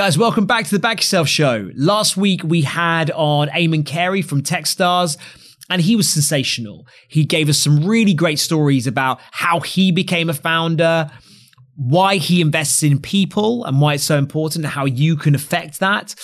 Guys, 0.00 0.16
welcome 0.16 0.46
back 0.46 0.64
to 0.64 0.70
the 0.70 0.78
Back 0.78 1.00
Yourself 1.00 1.28
Show. 1.28 1.70
Last 1.76 2.16
week 2.16 2.42
we 2.42 2.62
had 2.62 3.10
on 3.10 3.48
Eamonn 3.48 3.84
Carey 3.84 4.22
from 4.22 4.40
Techstars, 4.40 5.18
and 5.68 5.82
he 5.82 5.94
was 5.94 6.08
sensational. 6.08 6.86
He 7.06 7.26
gave 7.26 7.50
us 7.50 7.58
some 7.58 7.84
really 7.84 8.14
great 8.14 8.38
stories 8.38 8.86
about 8.86 9.20
how 9.30 9.60
he 9.60 9.92
became 9.92 10.30
a 10.30 10.32
founder, 10.32 11.10
why 11.76 12.16
he 12.16 12.40
invests 12.40 12.82
in 12.82 12.98
people 12.98 13.66
and 13.66 13.78
why 13.78 13.92
it's 13.92 14.02
so 14.02 14.16
important, 14.16 14.64
and 14.64 14.72
how 14.72 14.86
you 14.86 15.16
can 15.16 15.34
affect 15.34 15.80
that, 15.80 16.14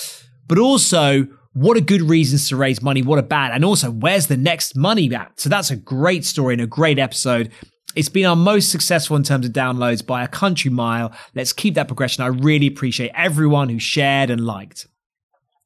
but 0.49 0.57
also 0.57 1.27
what 1.53 1.77
are 1.77 1.83
good 1.83 2.01
reasons 2.01 2.49
to 2.49 2.57
raise 2.57 2.81
money, 2.81 3.03
what 3.03 3.19
are 3.19 3.23
bad, 3.23 3.53
and 3.53 3.63
also 3.63 3.91
where's 3.91 4.29
the 4.29 4.39
next 4.39 4.75
money 4.75 5.15
at. 5.15 5.39
So 5.39 5.51
that's 5.51 5.71
a 5.71 5.77
great 5.77 6.25
story 6.25 6.55
and 6.55 6.63
a 6.63 6.67
great 6.67 6.99
episode. 6.99 7.53
It's 7.97 8.11
been 8.11 8.27
our 8.27 8.37
most 8.37 8.71
successful 8.71 9.17
in 9.17 9.23
terms 9.23 9.47
of 9.47 9.53
downloads 9.53 10.05
by 10.07 10.23
a 10.23 10.29
country 10.29 10.71
mile. 10.71 11.13
Let's 11.35 11.55
keep 11.55 11.75
that 11.75 11.89
progression. 11.89 12.23
I 12.23 12.27
really 12.27 12.67
appreciate 12.67 13.11
everyone 13.15 13.71
who 13.71 13.79
shared 13.79 14.29
and 14.29 14.45
liked. 14.45 14.87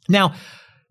Now, 0.09 0.35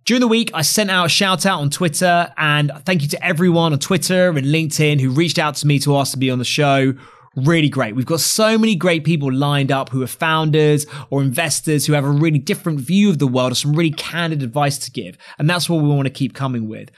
during 0.05 0.20
the 0.20 0.27
week, 0.27 0.52
I 0.53 0.63
sent 0.63 0.91
out 0.91 1.05
a 1.05 1.09
shout 1.09 1.45
out 1.45 1.61
on 1.61 1.70
Twitter 1.70 2.33
and 2.35 2.71
thank 2.85 3.03
you 3.03 3.07
to 3.09 3.25
everyone 3.25 3.71
on 3.71 3.80
Twitter 3.80 4.30
and 4.30 4.47
LinkedIn 4.47 4.99
who 4.99 5.11
reached 5.11 5.39
out 5.39 5.55
to 5.55 5.67
me 5.67 5.80
to 5.80 5.95
ask 5.95 6.11
to 6.11 6.17
be 6.17 6.30
on 6.30 6.39
the 6.39 6.45
show. 6.45 6.94
Really 7.35 7.69
great. 7.69 7.95
We've 7.95 8.05
got 8.05 8.19
so 8.19 8.58
many 8.58 8.75
great 8.75 9.05
people 9.05 9.31
lined 9.31 9.71
up 9.71 9.89
who 9.89 10.03
are 10.03 10.08
founders 10.08 10.85
or 11.09 11.21
investors 11.21 11.85
who 11.85 11.94
have 11.94 12.03
a 12.03 12.09
really 12.09 12.39
different 12.39 12.81
view 12.81 13.09
of 13.09 13.19
the 13.19 13.27
world 13.27 13.53
or 13.53 13.55
some 13.55 13.73
really 13.73 13.91
candid 13.91 14.44
advice 14.44 14.77
to 14.80 14.91
give. 14.91 15.17
And 15.38 15.49
that's 15.49 15.69
what 15.69 15.81
we 15.81 15.88
want 15.88 16.08
to 16.08 16.13
keep 16.13 16.33
coming 16.33 16.67
with. 16.67 16.91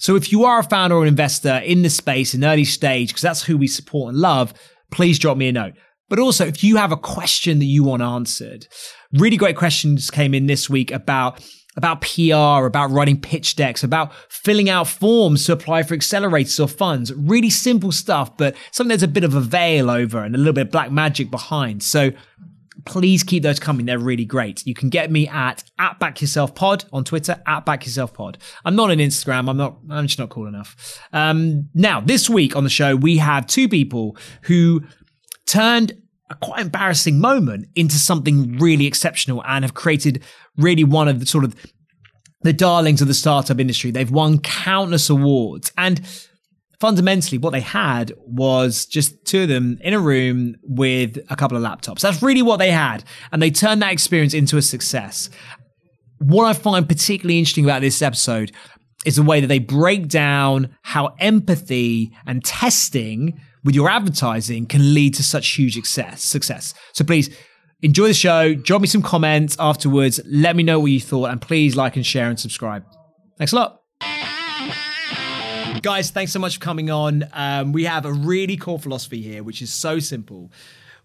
So 0.00 0.16
if 0.16 0.32
you 0.32 0.44
are 0.44 0.58
a 0.58 0.64
founder 0.64 0.96
or 0.96 1.02
an 1.02 1.08
investor 1.08 1.58
in 1.58 1.82
this 1.82 1.94
space 1.96 2.34
in 2.34 2.42
early 2.42 2.64
stage, 2.64 3.10
because 3.10 3.22
that's 3.22 3.42
who 3.42 3.58
we 3.58 3.66
support 3.66 4.12
and 4.12 4.18
love, 4.18 4.54
please 4.90 5.18
drop 5.18 5.36
me 5.36 5.48
a 5.48 5.52
note. 5.52 5.74
But 6.08 6.18
also, 6.18 6.46
if 6.46 6.64
you 6.64 6.76
have 6.76 6.90
a 6.90 6.96
question 6.96 7.58
that 7.58 7.66
you 7.66 7.84
want 7.84 8.02
answered, 8.02 8.66
really 9.12 9.36
great 9.36 9.56
questions 9.56 10.10
came 10.10 10.32
in 10.34 10.46
this 10.46 10.68
week 10.68 10.90
about 10.90 11.40
about 11.76 12.00
PR, 12.00 12.66
about 12.66 12.90
writing 12.90 13.20
pitch 13.20 13.54
decks, 13.54 13.84
about 13.84 14.12
filling 14.28 14.68
out 14.68 14.88
forms 14.88 15.46
to 15.46 15.52
apply 15.52 15.84
for 15.84 15.96
accelerators 15.96 16.58
or 16.58 16.66
funds. 16.66 17.12
Really 17.14 17.48
simple 17.48 17.92
stuff, 17.92 18.36
but 18.36 18.56
something 18.72 18.88
there's 18.88 19.04
a 19.04 19.08
bit 19.08 19.22
of 19.22 19.34
a 19.34 19.40
veil 19.40 19.88
over 19.88 20.24
and 20.24 20.34
a 20.34 20.38
little 20.38 20.52
bit 20.52 20.66
of 20.66 20.72
black 20.72 20.90
magic 20.90 21.30
behind. 21.30 21.82
So 21.82 22.10
please 22.84 23.22
keep 23.22 23.42
those 23.42 23.58
coming. 23.58 23.86
They're 23.86 23.98
really 23.98 24.24
great. 24.24 24.66
You 24.66 24.74
can 24.74 24.88
get 24.88 25.10
me 25.10 25.28
at 25.28 25.64
at 25.78 25.98
back 25.98 26.20
yourself 26.20 26.54
pod 26.54 26.84
on 26.92 27.04
Twitter 27.04 27.42
at 27.46 27.66
back 27.66 27.84
yourself 27.84 28.14
pod. 28.14 28.38
I'm 28.64 28.76
not 28.76 28.90
on 28.90 28.98
Instagram. 28.98 29.48
I'm 29.48 29.56
not. 29.56 29.78
I'm 29.90 30.06
just 30.06 30.18
not 30.18 30.30
cool 30.30 30.46
enough. 30.46 31.00
Um, 31.12 31.68
now 31.74 32.00
this 32.00 32.30
week 32.30 32.56
on 32.56 32.64
the 32.64 32.70
show 32.70 32.96
we 32.96 33.18
have 33.18 33.46
two 33.46 33.68
people 33.68 34.16
who 34.42 34.82
turned 35.46 36.00
a 36.30 36.34
quite 36.36 36.60
embarrassing 36.60 37.18
moment 37.18 37.66
into 37.74 37.96
something 37.96 38.56
really 38.58 38.86
exceptional 38.86 39.42
and 39.46 39.64
have 39.64 39.74
created 39.74 40.22
really 40.56 40.84
one 40.84 41.08
of 41.08 41.18
the 41.18 41.26
sort 41.26 41.44
of 41.44 41.56
the 42.42 42.52
darlings 42.52 43.02
of 43.02 43.08
the 43.08 43.14
startup 43.14 43.58
industry. 43.58 43.90
They've 43.90 44.10
won 44.10 44.38
countless 44.38 45.10
awards 45.10 45.72
and 45.76 46.00
fundamentally 46.80 47.38
what 47.38 47.50
they 47.50 47.60
had 47.60 48.12
was 48.26 48.86
just 48.86 49.24
two 49.26 49.42
of 49.42 49.48
them 49.48 49.78
in 49.82 49.92
a 49.92 50.00
room 50.00 50.56
with 50.62 51.18
a 51.28 51.36
couple 51.36 51.56
of 51.56 51.62
laptops. 51.62 52.00
That's 52.00 52.22
really 52.22 52.42
what 52.42 52.56
they 52.56 52.70
had. 52.70 53.04
And 53.30 53.40
they 53.40 53.50
turned 53.50 53.82
that 53.82 53.92
experience 53.92 54.34
into 54.34 54.56
a 54.56 54.62
success. 54.62 55.28
What 56.18 56.46
I 56.46 56.54
find 56.54 56.88
particularly 56.88 57.38
interesting 57.38 57.64
about 57.64 57.82
this 57.82 58.02
episode 58.02 58.52
is 59.04 59.16
the 59.16 59.22
way 59.22 59.40
that 59.40 59.46
they 59.46 59.58
break 59.58 60.08
down 60.08 60.74
how 60.82 61.14
empathy 61.18 62.12
and 62.26 62.44
testing 62.44 63.40
with 63.62 63.74
your 63.74 63.88
advertising 63.88 64.66
can 64.66 64.94
lead 64.94 65.14
to 65.14 65.22
such 65.22 65.48
huge 65.48 65.74
success. 65.74 66.22
Success. 66.22 66.74
So 66.92 67.04
please 67.04 67.30
enjoy 67.82 68.08
the 68.08 68.14
show. 68.14 68.54
Drop 68.54 68.80
me 68.80 68.86
some 68.86 69.02
comments 69.02 69.56
afterwards. 69.58 70.20
Let 70.26 70.56
me 70.56 70.62
know 70.62 70.80
what 70.80 70.86
you 70.86 71.00
thought, 71.00 71.30
and 71.30 71.40
please 71.40 71.76
like 71.76 71.96
and 71.96 72.04
share 72.04 72.28
and 72.28 72.40
subscribe. 72.40 72.84
Thanks 73.38 73.52
a 73.52 73.56
lot. 73.56 73.79
Guys, 75.82 76.10
thanks 76.10 76.30
so 76.30 76.38
much 76.38 76.56
for 76.56 76.60
coming 76.60 76.90
on. 76.90 77.26
Um, 77.32 77.72
we 77.72 77.84
have 77.84 78.04
a 78.04 78.12
really 78.12 78.58
core 78.58 78.78
philosophy 78.78 79.22
here, 79.22 79.42
which 79.42 79.62
is 79.62 79.72
so 79.72 79.98
simple. 79.98 80.50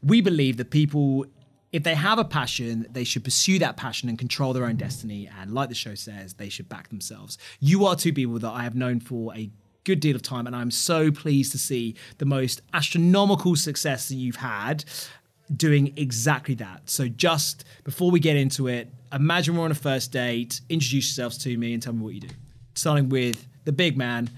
We 0.03 0.19
believe 0.19 0.57
that 0.57 0.69
people, 0.69 1.25
if 1.71 1.83
they 1.83 1.95
have 1.95 2.19
a 2.19 2.25
passion, 2.25 2.85
they 2.89 3.05
should 3.05 3.23
pursue 3.23 3.57
that 3.59 3.77
passion 3.77 4.09
and 4.09 4.19
control 4.19 4.51
their 4.51 4.65
own 4.65 4.75
destiny. 4.75 5.29
And 5.39 5.53
like 5.53 5.69
the 5.69 5.75
show 5.75 5.95
says, 5.95 6.33
they 6.33 6.49
should 6.49 6.67
back 6.67 6.89
themselves. 6.89 7.37
You 7.61 7.85
are 7.85 7.95
two 7.95 8.11
people 8.11 8.37
that 8.39 8.49
I 8.49 8.63
have 8.63 8.75
known 8.75 8.99
for 8.99 9.33
a 9.33 9.49
good 9.85 10.01
deal 10.01 10.13
of 10.13 10.21
time, 10.21 10.45
and 10.45 10.53
I'm 10.53 10.71
so 10.71 11.09
pleased 11.09 11.53
to 11.53 11.57
see 11.57 11.95
the 12.17 12.25
most 12.25 12.61
astronomical 12.73 13.55
success 13.55 14.09
that 14.09 14.15
you've 14.15 14.35
had 14.35 14.83
doing 15.55 15.93
exactly 15.95 16.55
that. 16.55 16.89
So, 16.89 17.07
just 17.07 17.63
before 17.85 18.11
we 18.11 18.19
get 18.19 18.35
into 18.35 18.67
it, 18.67 18.91
imagine 19.13 19.55
we're 19.55 19.63
on 19.63 19.71
a 19.71 19.75
first 19.75 20.11
date, 20.11 20.59
introduce 20.67 21.05
yourselves 21.05 21.37
to 21.43 21.57
me, 21.57 21.73
and 21.73 21.81
tell 21.81 21.93
me 21.93 22.03
what 22.03 22.13
you 22.15 22.21
do. 22.21 22.35
Starting 22.73 23.07
with 23.07 23.47
the 23.63 23.71
big 23.71 23.95
man, 23.95 24.29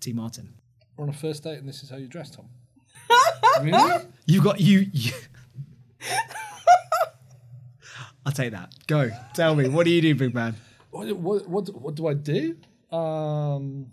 T. 0.00 0.12
Martin. 0.12 0.54
We're 0.96 1.04
on 1.04 1.10
a 1.10 1.14
first 1.14 1.42
date 1.44 1.58
and 1.58 1.68
this 1.68 1.82
is 1.82 1.90
how 1.90 1.96
you 1.96 2.06
dress, 2.08 2.30
Tom. 2.30 2.46
really? 3.62 4.02
You 4.26 4.42
got 4.42 4.60
you. 4.60 4.86
you 4.92 5.12
I'll 8.26 8.32
take 8.32 8.52
that. 8.52 8.72
Go. 8.86 9.10
Tell 9.34 9.54
me. 9.54 9.68
What 9.68 9.84
do 9.84 9.90
you 9.90 10.02
do, 10.02 10.14
big 10.14 10.34
man? 10.34 10.54
What, 10.90 11.10
what, 11.16 11.48
what, 11.48 11.68
what 11.74 11.94
do 11.94 12.06
I 12.08 12.14
do? 12.14 12.56
Um, 12.92 13.86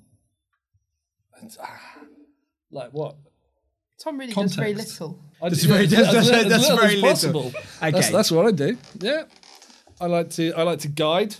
like 2.72 2.91
what? 2.91 3.16
Tom 4.03 4.18
really 4.19 4.34
does 4.34 4.56
very 4.56 4.74
little. 4.74 5.19
I 5.41 5.50
That's 5.50 5.62
do- 5.63 5.68
very- 5.69 5.85
yeah, 5.85 6.01
that's- 6.01 6.16
as 6.16 6.29
that's- 6.29 6.45
little 6.45 6.50
that's 6.50 6.69
as 6.69 6.79
very 6.79 6.95
little. 6.95 7.09
possible. 7.09 7.45
Okay. 7.78 7.91
That's, 7.91 8.09
that's 8.09 8.31
what 8.31 8.45
I 8.47 8.51
do. 8.51 8.78
Yeah. 9.00 9.24
I 10.00 10.06
like 10.07 10.29
to 10.31 10.53
I 10.53 10.62
like 10.63 10.79
to 10.79 10.88
guide 10.89 11.35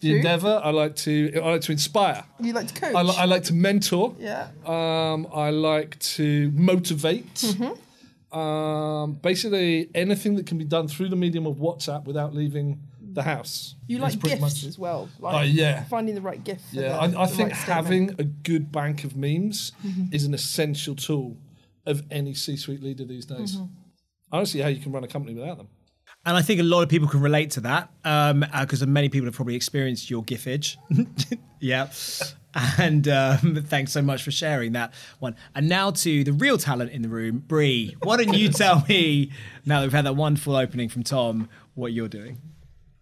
the 0.00 0.16
endeavor. 0.16 0.60
I 0.62 0.70
like 0.70 0.94
to 0.96 1.32
I 1.36 1.50
like 1.52 1.60
to 1.62 1.72
inspire. 1.72 2.24
You 2.40 2.52
like 2.52 2.68
to 2.68 2.74
coach. 2.80 2.94
I, 2.94 3.02
li- 3.02 3.16
I 3.16 3.24
like 3.24 3.44
to 3.44 3.54
mentor. 3.54 4.14
yeah. 4.18 4.48
Um, 4.66 5.26
I 5.32 5.50
like 5.50 5.98
to 6.16 6.50
motivate. 6.54 7.34
Mm-hmm. 7.34 8.38
Um, 8.38 9.14
basically, 9.14 9.90
anything 9.94 10.34
that 10.36 10.46
can 10.46 10.58
be 10.58 10.64
done 10.64 10.86
through 10.88 11.08
the 11.08 11.16
medium 11.16 11.46
of 11.46 11.56
WhatsApp 11.56 12.04
without 12.04 12.34
leaving 12.34 12.80
the 13.00 13.22
house. 13.22 13.74
You 13.86 13.98
like 13.98 14.20
gifts 14.20 14.40
much- 14.40 14.64
as 14.64 14.78
well. 14.78 15.08
Like 15.18 15.34
Oh, 15.34 15.40
yeah. 15.40 15.84
Finding 15.84 16.14
the 16.14 16.20
right 16.20 16.42
gift. 16.44 16.64
Yeah, 16.72 17.06
the- 17.08 17.18
I, 17.18 17.22
I 17.24 17.26
think 17.26 17.50
right 17.50 17.58
having 17.58 18.10
a 18.18 18.24
good 18.24 18.70
bank 18.70 19.04
of 19.04 19.16
memes 19.16 19.72
Mm-hmm. 19.84 20.14
is 20.14 20.24
an 20.24 20.34
essential 20.34 20.94
tool 20.94 21.38
of 21.86 22.02
any 22.10 22.34
C-suite 22.34 22.82
leader 22.82 23.04
these 23.06 23.24
days. 23.24 23.56
Mm-hmm. 23.56 23.64
I 24.30 24.36
don't 24.36 24.46
see 24.46 24.58
how 24.58 24.68
you 24.68 24.80
can 24.80 24.92
run 24.92 25.04
a 25.04 25.08
company 25.08 25.34
without 25.34 25.56
them. 25.56 25.68
And 26.28 26.36
I 26.36 26.42
think 26.42 26.60
a 26.60 26.62
lot 26.62 26.82
of 26.82 26.90
people 26.90 27.08
can 27.08 27.22
relate 27.22 27.52
to 27.52 27.62
that 27.62 27.90
because 28.60 28.86
many 28.86 29.08
people 29.08 29.24
have 29.24 29.34
probably 29.34 29.54
experienced 29.54 30.10
your 30.10 30.22
giffage. 30.22 30.76
yeah. 31.58 31.88
And 32.76 33.08
um, 33.08 33.64
thanks 33.66 33.92
so 33.92 34.02
much 34.02 34.24
for 34.24 34.30
sharing 34.30 34.72
that 34.72 34.92
one. 35.20 35.36
And 35.54 35.70
now 35.70 35.90
to 35.90 36.24
the 36.24 36.34
real 36.34 36.58
talent 36.58 36.92
in 36.92 37.00
the 37.00 37.08
room, 37.08 37.38
Brie. 37.38 37.96
Why 38.02 38.18
don't 38.18 38.34
you 38.34 38.48
tell 38.50 38.84
me, 38.90 39.32
now 39.64 39.80
that 39.80 39.86
we've 39.86 39.92
had 39.92 40.04
that 40.04 40.16
wonderful 40.16 40.54
opening 40.54 40.90
from 40.90 41.02
Tom, 41.02 41.48
what 41.74 41.94
you're 41.94 42.08
doing? 42.08 42.36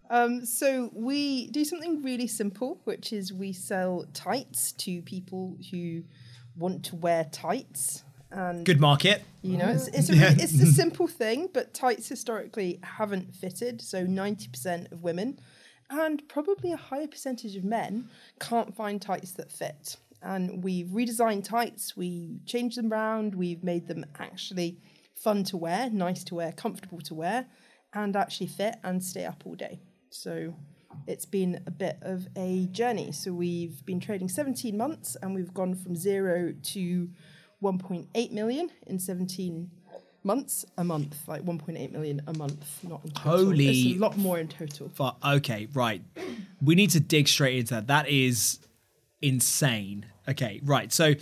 Um, 0.09 0.45
so 0.45 0.89
we 0.93 1.47
do 1.47 1.65
something 1.65 2.01
really 2.01 2.27
simple, 2.27 2.79
which 2.85 3.11
is 3.11 3.33
we 3.33 3.51
sell 3.51 4.05
tights 4.13 4.71
to 4.73 5.01
people 5.01 5.57
who 5.69 6.03
want 6.55 6.85
to 6.85 6.95
wear 6.95 7.25
tights. 7.25 8.05
And 8.31 8.65
Good 8.65 8.79
market. 8.81 9.23
You 9.41 9.57
know, 9.57 9.69
it's 9.69 9.87
it's 9.87 10.09
a, 10.09 10.15
Yeah. 10.15 10.35
it's 10.37 10.59
a 10.61 10.65
simple 10.81 11.07
thing, 11.07 11.49
but 11.53 11.73
tights 11.73 12.09
historically 12.09 12.79
haven't 12.83 13.33
fitted. 13.35 13.81
So 13.81 14.03
ninety 14.03 14.47
percent 14.49 14.91
of 14.91 15.01
women, 15.03 15.39
and 15.89 16.27
probably 16.27 16.71
a 16.71 16.77
higher 16.77 17.07
percentage 17.07 17.55
of 17.55 17.63
men, 17.63 18.09
can't 18.39 18.75
find 18.75 19.01
tights 19.01 19.31
that 19.33 19.51
fit. 19.51 19.97
And 20.21 20.63
we've 20.63 20.87
redesigned 20.87 21.43
tights. 21.45 21.95
We 21.95 22.39
changed 22.45 22.77
them 22.77 22.91
around. 22.91 23.35
We've 23.35 23.63
made 23.63 23.87
them 23.87 24.05
actually 24.19 24.79
fun 25.15 25.43
to 25.45 25.57
wear, 25.57 25.89
nice 25.89 26.23
to 26.25 26.35
wear, 26.35 26.51
comfortable 26.51 26.99
to 27.01 27.13
wear, 27.15 27.45
and 27.93 28.15
actually 28.15 28.47
fit 28.47 28.75
and 28.83 29.03
stay 29.03 29.25
up 29.25 29.43
all 29.45 29.55
day. 29.55 29.79
So 30.09 30.55
it's 31.05 31.25
been 31.25 31.61
a 31.67 31.71
bit 31.71 31.97
of 32.01 32.27
a 32.35 32.65
journey. 32.71 33.11
So 33.11 33.31
we've 33.31 33.85
been 33.85 33.99
trading 33.99 34.27
17 34.29 34.75
months 34.75 35.15
and 35.21 35.35
we've 35.35 35.53
gone 35.53 35.75
from 35.75 35.95
zero 35.95 36.53
to 36.63 37.09
1.8 37.61 38.31
million 38.31 38.69
in 38.85 38.99
17 38.99 39.71
months 40.23 40.65
a 40.77 40.83
month, 40.83 41.27
like 41.27 41.43
1.8 41.43 41.91
million 41.91 42.21
a 42.27 42.33
month, 42.33 42.83
not 42.83 43.03
in 43.03 43.11
total. 43.11 43.31
Holy 43.31 43.69
It's 43.69 43.97
a 43.97 43.99
lot 43.99 44.17
more 44.17 44.37
in 44.37 44.47
total. 44.47 44.89
Fu- 44.89 45.27
okay, 45.37 45.67
right. 45.73 46.01
We 46.61 46.75
need 46.75 46.91
to 46.91 46.99
dig 46.99 47.27
straight 47.27 47.57
into 47.57 47.75
that. 47.75 47.87
That 47.87 48.09
is 48.09 48.59
insane. 49.21 50.05
Okay, 50.27 50.59
right. 50.63 50.91
So, 50.91 51.13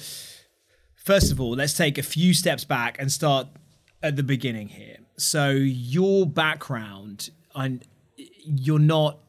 first 0.96 1.32
of 1.32 1.40
all, 1.40 1.52
let's 1.52 1.74
take 1.74 1.98
a 1.98 2.04
few 2.04 2.34
steps 2.34 2.66
back 2.66 2.98
and 3.00 3.12
start 3.12 3.48
at 4.02 4.16
the 4.16 4.24
beginning 4.24 4.70
here. 4.70 4.98
So, 5.18 5.52
your 5.52 6.26
background, 6.26 7.30
and 7.54 7.86
you're 8.18 8.80
not 8.80 9.20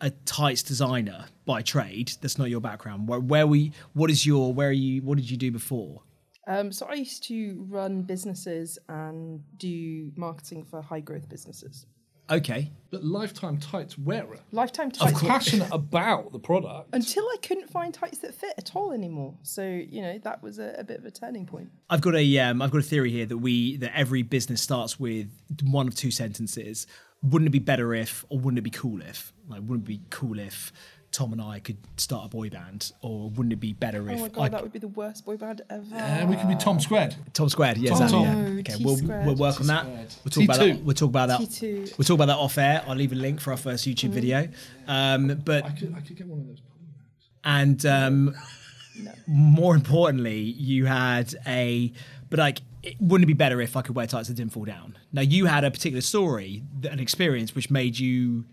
a 0.00 0.10
tights 0.10 0.62
designer 0.62 1.26
by 1.44 1.62
trade. 1.62 2.12
That's 2.20 2.38
not 2.38 2.50
your 2.50 2.60
background. 2.60 3.08
Where, 3.08 3.20
where 3.20 3.46
we? 3.46 3.72
What 3.92 4.10
is 4.10 4.26
your? 4.26 4.52
Where 4.52 4.68
are 4.68 4.72
you? 4.72 5.02
What 5.02 5.16
did 5.18 5.30
you 5.30 5.36
do 5.36 5.52
before? 5.52 6.02
Um, 6.46 6.70
so 6.70 6.86
I 6.86 6.94
used 6.94 7.24
to 7.24 7.66
run 7.68 8.02
businesses 8.02 8.78
and 8.88 9.42
do 9.58 10.12
marketing 10.16 10.64
for 10.64 10.80
high 10.80 11.00
growth 11.00 11.28
businesses. 11.28 11.86
Okay. 12.28 12.72
but 12.90 13.04
lifetime 13.04 13.58
tights 13.58 13.96
wearer. 13.96 14.38
Lifetime 14.50 14.90
tights. 14.90 15.12
I 15.12 15.12
was 15.12 15.22
passionate 15.22 15.68
about 15.70 16.32
the 16.32 16.38
product. 16.38 16.88
Until 16.92 17.24
I 17.24 17.36
couldn't 17.42 17.70
find 17.70 17.94
tights 17.94 18.18
that 18.18 18.34
fit 18.34 18.54
at 18.58 18.74
all 18.74 18.92
anymore. 18.92 19.34
So 19.42 19.62
you 19.62 20.02
know 20.02 20.18
that 20.18 20.42
was 20.42 20.58
a, 20.58 20.74
a 20.78 20.84
bit 20.84 20.98
of 20.98 21.04
a 21.04 21.10
turning 21.10 21.46
point. 21.46 21.70
I've 21.88 22.00
got 22.00 22.16
a 22.16 22.38
um, 22.38 22.62
I've 22.62 22.70
got 22.70 22.78
a 22.78 22.82
theory 22.82 23.10
here 23.10 23.26
that 23.26 23.38
we 23.38 23.76
that 23.76 23.96
every 23.96 24.22
business 24.22 24.60
starts 24.60 24.98
with 24.98 25.30
one 25.62 25.86
of 25.86 25.94
two 25.94 26.10
sentences. 26.10 26.86
Wouldn't 27.22 27.48
it 27.48 27.52
be 27.52 27.58
better 27.60 27.94
if, 27.94 28.24
or 28.28 28.38
wouldn't 28.38 28.58
it 28.58 28.62
be 28.62 28.70
cool 28.70 29.00
if? 29.00 29.32
Like, 29.48 29.60
wouldn't 29.60 29.82
it 29.82 29.86
be 29.86 30.00
cool 30.10 30.38
if 30.38 30.72
Tom 31.16 31.32
and 31.32 31.40
I 31.40 31.60
could 31.60 31.78
start 31.96 32.26
a 32.26 32.28
boy 32.28 32.50
band, 32.50 32.92
or 33.00 33.30
wouldn't 33.30 33.54
it 33.54 33.56
be 33.56 33.72
better 33.72 34.02
if? 34.10 34.20
Oh 34.20 34.24
if 34.26 34.32
my 34.34 34.36
god, 34.36 34.42
I 34.42 34.48
that 34.50 34.62
would 34.62 34.72
be 34.72 34.78
the 34.78 34.88
worst 34.88 35.24
boy 35.24 35.38
band 35.38 35.62
ever. 35.70 35.94
And 35.94 36.28
we 36.28 36.36
could 36.36 36.46
be 36.46 36.56
Tom 36.56 36.78
Squared. 36.78 37.16
Tom 37.32 37.48
Squared? 37.48 37.78
Yeah, 37.78 37.92
Tom 37.92 38.02
exactly. 38.02 38.24
Tom. 38.26 38.36
Yeah. 38.36 38.50
Oh, 38.50 38.58
Okay, 38.58 38.72
T 38.74 38.84
we'll, 38.84 38.96
squared. 38.98 39.24
we'll 39.26 39.34
work 39.36 39.58
on 39.58 39.66
that. 39.68 39.84
T 40.10 40.16
We'll 40.24 40.30
talk 40.30 40.44
about 40.44 40.56
T2. 40.58 40.74
that. 40.74 40.82
We'll 40.84 40.94
talk 40.94 41.08
about 41.08 41.28
that. 41.30 41.40
T2. 41.40 41.96
We'll 41.98 42.04
talk 42.04 42.14
about 42.16 42.26
that 42.26 42.36
off 42.36 42.58
air. 42.58 42.84
I'll 42.86 42.96
leave 42.96 43.12
a 43.12 43.14
link 43.14 43.40
for 43.40 43.50
our 43.52 43.56
first 43.56 43.88
YouTube 43.88 44.10
video. 44.10 44.46
Um, 44.86 45.40
but 45.42 45.64
I 45.64 45.70
could, 45.70 45.94
I 45.96 46.00
could 46.00 46.16
get 46.16 46.26
one 46.26 46.40
of 46.40 46.46
those. 46.48 46.60
and 47.44 47.86
um, 47.86 48.34
more 49.26 49.74
importantly, 49.74 50.38
you 50.40 50.84
had 50.84 51.34
a. 51.46 51.92
But 52.28 52.40
like, 52.40 52.60
it, 52.82 52.96
wouldn't 53.00 53.24
it 53.24 53.32
be 53.32 53.32
better 53.32 53.60
if 53.62 53.74
I 53.74 53.80
could 53.80 53.96
wear 53.96 54.06
tights 54.06 54.28
that 54.28 54.34
didn't 54.34 54.52
fall 54.52 54.66
down? 54.66 54.98
Now 55.14 55.22
you 55.22 55.46
had 55.46 55.64
a 55.64 55.70
particular 55.70 56.02
story, 56.02 56.62
an 56.90 56.98
experience 57.00 57.54
which 57.54 57.70
made 57.70 57.98
you 57.98 58.44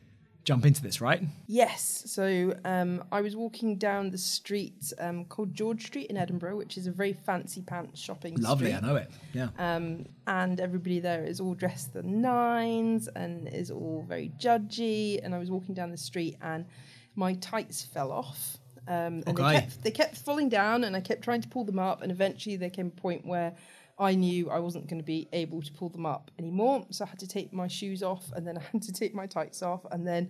jump 0.43 0.65
into 0.65 0.81
this, 0.81 0.99
right? 1.01 1.21
Yes. 1.47 2.03
So 2.07 2.53
um, 2.65 3.03
I 3.11 3.21
was 3.21 3.35
walking 3.35 3.77
down 3.77 4.09
the 4.11 4.17
street 4.17 4.91
um, 4.99 5.25
called 5.25 5.53
George 5.53 5.85
Street 5.85 6.07
in 6.07 6.17
Edinburgh, 6.17 6.57
which 6.57 6.77
is 6.77 6.85
a 6.87 6.91
very 6.91 7.13
fancy 7.13 7.61
pants 7.61 7.99
shopping 7.99 8.35
Lovely, 8.35 8.67
street. 8.71 8.77
I 8.83 8.87
know 8.87 8.95
it. 8.97 9.09
Yeah. 9.33 9.49
Um, 9.57 10.05
and 10.27 10.59
everybody 10.59 10.99
there 10.99 11.23
is 11.23 11.39
all 11.39 11.53
dressed 11.53 11.93
the 11.93 12.03
nines 12.03 13.07
and 13.07 13.47
is 13.47 13.71
all 13.71 14.05
very 14.07 14.31
judgy. 14.37 15.19
And 15.23 15.33
I 15.33 15.39
was 15.39 15.49
walking 15.49 15.73
down 15.75 15.91
the 15.91 15.97
street 15.97 16.37
and 16.41 16.65
my 17.15 17.33
tights 17.35 17.83
fell 17.83 18.11
off. 18.11 18.57
Um, 18.85 19.23
and 19.25 19.29
Okay. 19.29 19.43
they 19.43 19.53
kept 19.61 19.83
they 19.83 19.91
kept 19.91 20.17
falling 20.17 20.49
down, 20.49 20.83
and 20.83 20.93
I 20.93 20.99
kept 20.99 21.21
trying 21.21 21.39
to 21.41 21.47
pull 21.47 21.63
them 21.63 21.79
up. 21.79 22.01
And 22.01 22.11
eventually, 22.11 22.57
there 22.57 22.69
came 22.69 22.87
a 22.87 22.89
point 22.89 23.25
where 23.25 23.53
I 23.99 24.15
knew 24.15 24.49
I 24.49 24.59
wasn't 24.59 24.87
going 24.87 24.99
to 24.99 25.05
be 25.05 25.27
able 25.33 25.61
to 25.61 25.71
pull 25.71 25.89
them 25.89 26.05
up 26.05 26.31
anymore. 26.39 26.85
So 26.89 27.05
I 27.05 27.09
had 27.09 27.19
to 27.19 27.27
take 27.27 27.53
my 27.53 27.67
shoes 27.67 28.01
off, 28.03 28.31
and 28.35 28.45
then 28.47 28.57
I 28.57 28.61
had 28.71 28.81
to 28.83 28.91
take 28.91 29.13
my 29.13 29.27
tights 29.27 29.61
off, 29.61 29.81
and 29.91 30.07
then. 30.07 30.29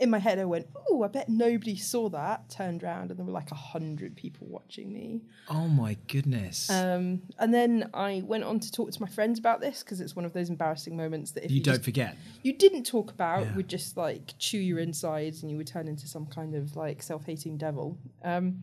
In 0.00 0.10
my 0.10 0.20
head, 0.20 0.38
I 0.38 0.44
went, 0.44 0.68
"Oh, 0.88 1.02
I 1.02 1.08
bet 1.08 1.28
nobody 1.28 1.74
saw 1.74 2.08
that." 2.10 2.48
Turned 2.50 2.84
around, 2.84 3.10
and 3.10 3.18
there 3.18 3.26
were 3.26 3.32
like 3.32 3.50
a 3.50 3.56
hundred 3.56 4.14
people 4.14 4.46
watching 4.48 4.92
me. 4.92 5.22
oh 5.50 5.66
my 5.66 5.96
goodness. 6.06 6.70
Um, 6.70 7.22
and 7.40 7.52
then 7.52 7.90
I 7.92 8.22
went 8.24 8.44
on 8.44 8.60
to 8.60 8.70
talk 8.70 8.92
to 8.92 9.00
my 9.02 9.08
friends 9.08 9.40
about 9.40 9.60
this 9.60 9.82
because 9.82 10.00
it's 10.00 10.14
one 10.14 10.24
of 10.24 10.32
those 10.32 10.50
embarrassing 10.50 10.96
moments 10.96 11.32
that 11.32 11.46
if 11.46 11.50
you, 11.50 11.56
you, 11.56 11.62
don't 11.64 11.74
just- 11.74 11.84
forget. 11.84 12.16
you 12.44 12.52
didn't 12.52 12.84
talk 12.84 13.10
about 13.10 13.44
Yeah. 13.46 13.56
would 13.56 13.66
just 13.66 13.96
like 13.96 14.34
chew 14.38 14.60
your 14.60 14.78
insides 14.78 15.42
and 15.42 15.50
you 15.50 15.56
would 15.56 15.66
turn 15.66 15.88
into 15.88 16.06
some 16.06 16.26
kind 16.26 16.54
of 16.54 16.76
like 16.76 17.02
self-hating 17.02 17.56
devil. 17.56 17.98
Um, 18.22 18.62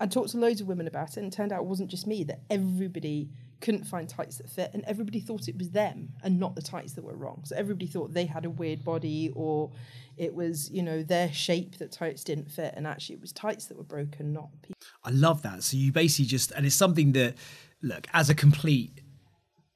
I 0.00 0.06
talked 0.06 0.30
to 0.30 0.38
loads 0.38 0.60
of 0.60 0.66
women 0.66 0.88
about 0.88 1.10
it, 1.10 1.18
and 1.18 1.32
it 1.32 1.36
turned 1.36 1.52
out 1.52 1.60
it 1.60 1.66
wasn't 1.66 1.88
just 1.88 2.08
me 2.08 2.24
that 2.24 2.40
everybody 2.50 3.30
couldn't 3.60 3.84
find 3.84 4.08
tights 4.08 4.38
that 4.38 4.50
fit, 4.50 4.70
and 4.74 4.84
everybody 4.86 5.20
thought 5.20 5.48
it 5.48 5.56
was 5.56 5.70
them 5.70 6.10
and 6.22 6.38
not 6.38 6.54
the 6.54 6.62
tights 6.62 6.92
that 6.94 7.04
were 7.04 7.16
wrong. 7.16 7.42
So 7.44 7.56
everybody 7.56 7.86
thought 7.86 8.12
they 8.12 8.26
had 8.26 8.44
a 8.44 8.50
weird 8.50 8.84
body 8.84 9.30
or 9.34 9.70
it 10.16 10.34
was 10.34 10.70
you 10.70 10.82
know 10.82 11.02
their 11.02 11.32
shape 11.32 11.78
that 11.78 11.90
tights 11.90 12.24
didn't 12.24 12.50
fit, 12.50 12.74
and 12.76 12.86
actually 12.86 13.16
it 13.16 13.20
was 13.20 13.32
tights 13.32 13.66
that 13.66 13.76
were 13.76 13.84
broken, 13.84 14.32
not 14.32 14.50
people. 14.62 14.76
I 15.02 15.10
love 15.10 15.42
that. 15.42 15.62
So 15.62 15.76
you 15.76 15.92
basically 15.92 16.26
just, 16.26 16.50
and 16.52 16.66
it's 16.66 16.74
something 16.74 17.12
that, 17.12 17.34
look, 17.82 18.06
as 18.12 18.30
a 18.30 18.34
complete 18.34 19.00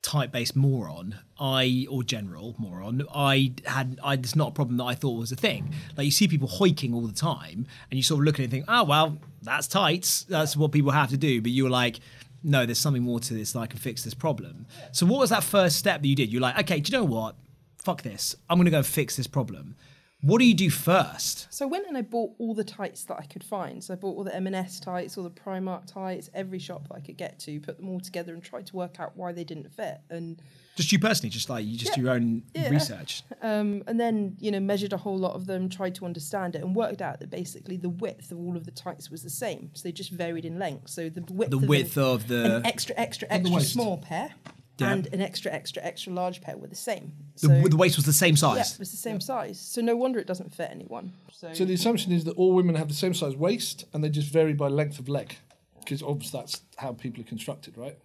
type-based 0.02 0.54
moron, 0.54 1.16
I 1.40 1.86
or 1.90 2.02
general 2.02 2.54
moron, 2.58 3.04
I 3.12 3.52
had, 3.64 3.98
I 4.02 4.14
it's 4.14 4.36
not 4.36 4.48
a 4.48 4.52
problem 4.52 4.76
that 4.76 4.84
I 4.84 4.94
thought 4.94 5.18
was 5.18 5.32
a 5.32 5.36
thing. 5.36 5.74
Like 5.96 6.04
you 6.04 6.10
see 6.10 6.28
people 6.28 6.48
hoiking 6.48 6.94
all 6.94 7.06
the 7.06 7.12
time, 7.12 7.66
and 7.90 7.96
you 7.96 8.02
sort 8.02 8.20
of 8.20 8.24
look 8.26 8.36
at 8.36 8.40
it 8.40 8.44
and 8.44 8.52
think, 8.52 8.64
oh 8.68 8.84
well, 8.84 9.18
that's 9.42 9.66
tights. 9.66 10.24
That's 10.24 10.56
what 10.56 10.72
people 10.72 10.92
have 10.92 11.10
to 11.10 11.16
do. 11.16 11.40
But 11.40 11.52
you 11.52 11.64
were 11.64 11.70
like. 11.70 12.00
No, 12.42 12.64
there's 12.64 12.78
something 12.78 13.02
more 13.02 13.20
to 13.20 13.34
this 13.34 13.52
that 13.52 13.60
I 13.60 13.66
can 13.66 13.78
fix 13.78 14.04
this 14.04 14.14
problem. 14.14 14.66
So, 14.92 15.06
what 15.06 15.18
was 15.18 15.30
that 15.30 15.44
first 15.44 15.76
step 15.76 16.02
that 16.02 16.08
you 16.08 16.16
did? 16.16 16.32
You're 16.32 16.42
like, 16.42 16.58
okay, 16.60 16.80
do 16.80 16.92
you 16.92 16.98
know 16.98 17.04
what? 17.04 17.36
Fuck 17.82 18.02
this. 18.02 18.36
I'm 18.48 18.58
to 18.66 18.70
go 18.70 18.82
fix 18.82 19.16
this 19.16 19.26
problem. 19.26 19.76
What 20.20 20.40
do 20.40 20.44
you 20.46 20.54
do 20.54 20.68
first? 20.68 21.46
So 21.54 21.64
I 21.64 21.68
went 21.68 21.86
and 21.86 21.96
I 21.96 22.02
bought 22.02 22.32
all 22.38 22.52
the 22.52 22.64
tights 22.64 23.04
that 23.04 23.18
I 23.20 23.24
could 23.26 23.44
find. 23.44 23.82
So 23.84 23.94
I 23.94 23.96
bought 23.96 24.16
all 24.16 24.24
the 24.24 24.34
M&S 24.34 24.80
tights, 24.80 25.16
all 25.16 25.22
the 25.22 25.30
Primark 25.30 25.86
tights, 25.86 26.28
every 26.34 26.58
shop 26.58 26.88
that 26.88 26.94
I 26.96 27.00
could 27.00 27.16
get 27.16 27.38
to, 27.40 27.60
put 27.60 27.76
them 27.76 27.88
all 27.88 28.00
together 28.00 28.34
and 28.34 28.42
tried 28.42 28.66
to 28.66 28.76
work 28.76 28.98
out 28.98 29.16
why 29.16 29.30
they 29.30 29.44
didn't 29.44 29.72
fit. 29.72 29.98
And 30.10 30.42
Just 30.74 30.90
you 30.90 30.98
personally, 30.98 31.30
just 31.30 31.48
like 31.48 31.64
you 31.64 31.78
just 31.78 31.94
do 31.94 32.00
your 32.00 32.10
own 32.10 32.42
Yeah. 32.52 32.68
research. 32.68 33.22
um, 33.42 33.84
and 33.86 34.00
then 34.00 34.36
you 34.40 34.50
know 34.50 34.58
measured 34.58 34.92
a 34.92 34.96
whole 34.96 35.16
lot 35.18 35.34
of 35.34 35.46
them, 35.46 35.68
tried 35.68 35.94
to 35.96 36.04
understand 36.04 36.56
it, 36.56 36.62
and 36.64 36.74
worked 36.74 37.00
out 37.00 37.20
that 37.20 37.30
basically 37.30 37.76
the 37.76 37.88
width 37.88 38.32
of 38.32 38.38
all 38.40 38.56
of 38.56 38.64
the 38.64 38.72
tights 38.72 39.10
was 39.12 39.22
the 39.22 39.30
same. 39.30 39.70
So 39.74 39.84
they 39.84 39.92
just 39.92 40.10
varied 40.10 40.44
in 40.44 40.58
length. 40.58 40.90
So 40.90 41.08
the 41.08 41.22
width, 41.32 41.50
The 41.52 41.58
of 41.58 41.68
width 41.68 41.96
an, 41.96 42.02
of 42.02 42.26
the 42.26 42.56
an 42.56 42.66
extra, 42.66 42.96
extra, 42.98 43.28
extra 43.30 43.60
small 43.60 43.98
pair 43.98 44.34
Yeah. 44.80 44.92
and 44.92 45.06
an 45.12 45.20
extra, 45.20 45.52
extra, 45.52 45.82
extra 45.82 46.12
large 46.12 46.40
pair 46.40 46.56
were 46.56 46.66
the 46.68 46.74
same. 46.74 47.12
the, 47.34 47.40
So 47.40 47.48
the 47.68 47.76
waist 47.76 47.96
was 47.96 48.06
the 48.06 48.12
same 48.12 48.36
size. 48.36 48.56
yeah, 48.56 48.62
size. 48.62 48.74
it 48.74 48.78
was 48.78 48.90
the 48.90 48.96
same 48.96 49.20
size. 49.20 49.58
So 49.60 49.80
no 49.80 49.96
wonder 49.96 50.18
it 50.18 50.26
doesn't 50.26 50.54
fit 50.54 50.70
anyone. 50.70 51.12
So, 51.32 51.52
So 51.52 51.64
the 51.64 51.74
assumption 51.74 52.12
is 52.12 52.24
that 52.24 52.36
all 52.36 52.52
women 52.54 52.74
have 52.76 52.88
the 52.88 52.94
same 52.94 53.14
size 53.14 53.34
waist 53.36 53.84
and 53.92 54.02
they 54.04 54.08
just 54.08 54.32
vary 54.32 54.52
by 54.54 54.68
length 54.68 54.98
of 54.98 55.08
leg. 55.08 55.36
Because 55.80 56.02
obviously 56.02 56.40
that's 56.40 56.62
how 56.76 56.92
people 56.92 57.22
are 57.22 57.26
constructed, 57.26 57.76
right? 57.76 57.96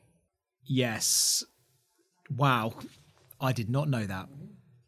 Yes. 0.66 1.44
Wow. 2.36 2.74
I 3.42 3.52
did 3.52 3.70
not 3.70 3.90
know 3.90 4.06
that. 4.06 4.30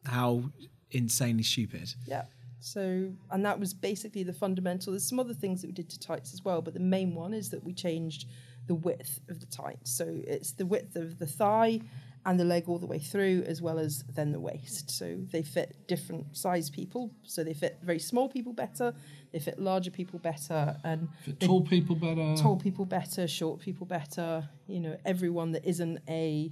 How 0.06 0.44
insanely 0.92 1.44
stupid. 1.44 1.94
Yeah. 2.08 2.24
So, 2.60 3.12
and 3.30 3.46
that 3.46 3.60
was 3.60 3.74
basically 3.74 4.24
the 4.24 4.34
fundamental. 4.34 4.94
There's 4.94 5.08
some 5.08 5.20
other 5.20 5.34
things 5.34 5.62
that 5.62 5.68
we 5.68 5.74
did 5.74 5.90
to 5.90 6.00
tights 6.00 6.34
as 6.34 6.44
well, 6.44 6.62
but 6.62 6.74
the 6.74 6.80
main 6.80 7.14
one 7.14 7.34
is 7.34 7.50
that 7.52 7.64
we 7.64 7.74
changed 7.74 8.28
the 8.68 8.76
width 8.76 9.20
of 9.30 9.40
the 9.40 9.46
tights. 9.46 9.92
So 9.92 10.06
it's 10.26 10.52
the 10.54 10.66
width 10.66 10.96
of 10.96 11.20
the 11.20 11.28
thigh 11.28 11.82
and 12.28 12.40
the 12.40 12.44
leg 12.44 12.68
all 12.68 12.80
the 12.80 12.88
way 12.88 12.98
through, 12.98 13.44
as 13.46 13.62
well 13.62 13.78
as 13.78 14.04
then 14.16 14.32
the 14.32 14.40
waist. 14.40 14.90
So 14.90 15.18
they 15.32 15.44
fit 15.44 15.76
different 15.88 16.36
size 16.36 16.72
people. 16.72 17.12
So 17.24 17.44
they 17.44 17.54
fit 17.54 17.78
very 17.84 18.00
small 18.00 18.28
people 18.30 18.52
better, 18.52 18.96
they 19.32 19.38
fit 19.40 19.60
larger 19.60 19.92
people 19.92 20.18
better, 20.18 20.76
and 20.84 21.08
For 21.24 21.32
tall 21.34 21.62
people 21.62 21.96
better. 21.96 22.36
tall 22.42 22.56
people 22.58 22.86
better, 22.86 23.28
short 23.28 23.60
people 23.60 23.86
better. 23.86 24.50
You 24.66 24.80
know, 24.80 24.98
everyone 25.06 25.52
that 25.52 25.66
isn't 25.66 26.00
a, 26.10 26.52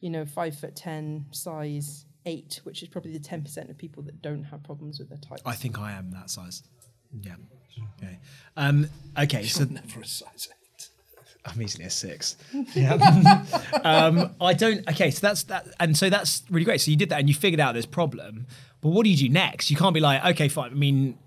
you 0.00 0.10
know, 0.10 0.26
five 0.26 0.58
foot 0.58 0.76
ten 0.76 1.24
size 1.30 2.04
eight, 2.26 2.60
which 2.64 2.82
is 2.82 2.90
probably 2.90 3.12
the 3.12 3.18
ten 3.18 3.40
percent 3.42 3.70
of 3.70 3.78
people 3.78 4.02
that 4.02 4.20
don't 4.20 4.44
have 4.44 4.62
problems 4.62 4.98
with 4.98 5.08
their 5.08 5.18
tights. 5.18 5.42
I 5.46 5.54
think 5.54 5.78
I 5.78 5.92
am 5.92 6.10
that 6.10 6.28
size. 6.28 6.62
Yeah. 7.22 7.36
Okay. 7.98 8.18
Um, 8.58 8.88
okay. 9.18 9.44
So 9.44 9.64
Never 9.64 10.00
a 10.00 10.06
size 10.06 10.48
eight. 10.50 10.63
I'm 11.44 11.60
easily 11.60 11.84
a 11.84 11.90
six. 11.90 12.36
Yeah. 12.74 12.94
um, 13.84 14.34
I 14.40 14.54
don't. 14.54 14.88
Okay. 14.88 15.10
So 15.10 15.26
that's 15.26 15.44
that. 15.44 15.66
And 15.78 15.96
so 15.96 16.08
that's 16.10 16.42
really 16.50 16.64
great. 16.64 16.80
So 16.80 16.90
you 16.90 16.96
did 16.96 17.10
that 17.10 17.20
and 17.20 17.28
you 17.28 17.34
figured 17.34 17.60
out 17.60 17.74
this 17.74 17.86
problem. 17.86 18.46
But 18.80 18.90
what 18.90 19.04
do 19.04 19.10
you 19.10 19.16
do 19.16 19.28
next? 19.28 19.70
You 19.70 19.76
can't 19.76 19.94
be 19.94 20.00
like, 20.00 20.24
okay, 20.24 20.48
fine. 20.48 20.70
I 20.70 20.74
mean, 20.74 21.18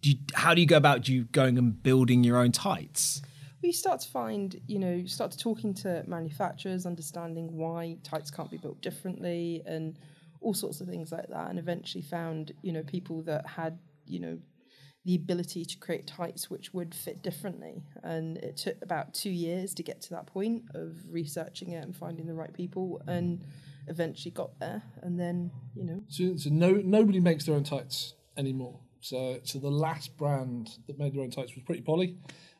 do 0.00 0.10
you, 0.10 0.16
how 0.34 0.54
do 0.54 0.60
you 0.60 0.66
go 0.66 0.76
about 0.76 1.08
you 1.08 1.24
going 1.24 1.58
and 1.58 1.82
building 1.82 2.24
your 2.24 2.38
own 2.38 2.52
tights? 2.52 3.22
we 3.62 3.72
start 3.72 4.00
to 4.00 4.08
find, 4.08 4.60
you 4.66 4.78
know, 4.78 5.04
start 5.06 5.30
to 5.30 5.38
talking 5.38 5.72
to 5.72 6.02
manufacturers, 6.06 6.84
understanding 6.84 7.56
why 7.56 7.96
tights 8.02 8.30
can't 8.30 8.50
be 8.50 8.56
built 8.56 8.80
differently, 8.82 9.62
and 9.64 9.98
all 10.40 10.52
sorts 10.52 10.80
of 10.80 10.88
things 10.88 11.12
like 11.12 11.28
that. 11.28 11.48
And 11.48 11.58
eventually 11.58 12.02
found, 12.02 12.52
you 12.62 12.72
know, 12.72 12.82
people 12.82 13.22
that 13.22 13.46
had, 13.46 13.78
you 14.06 14.18
know, 14.18 14.38
the 15.04 15.16
ability 15.16 15.64
to 15.64 15.76
create 15.78 16.06
tights 16.06 16.48
which 16.48 16.72
would 16.72 16.94
fit 16.94 17.22
differently. 17.22 17.82
And 18.02 18.36
it 18.38 18.56
took 18.56 18.80
about 18.82 19.14
two 19.14 19.30
years 19.30 19.74
to 19.74 19.82
get 19.82 20.00
to 20.02 20.10
that 20.10 20.26
point 20.26 20.64
of 20.74 20.96
researching 21.10 21.70
it 21.70 21.82
and 21.82 21.94
finding 21.94 22.26
the 22.26 22.34
right 22.34 22.52
people, 22.52 23.02
and 23.06 23.44
eventually 23.88 24.30
got 24.30 24.58
there. 24.60 24.82
And 25.02 25.18
then, 25.18 25.50
you 25.74 25.84
know, 25.84 26.02
So, 26.08 26.36
so 26.36 26.50
no, 26.50 26.72
nobody 26.72 27.20
makes 27.20 27.46
their 27.46 27.54
own 27.54 27.64
tights 27.64 28.14
anymore. 28.36 28.78
So, 29.00 29.40
so 29.42 29.58
the 29.58 29.70
last 29.70 30.16
brand 30.16 30.70
that 30.86 30.98
made 30.98 31.14
their 31.14 31.22
own 31.22 31.30
tights 31.30 31.54
was 31.54 31.64
Pretty 31.64 31.82
Polly, 31.82 32.16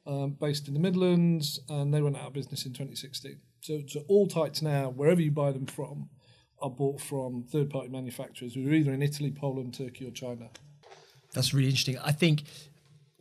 um, 0.06 0.30
based 0.32 0.66
in 0.66 0.74
the 0.74 0.80
Midlands, 0.80 1.60
and 1.68 1.94
they 1.94 2.02
went 2.02 2.16
out 2.16 2.26
of 2.26 2.32
business 2.32 2.66
in 2.66 2.72
2016. 2.72 3.38
So, 3.60 3.82
so 3.86 4.00
all 4.08 4.26
tights 4.26 4.60
now, 4.60 4.90
wherever 4.90 5.20
you 5.20 5.30
buy 5.30 5.52
them 5.52 5.66
from, 5.66 6.10
are 6.60 6.70
bought 6.70 7.00
from 7.00 7.44
third-party 7.44 7.88
manufacturers 7.88 8.54
who 8.54 8.68
are 8.68 8.72
either 8.72 8.92
in 8.92 9.02
Italy, 9.02 9.30
Poland, 9.30 9.74
Turkey, 9.74 10.06
or 10.06 10.10
China. 10.10 10.48
That's 11.32 11.54
really 11.54 11.68
interesting. 11.68 11.98
I 11.98 12.12
think 12.12 12.44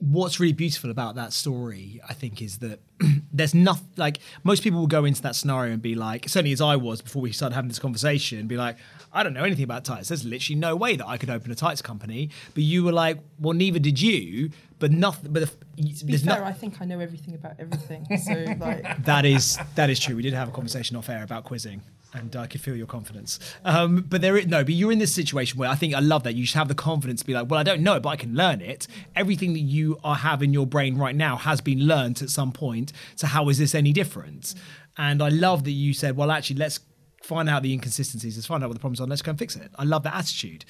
what's 0.01 0.39
really 0.39 0.53
beautiful 0.53 0.89
about 0.89 1.13
that 1.15 1.31
story, 1.31 2.01
I 2.07 2.13
think, 2.13 2.41
is 2.41 2.57
that 2.57 2.79
there's 3.31 3.53
nothing 3.53 3.87
like 3.97 4.17
most 4.43 4.63
people 4.63 4.79
will 4.79 4.87
go 4.87 5.05
into 5.05 5.21
that 5.21 5.35
scenario 5.35 5.73
and 5.73 5.81
be 5.81 5.93
like, 5.95 6.27
certainly 6.27 6.51
as 6.51 6.59
I 6.59 6.75
was 6.75 7.01
before 7.01 7.21
we 7.21 7.31
started 7.31 7.53
having 7.53 7.67
this 7.69 7.79
conversation, 7.79 8.47
be 8.47 8.57
like, 8.57 8.77
I 9.13 9.21
don't 9.21 9.33
know 9.33 9.43
anything 9.43 9.63
about 9.63 9.85
tights. 9.85 10.09
There's 10.09 10.25
literally 10.25 10.59
no 10.59 10.75
way 10.75 10.95
that 10.95 11.07
I 11.07 11.17
could 11.17 11.29
open 11.29 11.51
a 11.51 11.55
tights 11.55 11.81
company. 11.81 12.31
But 12.55 12.63
you 12.63 12.83
were 12.83 12.91
like, 12.91 13.19
well, 13.39 13.53
neither 13.53 13.79
did 13.79 14.01
you. 14.01 14.49
But 14.79 14.91
nothing. 14.91 15.31
But 15.31 15.43
if, 15.43 15.59
to 15.99 16.05
be 16.05 16.17
fair, 16.17 16.39
no- 16.39 16.45
I 16.45 16.53
think 16.53 16.81
I 16.81 16.85
know 16.85 16.99
everything 16.99 17.35
about 17.35 17.53
everything. 17.59 18.07
So 18.17 18.33
like. 18.59 19.03
that 19.05 19.25
is 19.25 19.59
that 19.75 19.91
is 19.91 19.99
true. 19.99 20.15
We 20.15 20.23
did 20.23 20.33
have 20.33 20.49
a 20.49 20.51
conversation 20.51 20.97
off 20.97 21.07
air 21.07 21.21
about 21.23 21.43
quizzing. 21.43 21.81
And 22.13 22.35
I 22.35 22.47
could 22.47 22.61
feel 22.61 22.75
your 22.75 22.87
confidence. 22.87 23.39
Um, 23.63 24.05
but 24.07 24.21
there, 24.21 24.37
is, 24.37 24.47
no, 24.47 24.63
but 24.63 24.73
you're 24.73 24.91
in 24.91 24.99
this 24.99 25.13
situation 25.13 25.57
where 25.57 25.69
I 25.69 25.75
think 25.75 25.93
I 25.93 25.99
love 25.99 26.23
that 26.23 26.35
you 26.35 26.45
should 26.45 26.57
have 26.57 26.67
the 26.67 26.75
confidence 26.75 27.21
to 27.21 27.27
be 27.27 27.33
like, 27.33 27.49
well, 27.49 27.59
I 27.59 27.63
don't 27.63 27.81
know 27.81 27.95
it, 27.95 28.03
but 28.03 28.09
I 28.09 28.15
can 28.15 28.35
learn 28.35 28.61
it. 28.61 28.87
Everything 29.15 29.53
that 29.53 29.59
you 29.59 29.97
are 30.03 30.15
have 30.15 30.43
in 30.43 30.53
your 30.53 30.67
brain 30.67 30.97
right 30.97 31.15
now 31.15 31.37
has 31.37 31.61
been 31.61 31.87
learnt 31.87 32.21
at 32.21 32.29
some 32.29 32.51
point. 32.51 32.91
So 33.15 33.27
how 33.27 33.49
is 33.49 33.57
this 33.57 33.73
any 33.73 33.93
different? 33.93 34.53
And 34.97 35.21
I 35.21 35.29
love 35.29 35.63
that 35.63 35.71
you 35.71 35.93
said, 35.93 36.17
well, 36.17 36.31
actually, 36.31 36.57
let's 36.57 36.79
find 37.23 37.49
out 37.49 37.63
the 37.63 37.71
inconsistencies. 37.71 38.35
Let's 38.35 38.47
find 38.47 38.63
out 38.63 38.67
what 38.67 38.73
the 38.73 38.81
problems 38.81 38.99
are. 38.99 39.07
Let's 39.07 39.21
go 39.21 39.29
and 39.29 39.39
fix 39.39 39.55
it. 39.55 39.71
I 39.77 39.85
love 39.85 40.03
that 40.03 40.15
attitude. 40.15 40.65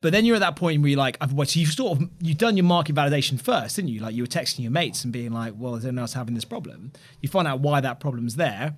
But 0.00 0.12
then 0.12 0.24
you're 0.24 0.36
at 0.36 0.40
that 0.40 0.54
point 0.54 0.80
where 0.80 0.90
you're 0.90 0.98
like, 0.98 1.16
I've 1.20 1.32
watched, 1.32 1.52
so 1.52 1.60
you've 1.60 1.72
sort 1.72 1.98
of, 1.98 2.08
you've 2.20 2.38
done 2.38 2.56
your 2.56 2.64
market 2.64 2.94
validation 2.94 3.40
first, 3.40 3.76
didn't 3.76 3.90
you? 3.90 4.00
Like 4.00 4.14
you 4.14 4.22
were 4.22 4.28
texting 4.28 4.60
your 4.60 4.70
mates 4.70 5.02
and 5.02 5.12
being 5.12 5.32
like, 5.32 5.54
well, 5.56 5.74
is 5.74 5.84
anyone 5.84 6.02
else 6.02 6.12
having 6.12 6.34
this 6.34 6.44
problem? 6.44 6.92
You 7.20 7.28
find 7.28 7.48
out 7.48 7.60
why 7.60 7.80
that 7.80 7.98
problem's 7.98 8.36
there. 8.36 8.76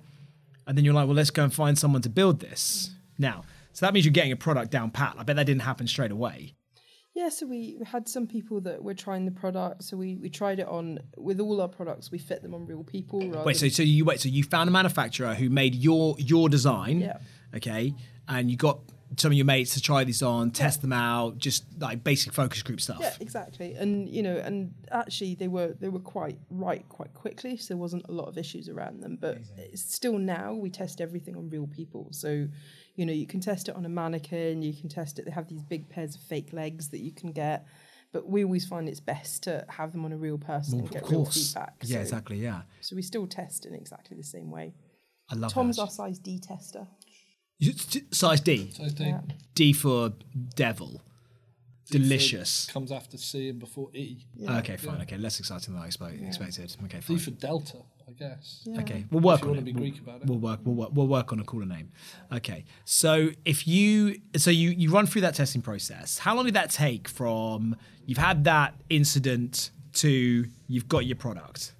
And 0.71 0.77
then 0.77 0.85
you're 0.85 0.93
like, 0.93 1.05
well, 1.05 1.17
let's 1.17 1.31
go 1.31 1.43
and 1.43 1.53
find 1.53 1.77
someone 1.77 2.01
to 2.03 2.09
build 2.09 2.39
this. 2.39 2.91
Now, 3.17 3.43
so 3.73 3.85
that 3.85 3.93
means 3.93 4.05
you're 4.05 4.13
getting 4.13 4.31
a 4.31 4.37
product 4.37 4.71
down 4.71 4.89
pat. 4.89 5.15
I 5.17 5.23
bet 5.23 5.35
that 5.35 5.45
didn't 5.45 5.63
happen 5.63 5.85
straight 5.85 6.11
away. 6.11 6.55
Yeah, 7.13 7.27
so 7.27 7.45
we 7.45 7.75
we 7.77 7.85
had 7.85 8.07
some 8.07 8.25
people 8.25 8.61
that 8.61 8.81
were 8.81 8.93
trying 8.93 9.25
the 9.25 9.31
product. 9.31 9.83
So 9.83 9.97
we, 9.97 10.15
we 10.15 10.29
tried 10.29 10.59
it 10.59 10.67
on 10.69 10.99
with 11.17 11.41
all 11.41 11.59
our 11.59 11.67
products. 11.67 12.09
We 12.09 12.19
fit 12.19 12.41
them 12.41 12.53
on 12.53 12.65
real 12.67 12.85
people. 12.85 13.19
Wait, 13.43 13.57
so 13.57 13.67
so 13.67 13.83
you 13.83 14.05
wait, 14.05 14.21
so 14.21 14.29
you 14.29 14.45
found 14.45 14.69
a 14.69 14.71
manufacturer 14.71 15.33
who 15.33 15.49
made 15.49 15.75
your 15.75 16.15
your 16.19 16.47
design, 16.47 17.01
Yeah. 17.01 17.17
okay, 17.53 17.93
and 18.29 18.49
you 18.49 18.55
got 18.55 18.79
some 19.17 19.31
of 19.31 19.37
your 19.37 19.45
mates 19.45 19.73
to 19.73 19.81
try 19.81 20.03
these 20.03 20.21
on, 20.21 20.51
test 20.51 20.81
them 20.81 20.93
out, 20.93 21.37
just 21.37 21.65
like 21.79 22.03
basic 22.03 22.33
focus 22.33 22.61
group 22.63 22.79
stuff. 22.79 22.99
Yeah, 23.01 23.13
exactly. 23.19 23.73
And 23.73 24.09
you 24.09 24.23
know, 24.23 24.37
and 24.37 24.73
actually 24.91 25.35
they 25.35 25.47
were 25.47 25.75
they 25.79 25.89
were 25.89 25.99
quite 25.99 26.39
right 26.49 26.87
quite 26.89 27.13
quickly, 27.13 27.57
so 27.57 27.73
there 27.73 27.77
wasn't 27.77 28.05
a 28.07 28.11
lot 28.11 28.27
of 28.27 28.37
issues 28.37 28.69
around 28.69 29.01
them. 29.01 29.17
But 29.19 29.39
still 29.75 30.17
now 30.17 30.53
we 30.53 30.69
test 30.69 31.01
everything 31.01 31.35
on 31.35 31.49
real 31.49 31.67
people. 31.67 32.07
So, 32.11 32.47
you 32.95 33.05
know, 33.05 33.13
you 33.13 33.27
can 33.27 33.41
test 33.41 33.69
it 33.69 33.75
on 33.75 33.85
a 33.85 33.89
mannequin, 33.89 34.61
you 34.61 34.73
can 34.73 34.89
test 34.89 35.19
it. 35.19 35.25
They 35.25 35.31
have 35.31 35.47
these 35.47 35.63
big 35.63 35.89
pairs 35.89 36.15
of 36.15 36.21
fake 36.21 36.53
legs 36.53 36.89
that 36.89 36.99
you 36.99 37.11
can 37.11 37.31
get. 37.31 37.65
But 38.13 38.27
we 38.27 38.43
always 38.43 38.65
find 38.65 38.89
it's 38.89 38.99
best 38.99 39.43
to 39.43 39.65
have 39.69 39.93
them 39.93 40.03
on 40.03 40.11
a 40.11 40.17
real 40.17 40.37
person 40.37 40.79
and 40.79 40.91
get 40.91 41.09
real 41.09 41.25
feedback. 41.25 41.75
Yeah, 41.83 41.97
so, 41.97 42.01
exactly. 42.01 42.37
Yeah, 42.39 42.63
So 42.81 42.95
we 42.95 43.01
still 43.01 43.25
test 43.25 43.65
in 43.65 43.73
exactly 43.73 44.17
the 44.17 44.23
same 44.23 44.51
way. 44.51 44.73
I 45.29 45.35
love 45.35 45.53
Tom's 45.53 45.77
that. 45.77 45.83
our 45.83 45.89
size 45.89 46.19
D 46.19 46.37
tester. 46.39 46.87
You- 47.61 47.73
Size 48.11 48.41
D. 48.41 48.71
So 48.71 48.89
D 48.89 49.03
Yeah. 49.05 49.21
D 49.55 49.71
for 49.73 50.13
devil. 50.55 51.01
Delicious. 51.89 52.67
comes 52.67 52.89
after 52.91 53.17
C 53.17 53.49
and 53.49 53.59
before 53.59 53.89
E. 53.93 54.25
Okay, 54.47 54.77
fine. 54.77 55.01
Okay, 55.01 55.17
less 55.17 55.39
exciting 55.39 55.73
than 55.73 55.83
I 55.83 55.87
expe- 55.89 56.25
expected. 56.25 56.73
Okay, 56.85 57.01
D 57.05 57.17
for 57.17 57.31
Delta, 57.31 57.79
I 58.07 58.11
guess. 58.13 58.65
Okay, 58.79 59.05
we'll 59.11 59.21
work 59.21 59.39
If 59.39 59.43
you 59.45 59.49
on 59.49 59.55
want 59.57 59.67
it. 59.67 59.71
to 59.71 59.73
be 59.75 59.79
Greek 59.79 59.99
about 59.99 60.21
it. 60.21 60.27
We'll 60.27 60.37
work. 60.39 60.61
We'll 60.63 60.75
work. 60.75 60.89
We'll 60.93 61.07
work 61.09 61.33
on 61.33 61.41
a 61.41 61.43
cooler 61.43 61.65
name. 61.65 61.91
Okay. 62.31 62.63
So 62.85 63.31
if 63.43 63.67
you, 63.67 64.21
so 64.37 64.49
you 64.51 64.69
you 64.69 64.89
run 64.89 65.05
through 65.05 65.21
that 65.21 65.35
testing 65.35 65.61
process. 65.61 66.17
How 66.19 66.33
long 66.35 66.45
did 66.45 66.53
that 66.53 66.69
take 66.71 67.09
from 67.09 67.75
you've 68.05 68.17
had 68.17 68.45
that 68.45 68.73
incident 68.89 69.71
to 69.95 70.45
you've 70.67 70.87
got 70.87 71.05
your 71.05 71.17
product? 71.17 71.73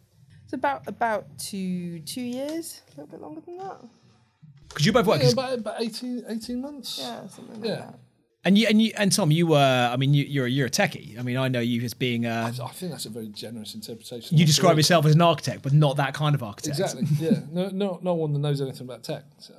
It's 0.44 0.52
about 0.54 0.86
about 0.88 1.40
two 1.40 2.00
two 2.02 2.22
years, 2.22 2.82
a 2.88 2.90
little 3.02 3.08
bit 3.08 3.22
longer 3.22 3.40
than 3.42 3.58
that. 3.60 3.82
Because 4.72 4.86
you 4.86 4.92
both 4.92 5.06
work. 5.06 5.22
Yeah, 5.22 5.30
about, 5.32 5.54
about 5.60 5.82
18, 5.82 6.24
18 6.28 6.62
months. 6.62 6.98
Yeah, 7.02 7.28
something 7.28 7.62
like 7.62 7.70
Yeah. 7.70 7.76
that. 7.76 8.00
and 8.44 8.58
you 8.58 8.66
and 8.68 8.82
you 8.82 8.92
and 8.98 9.12
Tom, 9.12 9.30
you 9.32 9.46
were. 9.48 9.90
I 9.94 9.98
mean, 9.98 10.14
you, 10.14 10.24
you're 10.24 10.48
you're 10.48 10.68
a 10.68 10.72
techie. 10.72 11.20
I 11.20 11.22
mean, 11.22 11.38
I 11.38 11.48
know 11.48 11.60
you 11.60 11.82
as 11.84 11.94
being. 11.94 12.26
A, 12.26 12.46
I 12.46 12.68
think 12.72 12.92
that's 12.92 13.06
a 13.06 13.10
very 13.10 13.28
generous 13.30 13.76
interpretation. 13.76 14.38
you 14.38 14.46
describe 14.46 14.76
the- 14.76 14.80
yourself 14.80 15.06
as 15.06 15.14
an 15.16 15.22
architect, 15.22 15.62
but 15.62 15.74
not 15.74 15.98
that 15.98 16.14
kind 16.14 16.34
of 16.36 16.42
architect. 16.44 16.80
Exactly. 16.80 17.04
Yeah. 17.20 17.40
No, 17.52 17.70
no, 17.70 18.00
no 18.02 18.14
one 18.16 18.34
that 18.34 18.40
knows 18.40 18.60
anything 18.62 18.88
about 18.88 19.04
tech. 19.04 19.24
So 19.40 19.54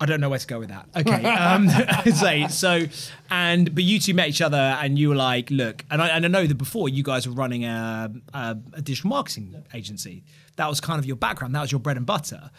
I 0.00 0.06
don't 0.06 0.20
know 0.20 0.28
where 0.30 0.38
to 0.38 0.46
go 0.46 0.60
with 0.60 0.68
that. 0.68 0.86
Okay. 0.96 1.24
Um, 1.28 1.68
so, 2.14 2.46
so, 2.46 2.86
and, 3.30 3.74
but 3.74 3.82
you 3.82 3.98
two 3.98 4.14
met 4.14 4.28
each 4.28 4.40
other 4.40 4.56
and 4.56 4.96
you 4.96 5.08
were 5.08 5.16
like, 5.16 5.50
look, 5.50 5.84
and 5.90 6.00
I, 6.00 6.08
and 6.10 6.24
I 6.24 6.28
know 6.28 6.46
that 6.46 6.54
before 6.56 6.88
you 6.88 7.02
guys 7.02 7.26
were 7.26 7.34
running 7.34 7.64
a, 7.64 8.12
a, 8.32 8.56
a 8.74 8.80
digital 8.80 9.10
marketing 9.10 9.60
agency. 9.74 10.22
That 10.54 10.68
was 10.68 10.80
kind 10.80 11.00
of 11.00 11.04
your 11.04 11.16
background. 11.16 11.52
That 11.56 11.62
was 11.62 11.72
your 11.72 11.80
bread 11.80 11.96
and 11.96 12.06
butter. 12.06 12.50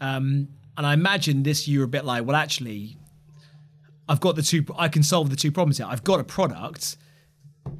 Um, 0.00 0.48
and 0.76 0.86
I 0.86 0.92
imagine 0.92 1.42
this, 1.42 1.66
you 1.66 1.78
were 1.80 1.84
a 1.86 1.88
bit 1.88 2.04
like, 2.04 2.26
well, 2.26 2.36
actually, 2.36 2.98
I've 4.08 4.20
got 4.20 4.36
the 4.36 4.42
two, 4.42 4.64
I 4.76 4.88
can 4.88 5.02
solve 5.02 5.30
the 5.30 5.36
two 5.36 5.50
problems 5.50 5.78
here. 5.78 5.86
I've 5.88 6.04
got 6.04 6.20
a 6.20 6.24
product 6.24 6.96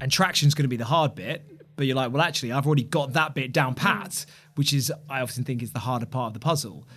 and 0.01 0.11
traction's 0.11 0.53
going 0.55 0.63
to 0.63 0.69
be 0.69 0.77
the 0.77 0.85
hard 0.85 1.15
bit. 1.15 1.45
But 1.75 1.85
you're 1.85 1.95
like, 1.95 2.11
well, 2.11 2.23
actually, 2.23 2.51
I've 2.51 2.65
already 2.65 2.83
got 2.83 3.13
that 3.13 3.35
bit 3.35 3.53
down 3.53 3.75
pat, 3.75 4.25
which 4.55 4.73
is, 4.73 4.91
I 5.07 5.21
often 5.21 5.43
think, 5.43 5.61
is 5.61 5.73
the 5.73 5.79
harder 5.79 6.07
part 6.07 6.29
of 6.29 6.33
the 6.33 6.39
puzzle. 6.39 6.87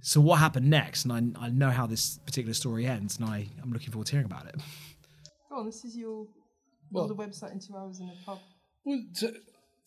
So 0.00 0.20
what 0.20 0.36
happened 0.38 0.70
next? 0.70 1.04
And 1.06 1.36
I, 1.36 1.46
I 1.46 1.48
know 1.48 1.70
how 1.70 1.88
this 1.88 2.18
particular 2.24 2.54
story 2.54 2.86
ends, 2.86 3.18
and 3.18 3.28
I, 3.28 3.48
I'm 3.60 3.72
looking 3.72 3.90
forward 3.90 4.06
to 4.06 4.12
hearing 4.12 4.26
about 4.26 4.46
it. 4.46 4.54
Oh, 5.50 5.64
this 5.64 5.84
is 5.84 5.96
your 5.96 6.28
Well- 6.92 7.08
build 7.08 7.18
a 7.18 7.26
website 7.26 7.50
in 7.50 7.58
two 7.58 7.76
hours 7.76 7.98
in 7.98 8.08
a 8.08 8.14
pub. 8.24 8.38
Well, 8.84 9.02
so, 9.12 9.32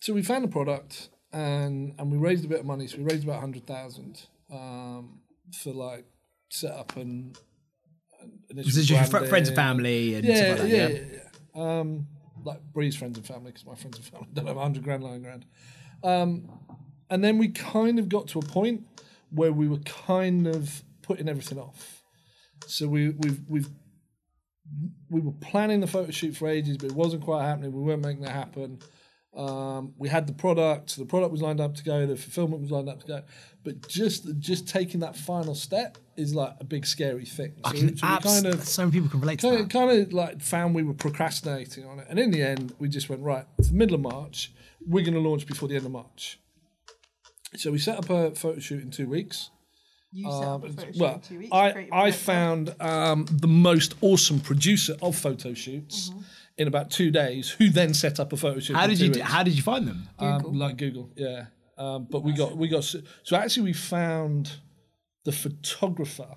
so 0.02 0.14
we 0.14 0.22
found 0.22 0.44
a 0.44 0.50
product 0.50 1.08
and 1.32 1.94
and 1.98 2.12
we 2.12 2.18
raised 2.18 2.44
a 2.44 2.50
bit 2.50 2.60
of 2.60 2.66
money. 2.66 2.88
So 2.88 2.98
we 2.98 3.06
raised 3.06 3.24
about 3.24 3.40
hundred 3.40 3.66
thousand 3.66 4.24
um, 4.52 5.22
for 5.62 5.72
like 5.74 6.06
setup 6.50 6.96
and, 6.96 7.38
and 8.22 8.32
initial 8.50 8.68
This 8.70 8.78
is 8.78 8.90
your 8.90 9.04
fr- 9.04 9.26
friends 9.26 9.50
and 9.50 9.56
family 9.56 10.16
and 10.16 10.26
Yeah, 10.26 10.34
like 10.50 10.58
that. 10.62 10.70
yeah, 10.70 10.88
Yeah. 10.88 11.00
yeah, 11.12 11.20
yeah. 11.56 11.80
Um, 11.80 12.08
like 12.44 12.62
Brie's 12.74 12.96
friends 12.96 13.18
and 13.18 13.28
family 13.28 13.52
because 13.52 13.66
my 13.66 13.76
friends 13.76 13.98
and 13.98 14.06
family 14.06 14.28
don't 14.34 14.48
have 14.48 14.58
hundred 14.58 14.84
grand 14.84 15.04
lying 15.04 15.26
around. 15.26 15.46
Um, 16.04 16.50
and 17.10 17.24
then 17.24 17.38
we 17.38 17.50
kind 17.50 18.00
of 18.00 18.08
got 18.10 18.28
to 18.30 18.40
a 18.40 18.42
point 18.44 18.86
where 19.32 19.52
we 19.52 19.68
were 19.68 19.80
kind 19.80 20.48
of 20.48 20.84
putting 21.02 21.28
everything 21.28 21.60
off. 21.60 22.04
So 22.68 22.88
we 22.88 23.10
we've 23.10 23.42
we've 23.48 23.70
we 25.10 25.20
were 25.22 25.32
planning 25.34 25.80
the 25.80 25.88
photo 25.88 26.12
shoot 26.12 26.36
for 26.38 26.48
ages, 26.48 26.78
but 26.78 26.88
it 26.92 26.96
wasn't 26.96 27.24
quite 27.24 27.44
happening. 27.44 27.72
We 27.74 27.82
weren't 27.82 28.04
making 28.04 28.24
it 28.24 28.30
happen. 28.30 28.80
Um, 29.36 29.94
we 29.98 30.10
had 30.10 30.26
the 30.26 30.34
product, 30.34 30.98
the 30.98 31.06
product 31.06 31.32
was 31.32 31.42
lined 31.42 31.62
up 31.62 31.76
to 31.76 31.84
go, 31.84 32.06
the 32.08 32.16
fulfillment 32.16 32.62
was 32.64 32.72
lined 32.72 32.90
up 32.90 33.02
to 33.02 33.08
go, 33.08 33.22
but 33.64 33.88
just 33.88 34.28
just 34.40 34.68
taking 34.68 35.02
that 35.02 35.16
final 35.16 35.54
step 35.54 36.00
is 36.18 36.34
like 36.34 36.56
a 36.60 36.64
big 36.64 36.86
scary 36.86 37.26
thing. 37.26 37.54
So, 37.64 37.72
can 37.72 37.98
so 37.98 38.08
we 38.08 38.14
abs- 38.14 38.26
kind 38.26 38.46
of 38.48 38.64
so 38.68 38.82
many 38.84 38.92
people 38.94 39.10
can 39.10 39.22
relate 39.22 39.40
to 39.40 39.48
kind 39.48 39.58
that. 39.60 39.64
of, 39.64 39.70
kind 39.70 39.92
of 40.02 40.14
like 40.14 40.42
found 40.42 40.74
we 40.74 40.82
were 40.84 40.96
procrastinating 40.96 41.86
on 41.86 42.00
it, 42.00 42.08
and 42.10 42.18
in 42.18 42.32
the 42.32 42.42
end, 42.42 42.74
we 42.80 42.90
just 42.90 43.08
went 43.08 43.22
right. 43.22 43.46
It's 43.60 43.70
the 43.70 43.76
middle 43.76 43.96
of 43.96 44.02
March. 44.02 44.52
We're 44.86 45.04
going 45.06 45.14
to 45.14 45.20
launch 45.30 45.46
before 45.46 45.70
the 45.70 45.76
end 45.76 45.86
of 45.86 45.92
March. 45.92 46.40
So 47.56 47.72
we 47.72 47.78
set 47.78 47.98
up 48.00 48.10
a 48.10 48.32
photo 48.36 48.60
shoot 48.60 48.82
in 48.82 48.90
two 48.92 49.08
weeks. 49.08 49.52
You 50.12 50.24
set 50.32 50.44
Um, 50.44 50.64
up 50.64 50.64
a 50.64 50.70
photo 50.74 50.92
shoot 50.92 51.00
well, 51.02 51.14
in 51.16 51.22
two 51.22 51.38
weeks. 51.38 51.52
I, 51.54 51.72
created 51.72 51.94
I 51.94 52.08
a 52.08 52.12
website. 52.12 52.16
found 52.16 52.76
um, 52.82 53.26
the 53.32 53.48
most 53.48 53.94
awesome 54.02 54.40
producer 54.40 54.96
of 55.04 55.16
photo 55.16 55.54
shoots 55.54 56.12
in 56.60 56.68
about 56.68 56.92
two 56.92 57.10
days, 57.10 57.50
who 57.50 57.70
then 57.70 57.94
set 57.94 58.20
up 58.20 58.34
a 58.34 58.38
photo 58.38 58.60
shoot. 58.60 58.76
How 58.76 58.86
did 58.86 59.00
you 59.00 59.10
weeks. 59.12 59.22
how 59.22 59.44
did 59.44 59.56
you 59.56 59.64
find 59.64 59.88
them? 59.88 60.10
Um, 60.20 60.38
Google. 60.38 60.56
like 60.56 60.78
Google, 60.78 61.10
yeah. 61.16 61.46
Um, 61.78 62.08
but 62.12 62.22
we 62.22 62.34
got 62.34 62.58
we 62.58 62.68
got 62.68 62.84
so 62.84 63.02
so 63.24 63.38
actually 63.38 63.64
we 63.64 63.74
found 63.74 64.58
the 65.24 65.32
photographer 65.32 66.36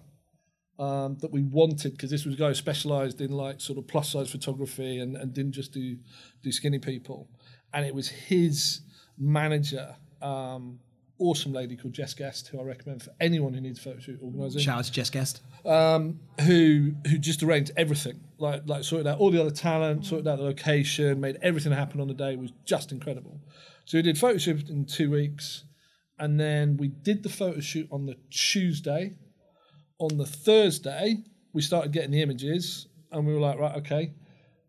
um, 0.79 1.19
that 1.21 1.33
we 1.33 1.43
wanted 1.43 1.93
because 1.93 2.11
this 2.11 2.25
was 2.25 2.37
a 2.37 2.39
guy 2.39 2.49
who 2.49 2.55
specialised 2.55 3.21
in 3.21 3.33
like 3.33 3.61
sort 3.61 3.79
of 3.79 3.89
plus 3.89 4.13
size 4.13 4.31
photography 4.31 5.01
and, 5.01 5.17
and 5.17 5.35
didn't 5.35 5.53
just 5.53 5.73
do 5.73 5.99
do 6.43 6.53
skinny 6.53 6.79
people, 6.79 7.29
and 7.75 7.85
it 7.85 7.93
was 7.93 8.09
his 8.09 8.83
manager, 9.19 9.97
um, 10.23 10.79
awesome 11.19 11.53
lady 11.53 11.77
called 11.77 11.93
Jess 11.95 12.15
Guest, 12.15 12.49
who 12.49 12.61
I 12.61 12.65
recommend 12.65 13.03
for 13.03 13.11
anyone 13.21 13.55
who 13.55 13.61
needs 13.61 13.79
a 13.79 13.83
photo 13.83 14.01
shoot 14.01 14.19
organising 14.23 14.61
Shout 14.61 14.79
out 14.79 14.85
to 14.85 14.93
Jess 14.93 15.11
Guest. 15.11 15.43
um, 15.65 16.19
who 16.41 16.93
who 17.07 17.19
just 17.19 17.43
arranged 17.43 17.71
everything, 17.77 18.21
like 18.39 18.63
like 18.67 18.85
sorted 18.85 19.07
out 19.07 19.19
all 19.19 19.31
the 19.31 19.41
other 19.41 19.51
talent, 19.51 20.07
sorted 20.07 20.27
out 20.27 20.39
the 20.39 20.45
location, 20.45 21.21
made 21.21 21.39
everything 21.43 21.73
happen 21.73 22.01
on 22.01 22.09
the 22.09 22.15
day. 22.15 22.33
It 22.33 22.39
was 22.39 22.53
just 22.65 22.93
incredible. 22.93 23.41
So 23.85 23.99
we 23.99 24.03
did 24.03 24.19
photo 24.19 24.39
shoot 24.39 24.69
in 24.69 24.85
two 24.87 25.11
weeks, 25.11 25.65
and 26.19 26.39
then 26.41 26.77
we 26.77 26.89
did 26.89 27.23
the 27.23 27.29
photo 27.29 27.61
shoot 27.61 27.89
on 27.91 28.07
the 28.07 28.17
Tuesday. 28.31 29.17
On 29.99 30.17
the 30.19 30.27
Thursday, 30.27 31.19
we 31.53 31.63
started 31.63 31.93
getting 31.93 32.11
the 32.11 32.23
images, 32.23 32.89
and 33.13 33.25
we 33.27 33.33
were 33.33 33.39
like, 33.41 33.59
right, 33.59 33.77
okay, 33.77 34.13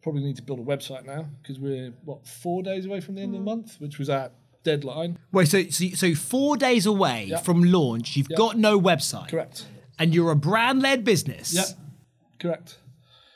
probably 0.03 0.21
need 0.21 0.35
to 0.35 0.43
build 0.43 0.59
a 0.59 0.63
website 0.63 1.05
now 1.05 1.25
because 1.41 1.59
we're 1.59 1.91
what 2.05 2.27
four 2.27 2.61
days 2.61 2.85
away 2.85 2.99
from 2.99 3.15
the 3.15 3.21
end 3.21 3.33
of 3.33 3.39
the 3.39 3.45
month, 3.45 3.77
which 3.79 3.97
was 3.97 4.09
our 4.11 4.29
deadline. 4.63 5.17
Wait, 5.31 5.47
so 5.47 5.63
so, 5.69 5.85
so 5.89 6.15
four 6.15 6.57
days 6.57 6.85
away 6.85 7.25
Yep. 7.29 7.43
from 7.45 7.63
launch, 7.63 8.15
you've 8.15 8.29
Yep. 8.29 8.37
got 8.37 8.57
no 8.57 8.79
website, 8.79 9.29
Correct. 9.29 9.65
and 9.99 10.13
you're 10.13 10.31
a 10.31 10.35
brand 10.35 10.81
led 10.81 11.03
business. 11.03 11.53
Yep. 11.53 11.65
Correct. 12.39 12.77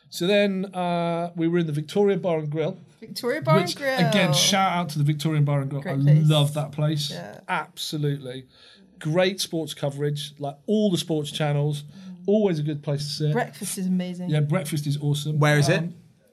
So 0.10 0.26
then 0.28 0.66
uh, 0.74 1.32
we 1.36 1.48
were 1.48 1.60
in 1.60 1.68
the 1.68 1.74
Victoria 1.74 2.18
Bar 2.18 2.40
and 2.40 2.50
Grill. 2.50 2.78
Victoria 3.00 3.42
Bar 3.42 3.58
Which, 3.58 3.72
and 3.72 3.76
Grill. 3.76 4.10
Again, 4.10 4.34
shout 4.34 4.72
out 4.72 4.90
to 4.90 4.98
the 4.98 5.04
Victorian 5.04 5.44
Bar 5.46 5.62
and 5.62 5.70
Grill. 5.70 5.82
Great 5.84 6.00
I 6.00 6.04
place. 6.04 6.30
love 6.30 6.54
that 6.56 6.72
place. 6.72 7.12
Yeah. 7.12 7.42
Absolutely. 7.48 8.46
Great 9.00 9.40
sports 9.40 9.74
coverage, 9.74 10.34
like 10.40 10.56
all 10.66 10.90
the 10.90 10.98
sports 10.98 11.30
channels. 11.32 11.84
Always 12.26 12.58
a 12.60 12.64
good 12.64 12.82
place 12.84 13.04
to 13.04 13.10
sit. 13.10 13.34
Breakfast 13.34 13.78
is 13.78 13.88
amazing. 13.88 14.30
yeah, 14.30 14.40
breakfast 14.42 14.88
is 14.88 14.98
awesome. 14.98 15.40
Where 15.40 15.58
is 15.60 15.70
it? 15.70 15.84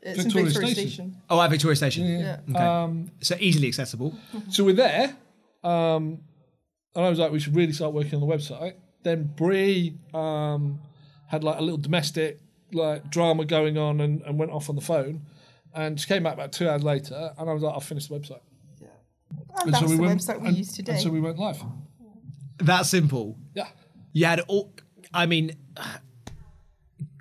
It's 0.04 0.22
Victoria 0.22 0.46
in 0.46 0.52
Victoria 0.52 0.74
Station. 0.74 0.90
Station. 0.90 1.22
Oh, 1.30 1.40
at 1.40 1.50
Victoria 1.50 1.76
Station. 1.76 2.06
Yeah. 2.06 2.40
Okay. 2.50 2.58
Um, 2.58 3.10
so 3.20 3.36
easily 3.40 3.68
accessible. 3.68 4.14
so 4.50 4.62
we're 4.64 4.74
there, 4.74 5.16
um, 5.62 6.20
and 6.94 7.04
I 7.04 7.08
was 7.08 7.18
like, 7.18 7.32
we 7.32 7.40
should 7.40 7.56
really 7.56 7.72
start 7.72 7.94
working 7.94 8.14
on 8.14 8.20
the 8.20 8.26
website. 8.26 8.74
Then 9.02 9.32
Brie 9.34 9.98
um, 10.12 10.80
had 11.26 11.42
like 11.42 11.58
a 11.58 11.62
little 11.62 11.78
domestic 11.78 12.40
like 12.72 13.10
drama 13.10 13.44
going 13.44 13.78
on 13.78 14.00
and, 14.00 14.20
and 14.22 14.38
went 14.38 14.50
off 14.50 14.68
on 14.68 14.74
the 14.76 14.82
phone. 14.82 15.22
And 15.74 15.98
she 15.98 16.06
came 16.06 16.22
back 16.22 16.34
about 16.34 16.52
two 16.52 16.68
hours 16.68 16.84
later, 16.84 17.32
and 17.38 17.50
I 17.50 17.52
was 17.52 17.62
like, 17.62 17.72
"I'll 17.74 17.80
finish 17.80 18.06
the 18.06 18.14
website." 18.14 18.40
Yeah. 18.80 18.88
And 19.62 19.74
that's 19.74 19.90
the 19.90 19.96
went, 19.96 20.20
website 20.20 20.40
we 20.40 20.48
and- 20.48 20.56
use 20.56 20.72
today. 20.72 20.92
And 20.92 21.00
so 21.00 21.10
we 21.10 21.20
went 21.20 21.38
live. 21.38 21.60
That 22.58 22.86
simple. 22.86 23.36
Yeah. 23.54 23.68
You 24.12 24.26
had 24.26 24.40
all. 24.40 24.72
I 25.12 25.26
mean, 25.26 25.56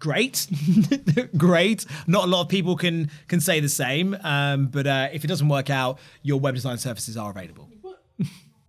great, 0.04 0.48
great. 1.38 1.86
Not 2.08 2.26
a 2.26 2.28
lot 2.28 2.42
of 2.42 2.50
people 2.50 2.76
can 2.76 3.10
can 3.30 3.40
say 3.40 3.62
the 3.62 3.70
same. 3.70 4.18
Um, 4.22 4.68
but 4.68 4.86
uh, 4.86 5.08
if 5.14 5.24
it 5.24 5.28
doesn't 5.28 5.48
work 5.48 5.70
out, 5.70 5.98
your 6.22 6.42
web 6.42 6.56
design 6.56 6.78
services 6.78 7.16
are 7.16 7.32
available. 7.32 7.70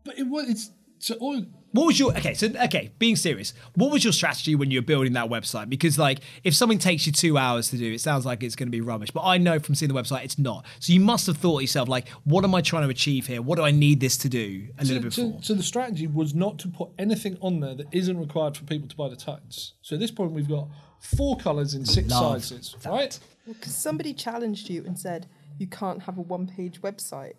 But 0.05 0.19
it 0.19 0.29
was 0.29 0.49
it's 0.49 0.71
so 1.00 1.17
all 1.17 1.45
What 1.75 1.87
was 1.87 1.99
your 1.99 2.16
okay? 2.16 2.35
So 2.35 2.47
okay, 2.66 2.93
being 3.00 3.16
serious, 3.16 3.52
what 3.75 3.90
was 3.90 4.04
your 4.04 4.12
strategy 4.12 4.54
when 4.54 4.71
you 4.71 4.78
were 4.78 4.87
building 4.87 5.12
that 5.14 5.28
website? 5.28 5.69
Because 5.69 5.99
like, 5.99 6.21
if 6.45 6.54
something 6.54 6.78
takes 6.78 7.04
you 7.04 7.11
two 7.11 7.37
hours 7.37 7.69
to 7.71 7.76
do, 7.76 7.93
it 7.93 8.00
sounds 8.00 8.25
like 8.25 8.45
it's 8.45 8.54
going 8.54 8.69
to 8.69 8.71
be 8.71 8.81
rubbish. 8.81 9.11
But 9.11 9.25
I 9.25 9.38
know 9.38 9.59
from 9.59 9.75
seeing 9.75 9.93
the 9.93 10.00
website, 10.00 10.23
it's 10.25 10.38
not. 10.38 10.64
So 10.78 10.93
you 10.93 11.00
must 11.00 11.26
have 11.26 11.37
thought 11.37 11.59
to 11.59 11.64
yourself, 11.64 11.88
like, 11.88 12.09
what 12.23 12.45
am 12.45 12.54
I 12.54 12.61
trying 12.61 12.85
to 12.85 12.90
achieve 12.90 13.26
here? 13.26 13.43
What 13.43 13.57
do 13.57 13.62
I 13.62 13.73
need 13.73 13.99
this 13.99 14.16
to 14.19 14.28
do? 14.28 14.69
A 14.78 14.85
little 14.85 14.99
so, 14.99 15.02
bit 15.02 15.12
so, 15.12 15.26
before. 15.26 15.43
so 15.43 15.54
the 15.54 15.64
strategy 15.64 16.07
was 16.07 16.33
not 16.33 16.61
to 16.61 16.69
put 16.69 16.90
anything 16.97 17.37
on 17.40 17.59
there 17.59 17.75
that 17.75 17.88
isn't 17.90 18.21
required 18.21 18.57
for 18.57 18.62
people 18.62 18.88
to 18.88 18.95
buy 18.95 19.09
the 19.09 19.16
tights. 19.16 19.73
So 19.83 19.97
at 19.97 20.00
this 20.00 20.12
point 20.12 20.31
we've 20.31 20.49
got 20.49 20.69
four 21.00 21.37
colours 21.38 21.75
in 21.75 21.85
six 21.85 22.09
Love 22.09 22.40
sizes, 22.40 22.76
that. 22.83 22.88
right? 22.88 23.19
Because 23.49 23.75
somebody 23.75 24.14
challenged 24.14 24.71
you 24.71 24.85
and 24.87 24.97
said 24.97 25.26
you 25.59 25.66
can't 25.66 26.02
have 26.04 26.19
a 26.19 26.23
one-page 26.23 26.83
website. 26.83 27.35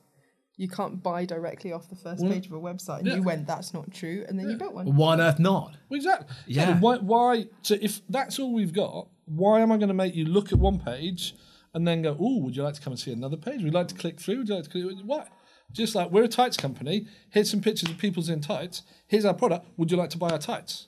You 0.57 0.69
can't 0.69 1.03
buy 1.03 1.25
directly 1.25 1.73
off 1.73 1.89
the 1.89 1.95
first 1.95 2.23
page 2.23 2.45
of 2.45 2.53
a 2.53 2.59
website. 2.59 2.99
And 2.99 3.07
yeah. 3.07 3.15
you 3.15 3.23
went, 3.23 3.45
that's 3.45 3.73
not 3.73 3.93
true. 3.93 4.23
And 4.27 4.39
then 4.39 4.49
you 4.49 4.55
built 4.55 4.73
one. 4.73 4.95
Why 4.95 5.13
on 5.13 5.21
earth 5.21 5.39
not? 5.39 5.75
Well, 5.89 5.97
exactly. 5.97 6.33
Yeah. 6.47 6.65
then 6.67 6.79
Why, 6.79 6.97
why? 6.97 7.45
So 7.61 7.75
if 7.81 8.01
that's 8.09 8.39
all 8.39 8.53
we've 8.53 8.73
got, 8.73 9.07
why 9.25 9.59
am 9.59 9.71
I 9.71 9.77
going 9.77 9.89
to 9.89 9.93
make 9.93 10.15
you 10.15 10.25
look 10.25 10.53
at 10.53 10.59
one 10.59 10.79
page 10.79 11.35
and 11.73 11.85
then 11.85 12.01
go, 12.01 12.15
"Oh, 12.17 12.39
would 12.39 12.55
you 12.55 12.63
like 12.63 12.75
to 12.75 12.81
come 12.81 12.93
and 12.93 12.99
see 12.99 13.11
another 13.11 13.37
page? 13.37 13.57
Would 13.57 13.65
you 13.65 13.71
like 13.71 13.89
to 13.89 13.95
click 13.95 14.19
through? 14.19 14.37
Would 14.37 14.49
you 14.49 14.55
like 14.55 14.63
to 14.63 14.69
click? 14.69 14.97
Why? 15.03 15.27
Just 15.71 15.93
like 15.93 16.09
we're 16.09 16.23
a 16.23 16.27
tights 16.27 16.57
company. 16.57 17.07
Here's 17.29 17.51
some 17.51 17.61
pictures 17.61 17.89
of 17.89 17.97
people's 17.97 18.29
in 18.29 18.39
tights. 18.39 18.83
Here's 19.07 19.25
our 19.25 19.33
product. 19.33 19.67
Would 19.77 19.91
you 19.91 19.97
like 19.97 20.09
to 20.11 20.17
buy 20.17 20.29
our 20.29 20.37
tights? 20.39 20.87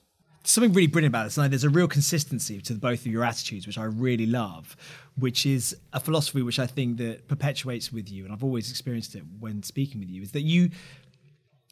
Something 0.51 0.74
really 0.74 0.88
brilliant 0.88 1.12
about 1.12 1.25
this. 1.25 1.38
And 1.38 1.51
there's 1.51 1.63
a 1.63 1.70
real 1.70 1.88
consistency 1.88 2.62
to 2.62 2.74
both 2.74 3.01
of 3.01 3.08
your 3.08 3.24
attitudes, 3.24 3.68
which 3.68 3.77
I 3.77 3.84
really 3.84 4.25
love, 4.25 4.77
which 5.18 5.46
is 5.46 5.75
a 5.94 6.00
philosophy 6.00 6.42
which 6.42 6.60
I 6.60 6.68
think 6.68 6.98
that 6.98 7.27
perpetuates 7.27 7.92
with 7.92 8.10
you, 8.10 8.24
and 8.24 8.34
I've 8.34 8.44
always 8.44 8.70
experienced 8.70 9.16
it 9.16 9.24
when 9.39 9.63
speaking 9.63 10.00
with 10.00 10.10
you, 10.10 10.22
is 10.22 10.32
that 10.32 10.42
you 10.42 10.70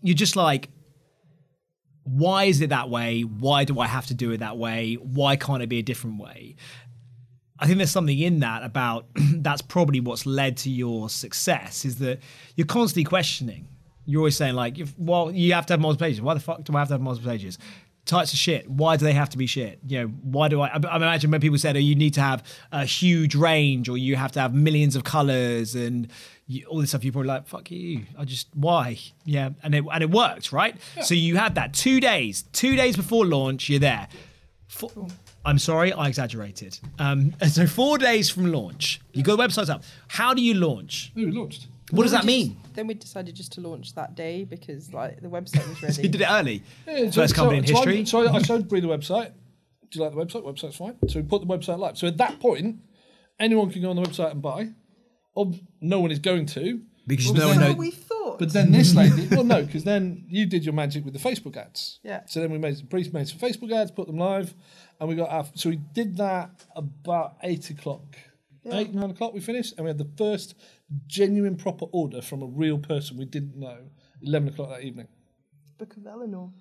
you're 0.02 0.16
just 0.16 0.36
like, 0.36 0.70
why 2.04 2.44
is 2.44 2.62
it 2.62 2.70
that 2.70 2.90
way? 2.90 3.22
Why 3.22 3.64
do 3.64 3.80
I 3.80 3.88
have 3.88 4.06
to 4.08 4.14
do 4.14 4.32
it 4.32 4.38
that 4.38 4.58
way? 4.58 4.96
Why 4.96 5.36
can't 5.36 5.64
it 5.64 5.68
be 5.68 5.80
a 5.80 5.84
different 5.84 6.20
way? 6.20 6.56
I 7.58 7.66
think 7.66 7.78
there's 7.78 7.92
something 7.92 8.20
in 8.20 8.42
that 8.42 8.64
about 8.64 9.08
that's 9.16 9.62
probably 9.62 10.02
what's 10.02 10.26
led 10.26 10.58
to 10.58 10.70
your 10.70 11.10
success 11.10 11.86
is 11.86 11.98
that 12.00 12.20
you're 12.56 12.68
constantly 12.68 13.06
questioning. 13.06 13.68
You're 14.06 14.22
always 14.22 14.38
saying 14.38 14.54
like, 14.54 14.78
well, 14.98 15.32
you 15.32 15.54
have 15.54 15.66
to 15.68 15.74
have 15.74 15.80
multiple 15.80 16.06
pages. 16.06 16.22
Why 16.22 16.36
the 16.36 16.40
fuck 16.40 16.64
do 16.64 16.76
I 16.76 16.80
have 16.80 16.90
to 16.90 16.96
have 16.96 17.02
multiple 17.02 17.32
pages? 17.32 17.58
Types 18.06 18.34
of 18.34 18.38
shit. 18.40 18.70
Why 18.70 18.98
do 18.98 19.06
they 19.06 19.14
have 19.14 19.30
to 19.32 19.38
be 19.38 19.48
shit? 19.48 19.80
You 19.88 20.02
know, 20.02 20.08
why 20.22 20.48
do 20.48 20.62
I? 20.62 20.68
I 20.68 20.80
I 20.88 20.96
imagine 20.98 21.32
when 21.32 21.42
people 21.42 21.58
said, 21.58 21.76
"Oh, 21.76 21.80
you 21.80 21.96
need 21.96 22.14
to 22.14 22.22
have 22.22 22.44
a 22.72 22.86
huge 22.86 23.34
range, 23.34 23.90
or 23.90 23.98
you 23.98 24.16
have 24.16 24.32
to 24.34 24.40
have 24.40 24.54
millions 24.54 24.96
of 24.96 25.04
colors 25.04 25.74
and 25.74 26.08
you, 26.46 26.68
all 26.68 26.80
this 26.80 26.90
stuff," 26.90 27.04
you're 27.04 27.14
probably 27.14 27.30
like, 27.30 27.48
"Fuck 27.48 27.72
you." 27.72 28.04
I 28.16 28.26
just 28.26 28.48
why? 28.54 29.00
Yeah, 29.24 29.50
and 29.64 29.74
it 29.74 29.84
and 29.92 30.04
it 30.04 30.12
worked, 30.12 30.52
right? 30.52 30.76
Yeah. 30.96 31.02
So 31.02 31.16
you 31.16 31.38
had 31.38 31.56
that 31.56 31.74
two 31.74 32.00
days, 32.00 32.44
two 32.54 32.76
days 32.76 32.96
before 32.96 33.26
launch. 33.26 33.70
You're 33.70 33.80
there. 33.80 34.08
Four, 34.68 34.92
I'm 35.44 35.58
sorry, 35.58 35.92
I 35.92 36.08
exaggerated. 36.08 36.78
Um, 37.00 37.34
so 37.50 37.66
four 37.66 37.98
days 37.98 38.30
from 38.30 38.52
launch, 38.52 39.02
you 39.14 39.24
got 39.24 39.38
the 39.38 39.44
website 39.44 39.70
up. 39.70 39.84
How 40.10 40.34
do 40.36 40.44
you 40.44 40.54
launch? 40.54 41.12
Oh, 41.18 41.22
we 41.22 41.32
launched. 41.32 41.68
What 41.92 42.04
does 42.04 42.12
that 42.12 42.26
mean? 42.26 42.58
Then 42.76 42.88
we 42.88 42.94
decided 42.94 43.36
just 43.36 43.54
to 43.54 43.62
launch 43.62 43.96
that 43.96 44.16
day 44.16 44.44
because 44.44 44.94
like 45.00 45.22
the 45.22 45.28
website 45.30 45.68
was 45.68 45.82
ready. 45.82 45.94
So 45.96 46.02
you 46.02 46.10
did 46.10 46.22
it 46.22 46.28
early. 46.30 46.64
Yeah, 46.88 47.10
so- 47.12 47.22
First 47.22 47.36
company 47.36 47.60
in 47.60 47.68
so- 47.68 47.74
so 47.74 47.80
I- 47.82 47.86
history. 47.86 48.06
So 48.06 48.28
I, 48.28 48.36
I 48.36 48.42
showed 48.50 48.68
Brie 48.70 48.80
the 48.82 48.88
website. 48.88 49.32
Do 49.92 50.00
you 50.00 50.06
like 50.06 50.14
the 50.14 50.26
website? 50.26 50.44
Website's 50.44 50.76
fine. 50.78 50.96
So 51.08 51.20
we 51.20 51.26
put 51.26 51.42
the 51.42 51.48
website 51.48 51.78
live. 51.80 51.98
So 51.98 52.08
at 52.08 52.18
that 52.18 52.40
point, 52.40 52.78
anyone 53.40 53.70
can 53.72 53.82
go 53.82 53.90
on 53.92 53.96
the 53.96 54.02
website 54.02 54.32
and 54.32 54.42
buy. 54.42 54.70
Or 55.36 55.52
no 55.82 56.00
one 56.00 56.12
is 56.12 56.20
going 56.20 56.46
to. 56.48 56.82
because 57.06 57.28
Well, 57.32 57.36
no 57.42 57.48
one 57.50 57.60
knows. 57.60 57.76
we 57.76 57.92
thought. 57.92 58.40
But 58.40 58.52
then 58.54 58.72
this 58.72 58.96
lady, 58.96 59.28
well, 59.28 59.44
no, 59.44 59.64
because 59.64 59.84
then 59.84 60.26
you 60.28 60.46
did 60.46 60.66
your 60.66 60.74
magic 60.74 61.06
with 61.06 61.14
the 61.14 61.20
Facebook 61.20 61.56
ads. 61.56 62.00
Yeah. 62.04 62.22
So 62.26 62.40
then 62.40 62.52
we 62.52 62.58
made 62.58 62.90
Brie 62.90 63.10
made 63.14 63.28
some 63.28 63.38
Facebook 63.40 63.72
ads, 63.72 63.92
put 63.92 64.08
them 64.08 64.18
live, 64.18 64.54
and 65.00 65.08
we 65.08 65.16
got 65.16 65.30
our. 65.30 65.46
So 65.56 65.70
we 65.70 65.76
did 65.76 66.18
that 66.18 66.66
about 66.76 67.36
eight 67.44 67.70
o'clock, 67.70 68.16
eight 68.72 68.94
nine 68.94 69.12
o'clock. 69.12 69.34
We 69.34 69.40
finished, 69.42 69.74
and 69.78 69.86
we 69.86 69.90
had 69.90 69.98
the 70.00 70.10
first 70.18 70.56
genuine 71.08 71.56
proper 71.58 71.86
order 71.92 72.22
from 72.22 72.42
a 72.42 72.46
real 72.46 72.78
person 72.78 73.18
we 73.18 73.26
didn't 73.26 73.58
know. 73.58 73.78
Eleven 74.22 74.50
o'clock 74.50 74.70
that 74.70 74.84
evening. 74.84 75.08
Book 75.78 75.96
of 75.98 76.06
Eleanor. 76.08 76.52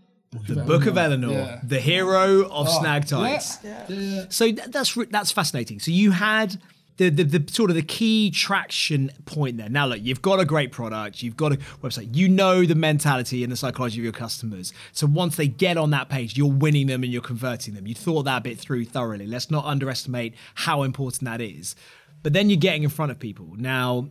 the 0.48 0.56
Book 0.64 0.86
of 0.86 0.98
Eleanor, 0.98 1.30
Yeah. 1.32 1.60
the 1.62 1.80
hero 1.80 2.42
of 2.46 2.66
Oh, 2.68 2.80
snag 2.80 3.04
yeah. 3.04 3.08
tights. 3.08 3.58
Yeah. 3.62 3.84
Yeah. 3.88 4.24
So 4.30 4.46
th- 4.46 4.68
that's 4.68 4.94
that's 5.10 5.30
fascinating. 5.30 5.78
So 5.78 5.90
you 5.92 6.10
had 6.10 6.60
the, 6.96 7.08
the 7.10 7.22
the 7.24 7.52
sort 7.52 7.70
of 7.70 7.76
the 7.76 7.82
key 7.82 8.30
traction 8.32 9.10
point 9.26 9.56
there. 9.58 9.68
Now 9.68 9.86
look, 9.86 10.00
you've 10.02 10.22
got 10.22 10.40
a 10.40 10.44
great 10.44 10.72
product, 10.72 11.22
you've 11.22 11.36
got 11.36 11.52
a 11.52 11.56
website, 11.82 12.16
you 12.16 12.28
know 12.28 12.64
the 12.64 12.74
mentality 12.74 13.42
and 13.44 13.52
the 13.52 13.56
psychology 13.56 13.98
of 14.00 14.04
your 14.04 14.12
customers. 14.12 14.72
So 14.92 15.06
once 15.06 15.36
they 15.36 15.46
get 15.48 15.76
on 15.76 15.90
that 15.90 16.08
page, 16.08 16.36
you're 16.36 16.50
winning 16.50 16.86
them 16.88 17.02
and 17.04 17.12
you're 17.12 17.22
converting 17.22 17.74
them. 17.74 17.86
You 17.86 17.94
thought 17.94 18.24
that 18.24 18.42
bit 18.42 18.58
through 18.58 18.86
thoroughly. 18.86 19.26
Let's 19.26 19.50
not 19.52 19.64
underestimate 19.64 20.34
how 20.54 20.82
important 20.82 21.22
that 21.24 21.40
is. 21.40 21.76
But 22.24 22.32
then 22.32 22.48
you're 22.48 22.56
getting 22.56 22.82
in 22.82 22.88
front 22.88 23.12
of 23.12 23.20
people. 23.20 23.52
Now, 23.54 24.08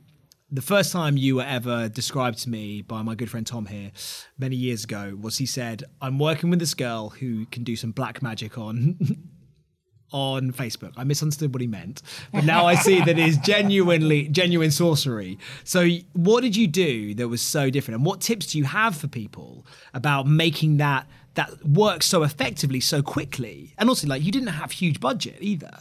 the 0.52 0.62
first 0.62 0.91
time 0.91 1.17
you 1.17 1.38
were 1.38 1.43
ever 1.43 1.89
described 1.89 2.38
to 2.43 2.49
me 2.49 2.84
by 2.84 3.02
my 3.02 3.15
good 3.15 3.30
friend 3.30 3.45
Tom 3.45 3.65
here 3.65 3.91
many 4.38 4.56
years 4.56 4.84
ago 4.84 5.17
was 5.19 5.39
he 5.39 5.47
said, 5.47 5.84
I'm 5.99 6.19
working 6.19 6.52
with 6.52 6.60
this 6.60 6.76
girl 6.76 7.10
who 7.10 7.47
can 7.47 7.63
do 7.63 7.76
some 7.76 7.91
black 7.91 8.21
magic 8.21 8.56
on 8.56 8.99
on 10.12 10.52
Facebook. 10.52 10.93
I 10.95 11.06
misunderstood 11.06 11.56
what 11.56 11.62
he 11.62 11.65
meant, 11.65 12.04
but 12.32 12.43
now 12.43 12.67
I 12.67 12.76
see 12.76 12.99
that 12.99 13.10
it 13.10 13.17
is 13.17 13.39
genuinely 13.39 14.28
genuine 14.28 14.69
sorcery. 14.69 15.39
So, 15.63 15.88
what 16.13 16.41
did 16.41 16.56
you 16.56 16.67
do 16.67 17.15
that 17.15 17.30
was 17.30 17.41
so 17.41 17.71
different, 17.71 17.95
and 17.95 18.06
what 18.06 18.21
tips 18.21 18.52
do 18.52 18.60
you 18.60 18.65
have 18.65 18.95
for 18.95 19.08
people 19.08 19.65
about 19.95 20.28
making 20.28 20.78
that 20.78 21.08
that 21.34 21.67
work 21.67 22.04
so 22.04 22.21
effectively, 22.21 22.80
so 22.80 23.02
quickly, 23.02 23.73
and 23.80 23.89
also 23.89 24.06
like 24.06 24.21
you 24.21 24.32
didn't 24.32 24.49
have 24.49 24.71
huge 24.71 24.99
budget 24.99 25.38
either. 25.39 25.80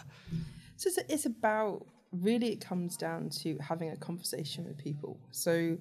So 0.77 0.89
it's, 0.89 0.99
it's 1.11 1.27
about 1.27 1.87
really 2.13 2.53
it 2.53 2.61
comes 2.61 2.97
down 2.97 3.31
to 3.31 3.57
having 3.59 3.91
a 3.91 3.97
conversation 3.97 4.65
with 4.65 4.77
people. 4.79 5.19
So, 5.31 5.77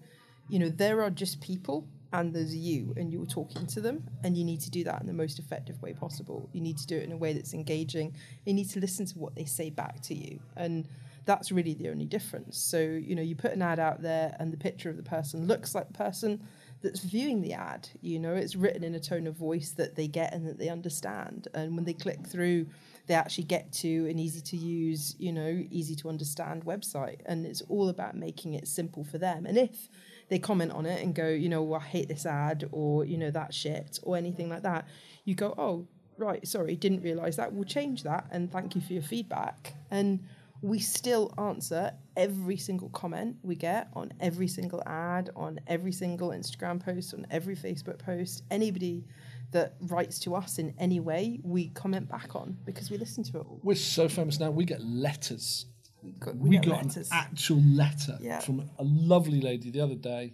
you 0.49 0.59
know, 0.59 0.69
there 0.69 1.01
are 1.01 1.09
just 1.09 1.41
people 1.41 1.87
and 2.13 2.33
there's 2.33 2.55
you 2.55 2.93
and 2.97 3.11
you're 3.11 3.25
talking 3.25 3.65
to 3.67 3.81
them 3.81 4.03
and 4.23 4.37
you 4.37 4.43
need 4.43 4.59
to 4.61 4.69
do 4.69 4.83
that 4.83 5.01
in 5.01 5.07
the 5.07 5.13
most 5.13 5.39
effective 5.39 5.81
way 5.81 5.93
possible. 5.93 6.49
You 6.53 6.61
need 6.61 6.77
to 6.77 6.87
do 6.87 6.97
it 6.97 7.03
in 7.03 7.11
a 7.11 7.17
way 7.17 7.33
that's 7.33 7.53
engaging. 7.53 8.15
You 8.45 8.53
need 8.53 8.69
to 8.71 8.79
listen 8.79 9.05
to 9.07 9.19
what 9.19 9.35
they 9.35 9.45
say 9.45 9.69
back 9.69 10.01
to 10.03 10.15
you. 10.15 10.39
And 10.55 10.87
that's 11.25 11.51
really 11.51 11.73
the 11.73 11.89
only 11.89 12.05
difference. 12.05 12.57
So, 12.57 12.79
you 12.79 13.15
know, 13.15 13.21
you 13.21 13.35
put 13.35 13.51
an 13.51 13.61
ad 13.61 13.79
out 13.79 14.01
there 14.01 14.35
and 14.39 14.51
the 14.51 14.57
picture 14.57 14.89
of 14.89 14.97
the 14.97 15.03
person 15.03 15.47
looks 15.47 15.75
like 15.75 15.87
the 15.87 15.93
person 15.93 16.41
that's 16.81 17.01
viewing 17.01 17.41
the 17.41 17.53
ad. 17.53 17.87
You 18.01 18.19
know, 18.19 18.33
it's 18.33 18.55
written 18.55 18.83
in 18.83 18.95
a 18.95 18.99
tone 18.99 19.27
of 19.27 19.35
voice 19.35 19.71
that 19.71 19.95
they 19.95 20.07
get 20.07 20.33
and 20.33 20.47
that 20.47 20.57
they 20.57 20.69
understand. 20.69 21.47
And 21.53 21.75
when 21.75 21.85
they 21.85 21.93
click 21.93 22.25
through, 22.25 22.67
they 23.11 23.15
actually 23.15 23.43
get 23.43 23.73
to 23.73 24.07
an 24.09 24.17
easy 24.17 24.39
to 24.39 24.55
use, 24.55 25.17
you 25.19 25.33
know, 25.33 25.65
easy 25.69 25.95
to 25.95 26.07
understand 26.07 26.63
website. 26.63 27.19
And 27.25 27.45
it's 27.45 27.61
all 27.63 27.89
about 27.89 28.15
making 28.15 28.53
it 28.53 28.69
simple 28.69 29.03
for 29.03 29.17
them. 29.17 29.45
And 29.45 29.57
if 29.57 29.89
they 30.29 30.39
comment 30.39 30.71
on 30.71 30.85
it 30.85 31.03
and 31.03 31.13
go, 31.13 31.27
you 31.27 31.49
know, 31.49 31.61
well, 31.61 31.81
I 31.81 31.83
hate 31.83 32.07
this 32.07 32.25
ad 32.25 32.69
or, 32.71 33.03
you 33.03 33.17
know, 33.17 33.29
that 33.29 33.53
shit 33.53 33.99
or 34.03 34.15
anything 34.15 34.47
like 34.47 34.63
that, 34.63 34.87
you 35.25 35.35
go, 35.35 35.53
oh, 35.57 35.89
right, 36.17 36.47
sorry, 36.47 36.77
didn't 36.77 37.01
realize 37.01 37.35
that. 37.35 37.51
We'll 37.51 37.65
change 37.65 38.03
that. 38.03 38.27
And 38.31 38.49
thank 38.49 38.75
you 38.75 38.81
for 38.81 38.93
your 38.93 39.01
feedback. 39.01 39.73
And 39.91 40.23
we 40.61 40.79
still 40.79 41.33
answer 41.37 41.91
every 42.15 42.55
single 42.55 42.87
comment 42.91 43.35
we 43.43 43.55
get 43.55 43.89
on 43.93 44.13
every 44.21 44.47
single 44.47 44.81
ad, 44.85 45.31
on 45.35 45.59
every 45.67 45.91
single 45.91 46.29
Instagram 46.29 46.79
post, 46.79 47.13
on 47.13 47.27
every 47.29 47.57
Facebook 47.57 47.99
post. 47.99 48.43
Anybody 48.49 49.03
that 49.51 49.75
writes 49.81 50.19
to 50.19 50.35
us 50.35 50.59
in 50.59 50.73
any 50.79 50.99
way, 50.99 51.39
we 51.43 51.69
comment 51.69 52.09
back 52.09 52.35
on 52.35 52.57
because 52.65 52.89
we 52.89 52.97
listen 52.97 53.23
to 53.25 53.37
it 53.39 53.45
all. 53.47 53.59
We're 53.63 53.75
so 53.75 54.07
famous 54.07 54.39
now. 54.39 54.49
We 54.51 54.65
get 54.65 54.81
letters. 54.83 55.65
We 56.03 56.11
got, 56.13 56.35
We 56.37 56.49
get 56.57 56.65
got 56.65 56.85
letters. 56.85 57.09
an 57.11 57.17
actual 57.17 57.61
letter 57.61 58.17
Yeah. 58.21 58.39
from 58.39 58.69
a 58.79 58.83
lovely 58.83 59.41
lady 59.41 59.69
the 59.71 59.81
other 59.81 59.95
day. 59.95 60.33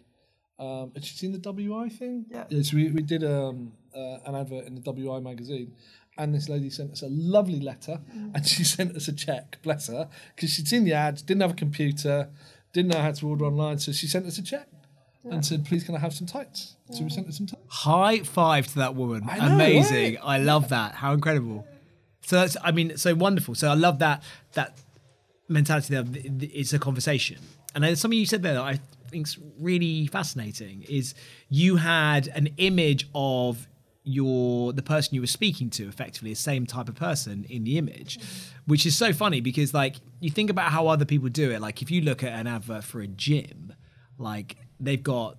Um, 0.60 0.92
had 0.96 1.04
she 1.06 1.16
seen 1.16 1.32
the 1.34 1.40
WI 1.40 1.90
thing? 1.90 2.26
Yeah. 2.30 2.46
so 2.64 2.78
we, 2.78 2.90
we 2.90 3.02
did 3.04 3.24
um, 3.24 3.74
uh, 3.96 4.18
an 4.26 4.36
advert 4.36 4.66
in 4.66 4.76
the 4.76 4.82
WI 4.82 5.20
magazine, 5.20 5.74
and 6.18 6.34
this 6.34 6.50
lady 6.50 6.70
sent 6.72 6.92
us 6.92 7.02
a 7.04 7.08
lovely 7.10 7.60
letter, 7.60 8.00
Mm. 8.16 8.34
and 8.36 8.48
she 8.48 8.64
sent 8.78 8.96
us 8.96 9.08
a 9.08 9.14
check, 9.14 9.58
bless 9.62 9.88
her, 9.88 10.10
because 10.36 10.50
she'd 10.52 10.68
seen 10.68 10.84
the 10.84 10.94
ads, 10.94 11.22
didn't 11.22 11.42
have 11.42 11.52
a 11.52 11.56
computer, 11.56 12.30
didn't 12.74 12.92
know 12.92 13.00
how 13.02 13.12
to 13.12 13.28
order 13.28 13.46
online, 13.46 13.78
so 13.78 13.92
she 13.92 14.08
sent 14.08 14.26
us 14.26 14.38
a 14.40 14.42
check. 14.44 14.68
And 15.32 15.46
said, 15.46 15.66
"Please, 15.66 15.84
can 15.84 15.96
I 15.96 16.00
have 16.00 16.14
some 16.14 16.28
tights?" 16.28 16.76
So 16.92 17.04
we 17.04 17.10
sent 17.10 17.28
her 17.28 17.34
some 17.34 17.48
tights. 17.48 17.62
High 17.68 18.20
five 18.20 18.68
to 18.68 18.76
that 18.80 18.96
woman. 18.96 19.28
I 19.30 19.38
know, 19.50 19.56
Amazing. 19.56 20.16
right? 20.16 20.24
I 20.24 20.38
love 20.40 20.70
that. 20.70 20.96
How 20.96 21.14
incredible. 21.14 21.68
So 22.22 22.36
that's 22.38 22.58
I 22.64 22.72
mean, 22.72 22.98
so 22.98 23.16
wonderful. 23.16 23.56
So 23.56 23.70
I 23.70 23.74
love 23.74 24.00
that 24.00 24.24
that 24.54 24.78
mentality 25.48 25.94
there. 25.94 26.04
th- 26.04 26.40
th- 26.40 26.52
It's 26.54 26.74
a 26.74 26.80
conversation. 26.80 27.38
And 27.76 27.84
then 27.84 27.96
something 27.96 28.18
you 28.18 28.26
said 28.26 28.42
there 28.44 28.56
that 28.56 28.64
I 28.64 28.80
think's 29.10 29.38
really 29.60 30.08
fascinating 30.08 30.84
is 30.90 31.14
you 31.50 31.78
had 31.78 32.28
an 32.30 32.50
image 32.58 33.08
of 33.16 33.68
your 34.04 34.72
the 34.74 34.82
person 34.82 35.16
you 35.16 35.22
were 35.22 35.28
speaking 35.28 35.70
to 35.70 35.88
effectively 35.88 36.30
the 36.32 36.36
same 36.36 36.66
type 36.66 36.88
of 36.88 36.96
person 36.96 37.46
in 37.50 37.66
the 37.66 37.78
image 37.78 38.18
mm-hmm. 38.18 38.60
which 38.66 38.86
is 38.86 38.98
so 38.98 39.12
funny 39.12 39.42
because 39.42 39.74
like 39.74 39.98
you 40.22 40.30
think 40.30 40.50
about 40.50 40.72
how 40.72 40.88
other 40.88 41.04
people 41.04 41.28
do 41.28 41.52
it 41.52 41.60
like 41.60 41.82
if 41.82 41.92
you 41.92 42.00
look 42.00 42.24
at 42.24 42.32
an 42.32 42.48
advert 42.48 42.86
for 42.86 43.02
a 43.02 43.08
gym 43.08 43.74
like 44.18 44.56
they've 44.80 45.04
got 45.04 45.38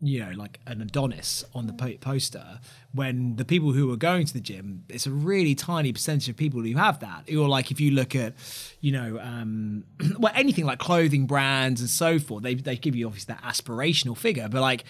you 0.00 0.24
know 0.24 0.30
like 0.36 0.60
an 0.66 0.80
adonis 0.80 1.44
on 1.54 1.66
the 1.66 1.72
po- 1.72 1.96
poster 2.00 2.60
when 2.92 3.34
the 3.36 3.44
people 3.44 3.72
who 3.72 3.92
are 3.92 3.96
going 3.96 4.24
to 4.24 4.32
the 4.32 4.40
gym 4.40 4.84
it's 4.88 5.06
a 5.06 5.10
really 5.10 5.54
tiny 5.54 5.92
percentage 5.92 6.28
of 6.28 6.36
people 6.36 6.60
who 6.62 6.76
have 6.76 7.00
that. 7.00 7.28
Or 7.34 7.48
like 7.48 7.70
if 7.70 7.80
you 7.80 7.90
look 7.90 8.14
at 8.14 8.34
you 8.80 8.92
know 8.92 9.18
um 9.20 9.84
well 10.18 10.32
anything 10.36 10.64
like 10.64 10.78
clothing 10.78 11.26
brands 11.26 11.80
and 11.80 11.90
so 11.90 12.18
forth 12.18 12.42
they, 12.42 12.54
they 12.54 12.76
give 12.76 12.94
you 12.94 13.06
obviously 13.06 13.34
that 13.34 13.42
aspirational 13.42 14.16
figure. 14.16 14.48
But 14.48 14.60
like 14.60 14.84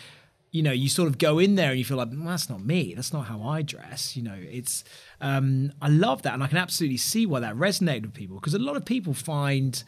you 0.51 0.63
know 0.63 0.73
you 0.73 0.89
sort 0.89 1.09
of 1.09 1.19
go 1.19 1.39
in 1.39 1.55
there 1.55 1.71
and 1.71 1.79
you 1.79 1.85
feel 1.85 1.97
like 1.97 2.11
"Mm, 2.11 2.27
that's 2.27 2.49
not 2.51 2.65
me. 2.65 2.95
That's 2.95 3.13
not 3.13 3.27
how 3.27 3.43
i 3.43 3.63
dress. 3.63 4.17
You 4.17 4.25
know 4.25 4.37
it's 4.39 4.85
um 5.21 5.73
i 5.81 5.89
love 5.89 6.23
that 6.23 6.35
and 6.35 6.43
i 6.43 6.47
can 6.47 6.59
absolutely 6.59 6.99
see 6.99 7.25
why 7.27 7.41
that 7.41 7.55
resonated 7.55 8.03
with 8.03 8.15
people 8.15 8.37
because 8.37 8.55
a 8.55 8.59
lot 8.59 8.77
of 8.77 8.85
people 8.85 9.15
find 9.15 9.83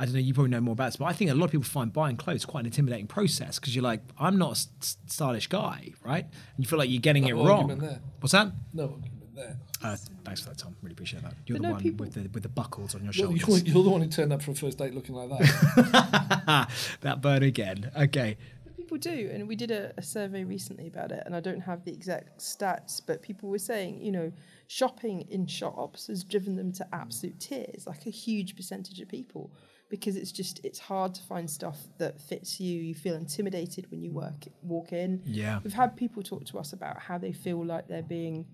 I 0.00 0.04
don't 0.04 0.14
know. 0.14 0.20
You 0.20 0.32
probably 0.32 0.50
know 0.50 0.60
more 0.60 0.72
about 0.72 0.86
this, 0.86 0.96
but 0.96 1.06
I 1.06 1.12
think 1.12 1.30
a 1.30 1.34
lot 1.34 1.46
of 1.46 1.50
people 1.50 1.64
find 1.64 1.92
buying 1.92 2.16
clothes 2.16 2.44
quite 2.44 2.60
an 2.60 2.66
intimidating 2.66 3.08
process 3.08 3.58
because 3.58 3.74
you're 3.74 3.82
like, 3.82 4.00
I'm 4.18 4.38
not 4.38 4.48
a 4.48 4.52
s- 4.52 4.68
s- 4.80 4.96
stylish 5.06 5.48
guy, 5.48 5.92
right? 6.04 6.24
And 6.24 6.64
you 6.64 6.66
feel 6.66 6.78
like 6.78 6.88
you're 6.88 7.00
getting 7.00 7.26
it 7.26 7.34
wrong. 7.34 7.66
there. 7.78 8.00
What's 8.20 8.32
that? 8.32 8.52
No 8.72 8.84
argument 8.84 9.34
there. 9.34 9.56
Uh, 9.82 9.96
thanks 10.24 10.40
for 10.40 10.50
that, 10.50 10.58
Tom. 10.58 10.76
Really 10.82 10.92
appreciate 10.92 11.22
that. 11.24 11.34
You're 11.46 11.58
But 11.58 11.62
the 11.62 11.68
no, 11.68 11.74
one 11.74 11.82
people- 11.82 12.06
with 12.06 12.14
the 12.14 12.28
with 12.32 12.42
the 12.44 12.48
buckles 12.48 12.94
on 12.94 13.02
your 13.02 13.12
You're, 13.12 13.36
shoulders. 13.38 13.64
you're, 13.66 13.74
you're 13.74 13.84
the 13.84 13.90
one 13.90 14.00
who 14.00 14.08
turned 14.08 14.32
up 14.32 14.40
for 14.42 14.52
a 14.52 14.54
first 14.54 14.78
date 14.78 14.94
looking 14.94 15.14
like 15.16 15.30
that. 15.30 16.68
that 17.00 17.20
burn 17.20 17.42
again. 17.42 17.90
Okay. 17.96 18.36
People 18.76 18.98
do, 18.98 19.30
and 19.32 19.46
we 19.46 19.54
did 19.56 19.70
a, 19.70 19.92
a 19.98 20.02
survey 20.02 20.44
recently 20.44 20.86
about 20.86 21.12
it, 21.12 21.22
and 21.26 21.36
I 21.36 21.40
don't 21.40 21.60
have 21.60 21.84
the 21.84 21.92
exact 21.92 22.38
stats, 22.38 23.02
but 23.04 23.20
people 23.20 23.50
were 23.50 23.58
saying, 23.58 24.00
you 24.00 24.10
know, 24.10 24.32
shopping 24.66 25.22
in 25.28 25.46
shops 25.46 26.06
has 26.06 26.24
driven 26.24 26.56
them 26.56 26.72
to 26.72 26.86
absolute 26.94 27.38
tears, 27.38 27.86
like 27.86 28.06
a 28.06 28.10
huge 28.10 28.56
percentage 28.56 28.98
of 29.00 29.08
people, 29.08 29.50
because 29.88 30.16
it's 30.16 30.32
just 30.32 30.60
it's 30.64 30.78
hard 30.78 31.14
to 31.14 31.22
find 31.22 31.48
stuff 31.50 31.78
that 31.98 32.20
fits 32.20 32.60
you. 32.60 32.80
You 32.80 32.94
feel 32.94 33.14
intimidated 33.14 33.90
when 33.90 34.02
you 34.02 34.10
work 34.12 34.46
walk 34.62 34.92
in. 34.92 35.22
Yeah. 35.24 35.60
We've 35.64 35.72
had 35.72 35.96
people 35.96 36.22
talk 36.22 36.44
to 36.46 36.58
us 36.58 36.72
about 36.72 36.98
how 37.00 37.18
they 37.18 37.32
feel 37.32 37.64
like 37.64 37.88
they're 37.88 38.02
being 38.02 38.46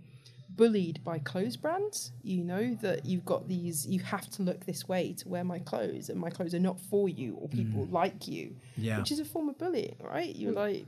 bullied 0.50 1.02
by 1.02 1.18
clothes 1.18 1.56
brands. 1.56 2.12
You 2.22 2.44
know, 2.44 2.74
that 2.82 3.04
you've 3.04 3.24
got 3.24 3.48
these, 3.48 3.86
you 3.86 4.00
have 4.00 4.28
to 4.30 4.42
look 4.42 4.64
this 4.66 4.86
way 4.88 5.12
to 5.14 5.28
wear 5.28 5.42
my 5.44 5.58
clothes, 5.58 6.08
and 6.10 6.18
my 6.20 6.30
clothes 6.30 6.54
are 6.54 6.60
not 6.60 6.78
for 6.78 7.08
you, 7.08 7.34
or 7.40 7.48
people 7.48 7.86
like 7.90 8.28
you, 8.28 8.54
Yeah. 8.76 8.98
which 8.98 9.10
is 9.10 9.18
a 9.18 9.24
form 9.24 9.48
of 9.48 9.58
bullying, 9.58 9.96
right? 10.00 10.34
You're 10.34 10.52
like, 10.52 10.86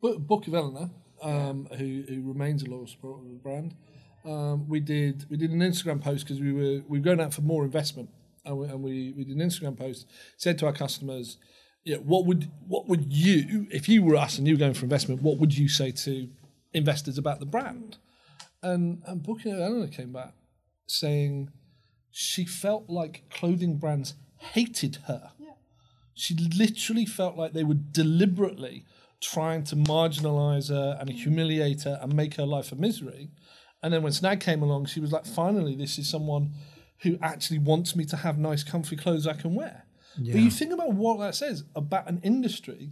But 0.00 0.26
Book 0.26 0.46
of 0.46 0.54
Eleanor, 0.54 0.90
um, 1.22 1.66
who 1.76 2.02
who 2.08 2.22
remains 2.22 2.62
a 2.62 2.66
loyal 2.70 2.86
supporter 2.86 3.22
of 3.24 3.28
the 3.30 3.36
brand, 3.36 3.74
um, 4.24 4.68
we 4.68 4.80
did 4.80 5.26
we 5.28 5.36
did 5.36 5.50
an 5.50 5.60
Instagram 5.60 6.00
post 6.00 6.24
because 6.24 6.40
we 6.40 6.52
were 6.52 6.82
we 6.88 6.98
were 6.98 7.04
going 7.04 7.20
out 7.20 7.34
for 7.34 7.42
more 7.42 7.64
investment, 7.64 8.08
and 8.44 8.58
we, 8.58 8.66
and 8.66 8.82
we 8.82 9.12
we 9.16 9.24
did 9.24 9.36
an 9.36 9.48
Instagram 9.48 9.78
post 9.78 10.06
said 10.36 10.58
to 10.58 10.66
our 10.66 10.72
customers, 10.72 11.38
yeah, 11.84 11.96
what 11.96 12.26
would 12.26 12.50
what 12.66 12.88
would 12.88 13.12
you 13.12 13.66
if 13.70 13.88
you 13.88 14.02
were 14.02 14.16
us 14.16 14.38
and 14.38 14.46
you 14.46 14.54
were 14.54 14.58
going 14.58 14.74
for 14.74 14.84
investment, 14.84 15.22
what 15.22 15.38
would 15.38 15.56
you 15.56 15.68
say 15.68 15.90
to 15.92 16.28
investors 16.72 17.18
about 17.18 17.40
the 17.40 17.46
brand? 17.46 17.98
And 18.62 19.02
and 19.06 19.22
Book 19.22 19.40
of 19.46 19.52
Eleanor 19.52 19.88
came 19.88 20.12
back 20.12 20.34
saying 20.86 21.50
she 22.10 22.44
felt 22.44 22.90
like 22.90 23.24
clothing 23.30 23.76
brands 23.76 24.14
hated 24.36 24.96
her 25.06 25.30
Yeah. 25.38 25.52
she 26.14 26.34
literally 26.34 27.06
felt 27.06 27.36
like 27.36 27.52
they 27.52 27.62
were 27.62 27.74
deliberately 27.74 28.84
trying 29.20 29.62
to 29.64 29.76
marginalize 29.76 30.68
her 30.70 30.96
and 30.98 31.10
mm. 31.10 31.14
humiliate 31.14 31.82
her 31.82 31.98
and 32.02 32.14
make 32.14 32.34
her 32.34 32.46
life 32.46 32.72
a 32.72 32.74
misery. 32.74 33.30
And 33.82 33.92
then 33.92 34.02
when 34.02 34.12
Snag 34.12 34.40
came 34.40 34.62
along, 34.62 34.86
she 34.86 35.00
was 35.00 35.12
like, 35.12 35.26
finally, 35.26 35.74
this 35.74 35.98
is 35.98 36.08
someone 36.08 36.52
who 37.02 37.18
actually 37.22 37.58
wants 37.58 37.96
me 37.96 38.04
to 38.06 38.16
have 38.16 38.38
nice, 38.38 38.62
comfy 38.62 38.96
clothes 38.96 39.26
I 39.26 39.34
can 39.34 39.54
wear. 39.54 39.86
But 40.16 40.40
you 40.40 40.50
think 40.50 40.72
about 40.72 40.92
what 40.92 41.18
that 41.20 41.34
says 41.34 41.64
about 41.74 42.08
an 42.08 42.20
industry 42.22 42.90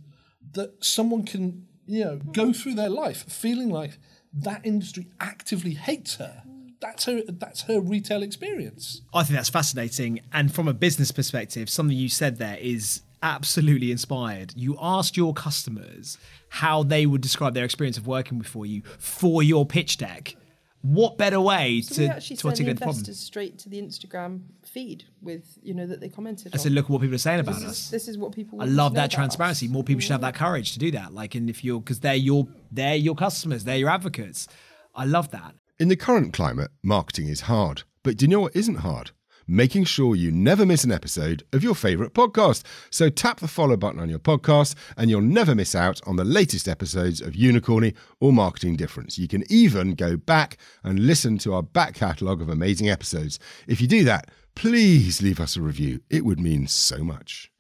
that 0.53 0.83
someone 0.83 1.25
can, 1.25 1.67
you 1.87 2.05
know, 2.05 2.17
go 2.33 2.53
through 2.53 2.75
their 2.75 2.89
life 2.89 3.25
feeling 3.31 3.69
like 3.71 3.99
that 4.33 4.61
industry 4.65 5.09
actively 5.21 5.75
hates 5.75 6.17
her. 6.17 6.43
That's 6.81 7.05
her. 7.07 7.23
That's 7.27 7.63
her 7.63 7.81
retail 7.81 8.23
experience. 8.23 9.03
I 9.13 9.25
think 9.25 9.37
that's 9.37 9.49
fascinating. 9.51 10.21
And 10.33 10.55
from 10.55 10.69
a 10.69 10.73
business 10.75 11.11
perspective, 11.11 11.69
something 11.69 11.97
you 11.97 12.09
said 12.09 12.39
there 12.39 12.57
is 12.61 13.03
absolutely 13.23 13.91
inspired. 13.91 14.55
You 14.57 14.77
asked 14.81 15.17
your 15.17 15.35
customers 15.35 16.19
how 16.51 16.85
they 16.85 17.05
would 17.05 17.21
describe 17.21 17.55
their 17.55 17.65
experience 17.65 17.99
of 17.99 18.07
working 18.07 18.39
before 18.39 18.65
you 18.65 18.83
for 18.99 19.43
your 19.43 19.67
pitch 19.67 19.97
deck. 19.97 20.37
What 20.83 21.19
better 21.19 21.41
way 21.41 21.81
so 21.81 21.97
to, 21.97 22.01
we 22.03 22.07
actually 22.09 22.37
to 22.37 22.41
send 22.41 22.43
the 22.43 22.49
articulate 22.49 22.77
the 22.77 22.81
problem? 22.81 22.99
investors 22.99 23.19
straight 23.19 23.59
to 23.59 23.69
the 23.69 23.83
Instagram 23.83 24.43
feed 24.65 25.05
with, 25.21 25.59
you 25.63 25.75
know, 25.75 25.87
that 25.87 26.01
they 26.01 26.09
commented 26.09 26.53
I 26.55 26.57
on. 26.57 26.63
said, 26.63 26.73
look 26.73 26.85
at 26.85 26.91
what 26.91 27.01
people 27.01 27.17
are 27.17 27.19
saying 27.19 27.41
about 27.41 27.57
this, 27.57 27.65
us. 27.65 27.79
is, 27.79 27.91
this 27.91 28.09
is 28.09 28.17
what 28.17 28.33
people 28.33 28.59
I 28.59 28.65
want 28.65 28.71
to 28.71 28.77
love 28.77 28.93
know 28.93 29.01
that 29.01 29.05
about 29.07 29.17
transparency. 29.17 29.67
us. 29.67 29.73
More 29.73 29.83
people 29.83 30.01
should 30.01 30.13
have 30.13 30.21
that 30.21 30.37
courage 30.37 30.73
to 30.75 30.79
do 30.79 30.91
that. 30.93 31.13
Like, 31.13 31.35
and 31.35 31.51
if 31.51 31.65
you're, 31.65 31.81
because 31.81 32.01
they're 32.01 32.15
your, 32.15 32.47
they're 32.71 32.95
your 32.95 33.17
customers, 33.17 33.65
they're 33.65 33.77
your 33.77 33.91
advocates. 33.91 34.47
I 34.95 35.05
love 35.05 35.31
that. 35.33 35.55
In 35.81 35.89
the 35.89 35.97
current 35.97 36.33
climate, 36.33 36.71
marketing 36.83 37.29
is 37.29 37.43
hard. 37.43 37.83
But 38.03 38.17
do 38.17 38.25
you 38.25 38.29
know 38.29 38.41
what 38.41 38.57
isn't 38.57 38.77
hard? 38.77 39.11
Making 39.51 39.85
sure 39.85 40.15
you 40.15 40.31
never 40.31 40.67
miss 40.67 40.85
an 40.85 40.93
episode 40.93 41.43
of 41.55 41.65
your 41.65 41.75
favourite 41.75 42.13
podcast. 42.13 42.63
So 42.91 43.09
tap 43.09 43.41
the 43.41 43.49
follow 43.49 43.79
button 43.79 43.99
on 43.99 44.11
your 44.11 44.19
podcast 44.19 44.75
and 44.99 45.09
you'll 45.09 45.23
never 45.23 45.55
miss 45.55 45.75
out 45.75 46.03
on 46.07 46.17
the 46.17 46.25
latest 46.25 46.69
episodes 46.69 47.23
of 47.23 47.33
Unicorny 47.33 47.95
or 48.21 48.31
Marketing 48.31 48.77
Difference. 48.77 49.19
You 49.19 49.27
can 49.27 49.45
even 49.51 49.95
go 49.95 50.19
back 50.19 50.59
and 50.85 51.01
listen 51.07 51.39
to 51.39 51.55
our 51.55 51.63
back 51.63 51.95
catalogue 51.95 52.43
of 52.43 52.51
amazing 52.51 52.91
episodes. 52.91 53.39
If 53.67 53.81
you 53.81 53.89
do 53.89 54.05
that, 54.05 54.31
please 54.55 55.23
leave 55.23 55.41
us 55.41 55.57
a 55.57 55.63
review. 55.63 56.01
It 56.11 56.27
would 56.27 56.41
mean 56.41 56.67
so 56.67 56.99
much. 57.03 57.51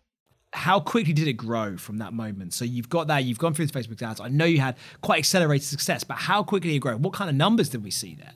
how 0.52 0.80
quickly 0.80 1.12
did 1.12 1.28
it 1.28 1.34
grow 1.34 1.76
from 1.78 1.98
that 1.98 2.12
moment? 2.12 2.52
So 2.52 2.64
you've 2.66 2.88
got 2.88 3.06
that, 3.08 3.24
you've 3.24 3.38
gone 3.38 3.54
through 3.54 3.66
the 3.66 3.78
Facebook 3.78 4.02
ads. 4.02 4.20
I 4.20 4.28
know 4.28 4.44
you 4.44 4.60
had 4.60 4.76
quite 5.00 5.18
accelerated 5.18 5.66
success, 5.66 6.04
but 6.04 6.16
how 6.16 6.42
quickly 6.42 6.70
did 6.70 6.76
it 6.76 6.80
grow? 6.80 6.96
What 6.96 7.12
kind 7.14 7.30
of 7.30 7.36
numbers 7.36 7.68
did 7.68 7.82
we 7.82 7.90
see 7.90 8.14
there? 8.14 8.32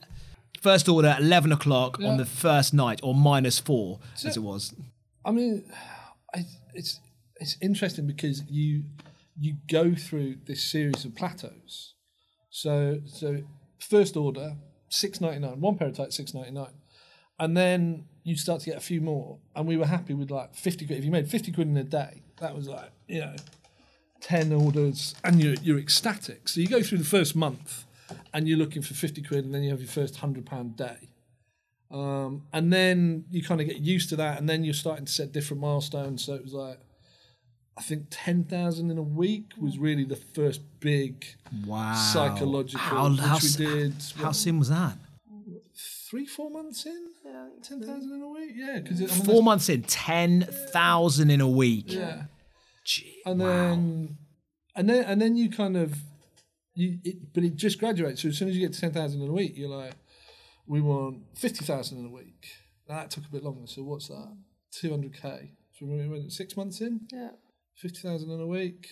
First 0.63 0.87
order, 0.87 1.17
11 1.19 1.51
o'clock 1.51 1.99
on 1.99 2.15
the 2.15 2.25
first 2.25 2.73
night, 2.73 3.01
or 3.03 3.13
minus 3.13 3.59
four, 3.59 3.99
as 4.23 4.37
it 4.37 4.39
was. 4.39 4.73
I 5.25 5.31
mean, 5.31 5.65
I, 6.33 6.45
it's 6.73 7.01
it's 7.35 7.57
interesting 7.61 8.07
because 8.07 8.43
you 8.49 8.85
you 9.37 9.55
go 9.69 9.93
through 9.93 10.37
this 10.45 10.63
series 10.63 11.03
of 11.03 11.15
plateaus. 11.15 11.95
So 12.49 12.99
so 13.05 13.43
first 13.77 14.15
order 14.15 14.55
six 14.87 15.19
ninety 15.19 15.39
nine, 15.39 15.59
one 15.59 15.77
pair 15.77 15.89
of 15.89 15.97
tights 15.97 16.15
six 16.15 16.33
ninety 16.33 16.51
nine, 16.51 16.75
and 17.39 17.57
then 17.57 18.05
you 18.23 18.37
start 18.37 18.61
to 18.61 18.67
get 18.67 18.77
a 18.77 18.81
few 18.81 19.01
more, 19.01 19.39
and 19.57 19.67
we 19.67 19.75
were 19.75 19.85
happy 19.85 20.13
with 20.13 20.31
like 20.31 20.55
fifty 20.55 20.85
quid. 20.85 20.97
If 20.97 21.03
you 21.03 21.11
made 21.11 21.27
fifty 21.27 21.51
quid 21.51 21.67
in 21.67 21.75
a 21.75 21.83
day, 21.83 22.21
that 22.39 22.55
was 22.55 22.69
like 22.69 22.89
you 23.09 23.19
know 23.19 23.35
ten 24.21 24.53
orders, 24.53 25.13
and 25.25 25.43
you're 25.43 25.55
you're 25.55 25.79
ecstatic. 25.79 26.47
So 26.47 26.61
you 26.61 26.67
go 26.67 26.81
through 26.81 26.99
the 26.99 27.03
first 27.03 27.35
month, 27.35 27.83
and 28.33 28.47
you're 28.47 28.57
looking 28.57 28.81
for 28.81 28.93
fifty 28.93 29.21
quid, 29.21 29.45
and 29.45 29.53
then 29.53 29.63
you 29.63 29.71
have 29.71 29.79
your 29.79 29.89
first 29.89 30.17
hundred 30.17 30.45
pound 30.45 30.77
day. 30.77 31.09
Um, 31.91 32.43
and 32.51 32.73
then 32.73 33.25
you 33.29 33.43
kind 33.43 33.61
of 33.61 33.67
get 33.67 33.77
used 33.77 34.09
to 34.09 34.15
that, 34.15 34.39
and 34.39 34.49
then 34.49 34.63
you're 34.63 34.73
starting 34.73 35.05
to 35.05 35.11
set 35.11 35.31
different 35.31 35.61
milestones. 35.61 36.23
So 36.25 36.33
it 36.33 36.43
was 36.43 36.53
like, 36.53 36.79
I 37.77 37.81
think 37.83 38.07
ten 38.09 38.43
thousand 38.45 38.89
in 38.91 38.97
a 38.97 39.03
week 39.03 39.51
was 39.59 39.77
really 39.77 40.03
the 40.03 40.15
first 40.15 40.61
big 40.79 41.25
Wow. 41.67 41.93
psychological, 41.93 42.79
How, 42.79 43.09
which 43.09 43.19
how, 43.19 43.37
we 43.43 43.49
did. 43.65 43.93
how 44.17 44.25
what, 44.25 44.35
soon 44.35 44.59
was 44.59 44.69
that? 44.69 44.97
three, 46.09 46.25
four 46.27 46.49
months 46.51 46.85
in, 46.85 47.07
yeah, 47.25 47.47
ten 47.63 47.79
thousand 47.81 48.11
in 48.13 48.21
a 48.21 48.27
week. 48.27 48.51
Yeah, 48.55 48.79
because 48.79 48.99
I 49.01 49.05
mean, 49.05 49.25
Four 49.25 49.41
months 49.43 49.67
in, 49.69 49.81
10,000 49.83 51.29
in 51.31 51.41
a 51.41 51.47
week. 51.49 51.85
Yeah, 51.87 52.23
Gee, 52.85 53.21
and 53.25 53.39
wow. 53.39 53.45
then, 53.47 54.17
and 54.75 54.89
then, 54.89 55.03
and 55.05 55.21
then 55.21 55.35
you 55.37 55.49
kind 55.49 55.75
of, 55.77 55.95
you, 56.75 56.99
it, 57.03 57.33
but 57.33 57.43
it 57.43 57.55
just 57.55 57.79
graduates. 57.79 58.21
So 58.21 58.29
as 58.29 58.37
soon 58.37 58.49
as 58.49 58.55
you 58.55 58.61
get 58.61 58.73
to 58.73 58.81
ten 58.81 58.91
thousand 58.91 59.21
in 59.21 59.29
a 59.29 59.33
week, 59.33 59.53
you're 59.57 59.69
like, 59.69 59.93
we 60.67 60.81
want 60.81 61.23
fifty 61.35 61.63
thousand 61.65 61.99
in 61.99 62.05
a 62.05 62.11
week. 62.11 62.47
Now 62.87 62.95
that 62.95 63.11
took 63.11 63.25
a 63.25 63.29
bit 63.29 63.43
longer. 63.43 63.67
So 63.67 63.83
what's 63.83 64.07
that? 64.07 64.35
Two 64.71 64.89
hundred 64.91 65.13
k. 65.13 65.51
So 65.79 65.85
we 65.85 66.07
went 66.07 66.31
six 66.31 66.55
months 66.57 66.81
in. 66.81 67.01
Yeah. 67.11 67.29
fifty 67.75 67.99
thousand 67.99 68.29
in 68.31 68.39
a 68.39 68.47
week, 68.47 68.87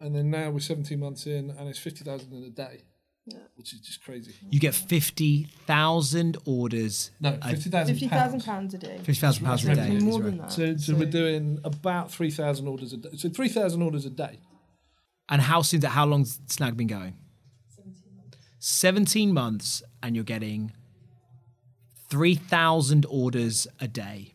and 0.00 0.14
then 0.14 0.30
now 0.30 0.50
we're 0.50 0.60
seventeen 0.60 1.00
months 1.00 1.26
in, 1.26 1.50
and 1.50 1.68
it's 1.68 1.78
fifty 1.78 2.04
thousand 2.04 2.32
in 2.32 2.42
a 2.44 2.50
day, 2.50 2.82
Yeah. 3.26 3.38
which 3.56 3.72
is 3.72 3.80
just 3.80 4.02
crazy. 4.04 4.32
You 4.50 4.60
get 4.60 4.74
50,000 4.74 6.36
orders. 6.44 7.10
No, 7.20 7.38
a- 7.40 7.50
fifty 7.50 7.70
thousand 7.70 7.94
Fifty 7.94 8.08
thousand 8.08 8.44
pounds 8.44 8.74
a 8.74 8.78
day. 8.78 8.98
50,000 9.02 9.44
pounds 9.44 9.64
a 9.64 9.74
day. 9.74 9.98
More 9.98 10.20
right. 10.20 10.24
than 10.24 10.38
that. 10.38 10.52
So, 10.52 10.76
so 10.76 10.94
we're 10.94 11.10
doing 11.10 11.58
about 11.64 12.10
three 12.10 12.30
thousand 12.30 12.68
orders 12.68 12.92
a 12.92 12.96
day. 12.98 13.10
So 13.16 13.28
three 13.28 13.48
thousand 13.48 13.82
orders 13.82 14.04
a 14.06 14.10
day. 14.10 14.38
And 15.28 15.42
how 15.42 15.62
soon? 15.62 15.82
How 15.82 16.06
long's 16.06 16.40
Snag 16.46 16.76
been 16.76 16.86
going? 16.86 17.14
17 18.60 19.32
months, 19.32 19.82
and 20.02 20.14
you're 20.14 20.24
getting 20.24 20.72
3,000 22.08 23.06
orders 23.08 23.66
a 23.80 23.86
day. 23.86 24.34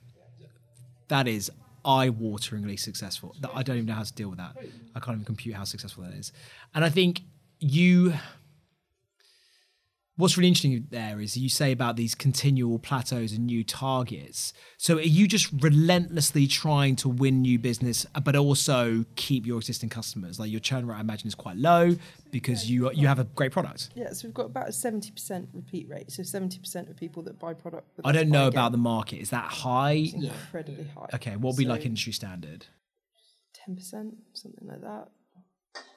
That 1.09 1.27
is 1.27 1.51
eye-wateringly 1.83 2.79
successful. 2.79 3.35
I 3.53 3.63
don't 3.63 3.75
even 3.77 3.87
know 3.87 3.95
how 3.95 4.03
to 4.03 4.13
deal 4.13 4.29
with 4.29 4.37
that. 4.37 4.55
I 4.95 4.99
can't 4.99 5.15
even 5.15 5.25
compute 5.25 5.55
how 5.55 5.65
successful 5.65 6.03
that 6.03 6.13
is. 6.13 6.31
And 6.73 6.85
I 6.85 6.89
think 6.89 7.21
you. 7.59 8.13
What's 10.15 10.37
really 10.37 10.49
interesting 10.49 10.85
there 10.91 11.19
is 11.19 11.35
you 11.35 11.49
say 11.49 11.71
about 11.71 11.95
these 11.95 12.13
continual 12.13 12.77
plateaus 12.77 13.31
and 13.31 13.47
new 13.47 13.63
targets. 13.63 14.53
So 14.77 14.97
are 14.97 15.01
you 15.01 15.27
just 15.27 15.49
relentlessly 15.59 16.45
trying 16.45 16.95
to 16.97 17.09
win 17.09 17.41
new 17.41 17.57
business, 17.57 18.05
uh, 18.13 18.19
but 18.19 18.35
also 18.35 19.05
keep 19.15 19.47
your 19.47 19.57
existing 19.57 19.89
customers? 19.89 20.39
Like 20.39 20.51
your 20.51 20.59
churn 20.59 20.85
rate, 20.85 20.97
I 20.97 21.01
imagine, 21.01 21.27
is 21.27 21.33
quite 21.33 21.57
low 21.57 21.95
because 22.29 22.69
you 22.69 22.91
you 22.91 23.07
have 23.07 23.17
a 23.17 23.23
great 23.23 23.51
product. 23.51 23.89
Yeah, 23.95 24.11
so 24.13 24.27
we've 24.27 24.35
got 24.35 24.45
about 24.45 24.67
a 24.67 24.71
70% 24.71 25.47
repeat 25.51 25.89
rate. 25.89 26.11
So 26.11 26.21
70% 26.21 26.91
of 26.91 26.95
people 26.95 27.23
that 27.23 27.39
buy 27.39 27.55
product. 27.55 27.87
with 27.97 28.05
I 28.05 28.11
don't 28.11 28.29
know 28.29 28.47
again. 28.47 28.53
about 28.53 28.71
the 28.71 28.77
market. 28.77 29.17
Is 29.17 29.31
that 29.31 29.45
high? 29.45 29.93
It's 29.93 30.13
incredibly 30.13 30.85
high. 30.95 31.09
Okay, 31.15 31.31
what 31.37 31.53
would 31.53 31.57
be 31.57 31.65
like 31.65 31.87
industry 31.87 32.13
standard? 32.13 32.67
10%, 33.67 34.11
something 34.33 34.67
like 34.67 34.81
that. 34.81 35.07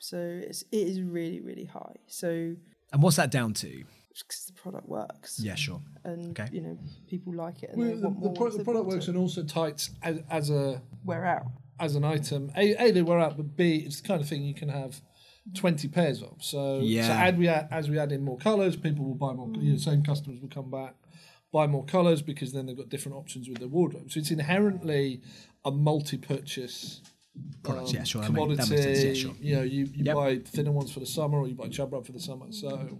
So 0.00 0.18
it's, 0.18 0.62
it 0.72 0.88
is 0.88 1.02
really, 1.02 1.40
really 1.40 1.64
high. 1.64 1.96
So 2.06 2.54
And 2.92 3.02
what's 3.02 3.16
that 3.16 3.30
down 3.30 3.52
to? 3.54 3.84
Because 4.22 4.44
the 4.46 4.52
product 4.54 4.88
works. 4.88 5.38
Yeah, 5.40 5.54
sure. 5.54 5.80
And, 6.04 6.38
Okay. 6.38 6.48
you 6.52 6.60
know, 6.62 6.78
people 7.08 7.34
like 7.34 7.62
it 7.62 7.70
and 7.70 7.78
Well, 7.78 7.88
they 7.90 7.96
the, 7.96 8.08
want 8.08 8.20
the, 8.20 8.26
more. 8.26 8.34
pro- 8.34 8.44
once 8.46 8.56
the 8.56 8.64
product 8.64 8.86
works, 8.86 9.04
it. 9.06 9.08
and 9.10 9.18
also 9.18 9.42
tights 9.44 9.90
as, 10.02 10.20
as 10.30 10.50
a 10.50 10.82
Wear 11.04 11.24
out. 11.24 11.46
as 11.80 11.94
an 11.96 12.04
item. 12.04 12.50
A, 12.56 12.74
a 12.82 12.90
they 12.92 13.02
wear 13.02 13.18
out, 13.18 13.36
but 13.36 13.56
B 13.56 13.76
it's 13.86 14.00
the 14.00 14.08
kind 14.08 14.20
of 14.20 14.28
thing 14.28 14.42
you 14.44 14.54
can 14.54 14.68
have 14.68 15.00
twenty 15.54 15.88
pairs 15.88 16.22
of. 16.22 16.42
So 16.42 16.80
Yeah. 16.80 17.06
so 17.06 17.12
add 17.12 17.38
we 17.38 17.48
add, 17.48 17.68
as 17.70 17.88
we 17.90 17.98
add 17.98 18.12
in 18.12 18.22
more 18.24 18.38
colours, 18.38 18.76
people 18.76 19.04
will 19.04 19.14
buy 19.14 19.32
more. 19.32 19.48
You 19.56 19.72
know, 19.72 19.78
same 19.78 20.02
customers 20.02 20.40
will 20.40 20.48
come 20.48 20.70
back, 20.70 20.94
buy 21.52 21.66
more 21.66 21.84
colours 21.84 22.22
because 22.22 22.52
then 22.52 22.66
they've 22.66 22.76
got 22.76 22.88
different 22.88 23.16
options 23.18 23.48
with 23.48 23.58
their 23.58 23.68
wardrobe. 23.68 24.10
So 24.10 24.18
it's 24.20 24.30
inherently 24.30 25.22
a 25.64 25.70
multi-purchase. 25.70 27.02
Products, 27.62 27.90
um, 27.90 27.96
yeah, 27.96 28.04
sure. 28.04 28.22
That, 28.22 28.32
make, 28.32 28.42
Commodity, 28.42 28.62
that 28.62 28.70
makes 28.70 28.82
sense. 29.00 29.18
Yeah, 29.18 29.22
sure. 29.24 29.34
you 29.40 29.56
know, 29.56 29.62
you, 29.62 29.84
you 29.94 30.04
Yep. 30.04 30.14
buy 30.14 30.38
thinner 30.38 30.72
ones 30.72 30.90
for 30.90 31.00
the 31.00 31.06
summer, 31.06 31.38
or 31.40 31.46
you 31.46 31.54
buy 31.54 31.68
chub 31.68 31.92
rub 31.92 32.06
for 32.06 32.12
the 32.12 32.20
summer. 32.20 32.50
So 32.50 32.98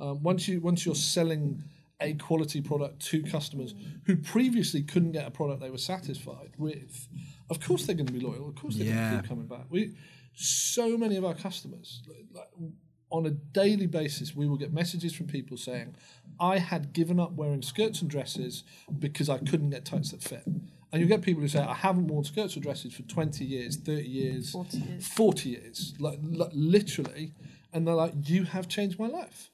um, 0.00 0.22
once 0.22 0.48
you 0.48 0.60
once 0.60 0.84
you're 0.84 0.94
selling 0.94 1.62
a 2.00 2.14
quality 2.14 2.60
product 2.62 3.00
to 3.00 3.22
customers 3.22 3.74
who 4.04 4.16
previously 4.16 4.82
couldn't 4.82 5.12
get 5.12 5.26
a 5.26 5.30
product 5.30 5.60
they 5.60 5.70
were 5.70 5.76
satisfied 5.76 6.52
with, 6.56 7.08
of 7.50 7.60
course 7.60 7.84
they're 7.86 7.94
going 7.94 8.06
to 8.06 8.12
be 8.12 8.20
loyal. 8.20 8.48
Of 8.48 8.54
course 8.54 8.76
they're 8.76 8.86
going 8.86 9.10
to 9.10 9.20
keep 9.20 9.28
coming 9.28 9.46
back. 9.46 9.66
We 9.68 9.94
so 10.34 10.96
many 10.96 11.16
of 11.16 11.24
our 11.24 11.34
customers 11.34 12.02
like, 12.08 12.24
like, 12.32 12.70
on 13.10 13.26
a 13.26 13.30
daily 13.30 13.86
basis 13.86 14.34
we 14.34 14.46
will 14.46 14.56
get 14.56 14.72
messages 14.72 15.12
from 15.12 15.26
people 15.26 15.56
saying 15.56 15.94
i 16.38 16.58
had 16.58 16.92
given 16.92 17.18
up 17.18 17.32
wearing 17.32 17.62
skirts 17.62 18.00
and 18.00 18.08
dresses 18.10 18.62
because 18.98 19.28
i 19.28 19.38
couldn't 19.38 19.70
get 19.70 19.84
tights 19.84 20.12
that 20.12 20.22
fit 20.22 20.44
and 20.46 21.02
you 21.02 21.06
get 21.06 21.20
people 21.20 21.42
who 21.42 21.48
say 21.48 21.58
i 21.58 21.74
haven't 21.74 22.06
worn 22.06 22.24
skirts 22.24 22.56
or 22.56 22.60
dresses 22.60 22.94
for 22.94 23.02
20 23.02 23.44
years 23.44 23.76
30 23.76 24.02
years 24.02 24.52
40 24.52 24.78
years. 24.78 25.08
40 25.08 25.48
years 25.48 25.94
like, 25.98 26.18
like 26.22 26.50
literally 26.52 27.34
and 27.72 27.86
they're 27.86 27.94
like 27.94 28.12
you 28.24 28.44
have 28.44 28.68
changed 28.68 28.98
my 28.98 29.08
life 29.08 29.50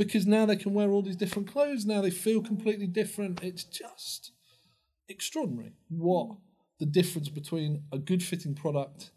because 0.00 0.26
now 0.26 0.46
they 0.46 0.56
can 0.56 0.72
wear 0.72 0.90
all 0.90 1.02
these 1.02 1.16
different 1.16 1.46
clothes 1.46 1.84
now 1.84 2.00
they 2.00 2.10
feel 2.10 2.42
completely 2.42 2.86
different 2.86 3.42
it's 3.42 3.64
just 3.64 4.32
extraordinary 5.08 5.72
what 5.88 6.28
mm. 6.28 6.36
the 6.78 6.86
difference 6.86 7.28
between 7.28 7.82
a 7.92 7.98
good 7.98 8.22
fitting 8.22 8.54
product 8.54 9.10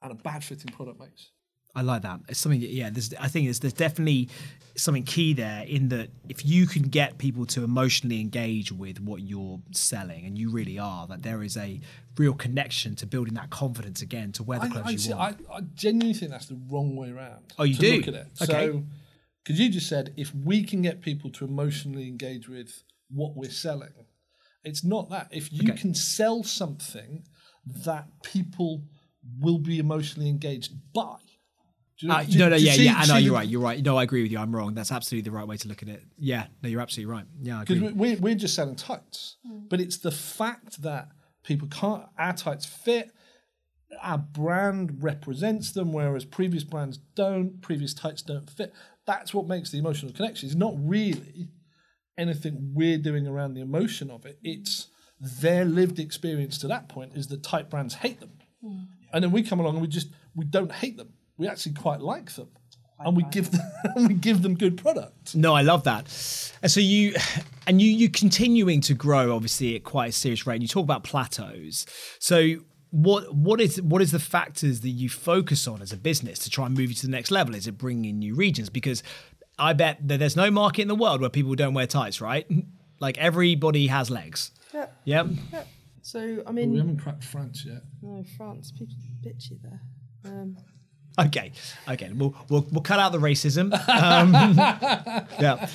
and 0.00 0.12
a 0.12 0.14
bad 0.14 0.44
fitting 0.44 0.72
product 0.72 1.00
makes 1.00 1.30
I 1.74 1.82
like 1.82 2.02
that. 2.02 2.20
It's 2.28 2.40
something. 2.40 2.60
Yeah, 2.60 2.90
there's. 2.90 3.14
I 3.20 3.28
think 3.28 3.46
there's, 3.46 3.60
there's 3.60 3.72
definitely 3.72 4.30
something 4.74 5.04
key 5.04 5.32
there 5.32 5.62
in 5.64 5.90
that 5.90 6.08
if 6.28 6.44
you 6.44 6.66
can 6.66 6.82
get 6.82 7.18
people 7.18 7.46
to 7.46 7.62
emotionally 7.62 8.20
engage 8.20 8.72
with 8.72 9.00
what 9.00 9.20
you're 9.20 9.60
selling, 9.70 10.24
and 10.26 10.36
you 10.36 10.50
really 10.50 10.78
are, 10.78 11.06
that 11.06 11.22
there 11.22 11.40
is 11.40 11.56
a 11.56 11.80
real 12.16 12.32
connection 12.32 12.96
to 12.96 13.06
building 13.06 13.34
that 13.34 13.50
confidence 13.50 14.02
again 14.02 14.32
to 14.32 14.42
wear 14.42 14.58
the 14.58 14.64
I, 14.64 14.70
clothes 14.70 14.86
I, 14.86 14.90
you 14.90 14.98
see, 14.98 15.14
want. 15.14 15.40
I, 15.48 15.56
I 15.56 15.60
genuinely 15.74 16.14
think 16.14 16.32
that's 16.32 16.46
the 16.46 16.58
wrong 16.68 16.96
way 16.96 17.12
around. 17.12 17.44
Oh, 17.58 17.64
you 17.64 17.74
to 17.74 17.80
do? 17.80 17.96
Look 17.98 18.08
at 18.08 18.14
it. 18.14 18.26
Okay. 18.42 18.66
So, 18.66 18.84
because 19.48 19.58
you 19.60 19.70
just 19.70 19.88
said 19.88 20.12
if 20.18 20.34
we 20.34 20.62
can 20.62 20.82
get 20.82 21.00
people 21.00 21.30
to 21.30 21.44
emotionally 21.46 22.06
engage 22.06 22.48
with 22.50 22.82
what 23.08 23.34
we're 23.34 23.50
selling, 23.50 23.94
it's 24.62 24.84
not 24.84 25.08
that. 25.08 25.28
If 25.30 25.50
you 25.50 25.62
Okay. 25.70 25.80
can 25.80 25.94
sell 25.94 26.42
something 26.44 27.24
that 27.84 28.06
people 28.22 28.84
will 29.40 29.58
be 29.58 29.78
emotionally 29.78 30.28
engaged 30.28 30.72
by. 30.92 31.16
Do 31.98 32.06
you 32.06 32.12
Uh, 32.12 32.22
do- 32.24 32.38
no, 32.38 32.48
no, 32.50 32.58
do 32.58 32.62
yeah, 32.64 32.72
see- 32.74 32.84
yeah. 32.84 32.94
I 32.98 33.06
know 33.06 33.16
you're 33.16 33.30
the- 33.30 33.34
right. 33.36 33.48
You're 33.48 33.60
right. 33.62 33.82
No, 33.82 33.96
I 33.96 34.02
agree 34.02 34.22
with 34.22 34.30
you. 34.30 34.38
I'm 34.38 34.54
wrong. 34.54 34.74
That's 34.74 34.92
absolutely 34.92 35.30
the 35.30 35.34
right 35.36 35.46
way 35.48 35.56
to 35.56 35.66
look 35.68 35.82
at 35.82 35.88
it. 35.88 36.04
Yeah, 36.18 36.46
no, 36.62 36.68
you're 36.68 36.80
absolutely 36.82 37.10
right. 37.12 37.26
Yeah, 37.40 37.64
Because 37.66 37.92
we're, 37.94 38.16
we're 38.18 38.34
just 38.34 38.54
selling 38.54 38.76
tights. 38.76 39.36
But 39.70 39.80
it's 39.80 39.96
the 39.96 40.10
fact 40.12 40.82
that 40.82 41.08
people 41.42 41.68
can't, 41.68 42.04
our 42.18 42.34
tights 42.34 42.66
fit, 42.66 43.10
our 44.02 44.18
brand 44.18 45.02
represents 45.02 45.72
them, 45.72 45.92
whereas 45.92 46.24
previous 46.26 46.62
brands 46.62 46.98
don't, 47.14 47.60
previous 47.62 47.94
tights 47.94 48.20
don't 48.22 48.48
fit. 48.50 48.72
That's 49.08 49.32
what 49.32 49.46
makes 49.46 49.70
the 49.70 49.78
emotional 49.78 50.12
connection. 50.12 50.50
It's 50.50 50.54
not 50.54 50.74
really 50.76 51.48
anything 52.18 52.72
we're 52.74 52.98
doing 52.98 53.26
around 53.26 53.54
the 53.54 53.62
emotion 53.62 54.10
of 54.10 54.26
it. 54.26 54.38
It's 54.44 54.88
their 55.18 55.64
lived 55.64 55.98
experience 55.98 56.58
to 56.58 56.68
that 56.68 56.90
point 56.90 57.12
is 57.16 57.28
that 57.28 57.42
tight 57.42 57.70
brands 57.70 57.94
hate 57.94 58.20
them. 58.20 58.32
Mm. 58.62 58.86
And 59.14 59.24
then 59.24 59.32
we 59.32 59.42
come 59.42 59.60
along 59.60 59.76
and 59.76 59.80
we 59.80 59.88
just, 59.88 60.10
we 60.36 60.44
don't 60.44 60.70
hate 60.70 60.98
them. 60.98 61.14
We 61.38 61.48
actually 61.48 61.72
quite 61.72 62.00
like 62.00 62.30
them. 62.32 62.50
And 63.00 63.16
we 63.16 63.22
give 63.30 63.50
them, 63.50 63.62
and 63.94 64.08
we 64.08 64.14
give 64.14 64.42
them 64.42 64.56
good 64.56 64.76
product. 64.76 65.34
No, 65.34 65.54
I 65.54 65.62
love 65.62 65.84
that. 65.84 66.02
And 66.62 66.70
so 66.70 66.80
you 66.80 67.14
and 67.68 67.80
you 67.80 67.92
you 67.92 68.10
continuing 68.10 68.80
to 68.82 68.94
grow 68.94 69.36
obviously 69.36 69.76
at 69.76 69.84
quite 69.84 70.08
a 70.08 70.12
serious 70.12 70.48
rate. 70.48 70.56
And 70.56 70.62
you 70.62 70.68
talk 70.68 70.82
about 70.82 71.04
plateaus. 71.04 71.86
So 72.18 72.56
what 72.90 73.34
what 73.34 73.60
is 73.60 73.80
what 73.82 74.00
is 74.02 74.12
the 74.12 74.18
factors 74.18 74.80
that 74.80 74.90
you 74.90 75.08
focus 75.08 75.66
on 75.68 75.82
as 75.82 75.92
a 75.92 75.96
business 75.96 76.38
to 76.40 76.50
try 76.50 76.66
and 76.66 76.76
move 76.76 76.88
you 76.88 76.94
to 76.96 77.06
the 77.06 77.12
next 77.12 77.30
level? 77.30 77.54
Is 77.54 77.66
it 77.66 77.78
bringing 77.78 78.04
in 78.06 78.18
new 78.18 78.34
regions? 78.34 78.70
Because 78.70 79.02
I 79.58 79.72
bet 79.72 80.06
that 80.08 80.18
there's 80.18 80.36
no 80.36 80.50
market 80.50 80.82
in 80.82 80.88
the 80.88 80.94
world 80.94 81.20
where 81.20 81.30
people 81.30 81.54
don't 81.54 81.74
wear 81.74 81.86
tights, 81.86 82.20
right? 82.20 82.46
Like 83.00 83.16
everybody 83.18 83.86
has 83.86 84.10
legs. 84.10 84.50
Yeah. 84.74 84.86
Yep. 85.04 85.26
yeah. 85.52 85.62
So, 86.02 86.42
I 86.44 86.50
mean. 86.50 86.72
We 86.72 86.78
haven't 86.78 86.98
cracked 86.98 87.22
France 87.22 87.64
yet. 87.64 87.82
no, 88.02 88.24
France, 88.36 88.72
people 88.72 88.96
bitchy 89.24 89.56
there. 89.62 89.80
Um, 90.24 90.56
Okay. 91.18 91.52
Okay. 91.88 92.10
We'll 92.14 92.34
we'll, 92.48 92.66
we'll 92.70 92.82
cut 92.82 92.98
out 92.98 93.12
the 93.12 93.18
racism. 93.18 93.72
Um, 93.88 94.32
yeah. 95.40 95.68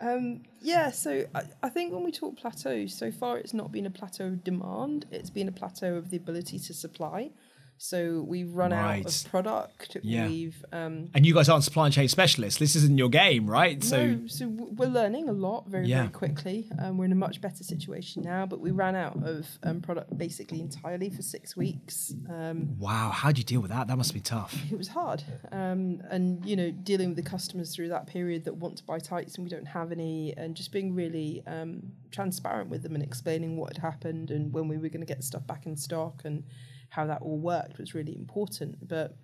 Um, 0.00 0.42
yeah, 0.60 0.90
so 0.90 1.26
I, 1.34 1.42
I 1.62 1.68
think 1.68 1.92
when 1.92 2.04
we 2.04 2.12
talk 2.12 2.36
plateaus, 2.36 2.94
so 2.94 3.10
far 3.10 3.38
it's 3.38 3.54
not 3.54 3.72
been 3.72 3.86
a 3.86 3.90
plateau 3.90 4.26
of 4.26 4.44
demand, 4.44 5.06
it's 5.10 5.30
been 5.30 5.48
a 5.48 5.52
plateau 5.52 5.94
of 5.94 6.10
the 6.10 6.16
ability 6.16 6.58
to 6.58 6.74
supply. 6.74 7.30
So 7.78 8.24
we've 8.26 8.52
run 8.52 8.72
out 8.72 9.04
of 9.04 9.30
product. 9.30 9.96
Yeah. 10.02 10.26
We've 10.28 10.64
um, 10.72 11.10
And 11.14 11.26
you 11.26 11.34
guys 11.34 11.48
aren't 11.48 11.64
supply 11.64 11.90
chain 11.90 12.08
specialists. 12.08 12.58
This 12.58 12.74
isn't 12.76 12.96
your 12.98 13.08
game, 13.08 13.48
right? 13.48 13.82
So 13.84 14.06
no, 14.06 14.26
so 14.26 14.48
we're 14.48 14.88
learning 14.88 15.28
a 15.28 15.32
lot 15.32 15.68
very 15.68 15.86
Yeah. 15.86 16.02
very 16.02 16.08
quickly. 16.10 16.70
Um, 16.78 16.96
we're 16.96 17.04
in 17.04 17.12
a 17.12 17.16
much 17.16 17.40
better 17.40 17.62
situation 17.62 18.22
now, 18.22 18.46
but 18.46 18.60
we 18.60 18.70
ran 18.70 18.96
out 18.96 19.16
of 19.22 19.46
um, 19.62 19.80
product 19.80 20.16
basically 20.16 20.60
entirely 20.60 21.10
for 21.10 21.22
six 21.22 21.56
weeks. 21.56 22.14
Um, 22.30 22.78
wow, 22.78 23.10
how 23.10 23.30
do 23.32 23.38
you 23.40 23.44
deal 23.44 23.60
with 23.60 23.70
that? 23.70 23.88
That 23.88 23.96
must 23.96 24.14
be 24.14 24.20
tough. 24.20 24.56
it 24.70 24.78
was 24.78 24.88
hard, 24.88 25.22
um, 25.52 26.02
and 26.10 26.44
you 26.46 26.56
know 26.56 26.70
dealing 26.70 27.08
with 27.08 27.16
the 27.16 27.30
customers 27.30 27.74
through 27.74 27.88
that 27.88 28.06
period 28.06 28.44
that 28.44 28.56
want 28.56 28.76
to 28.78 28.84
buy 28.84 28.98
tights 28.98 29.36
and 29.36 29.44
we 29.44 29.50
don't 29.50 29.66
have 29.66 29.92
any, 29.92 30.32
and 30.36 30.54
just 30.56 30.72
being 30.72 30.94
really 30.94 31.42
um, 31.46 31.82
transparent 32.10 32.70
with 32.70 32.82
them 32.82 32.94
and 32.94 33.02
explaining 33.04 33.56
what 33.56 33.74
had 33.74 33.82
happened 33.82 34.30
and 34.30 34.52
when 34.52 34.68
we 34.68 34.76
were 34.78 34.88
going 34.88 35.00
to 35.00 35.06
get 35.06 35.22
stuff 35.22 35.46
back 35.46 35.66
in 35.66 35.76
stock 35.76 36.22
and 36.24 36.44
how 36.88 37.06
that 37.06 37.22
all 37.22 37.38
worked 37.38 37.78
was 37.78 37.94
really 37.94 38.14
important. 38.16 38.88
But 38.88 39.16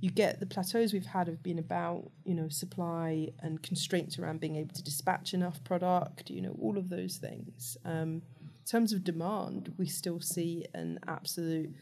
you 0.00 0.10
get 0.10 0.38
the 0.38 0.46
plateaus 0.46 0.92
we've 0.92 1.06
had 1.06 1.26
have 1.26 1.42
been 1.42 1.58
about 1.58 2.10
you 2.24 2.34
know 2.34 2.48
supply 2.48 3.28
and 3.40 3.62
constraints 3.62 4.18
around 4.18 4.40
being 4.40 4.56
able 4.56 4.74
to 4.74 4.82
dispatch 4.82 5.34
enough 5.34 5.62
product, 5.64 6.30
you 6.30 6.42
know 6.42 6.56
all 6.60 6.78
of 6.78 6.88
those 6.88 7.16
things. 7.16 7.76
Um, 7.84 8.22
in 8.42 8.70
terms 8.70 8.92
of 8.92 9.02
demand, 9.02 9.72
we 9.78 9.86
still 9.86 10.20
see 10.20 10.66
an 10.74 10.98
absolute 11.06 11.74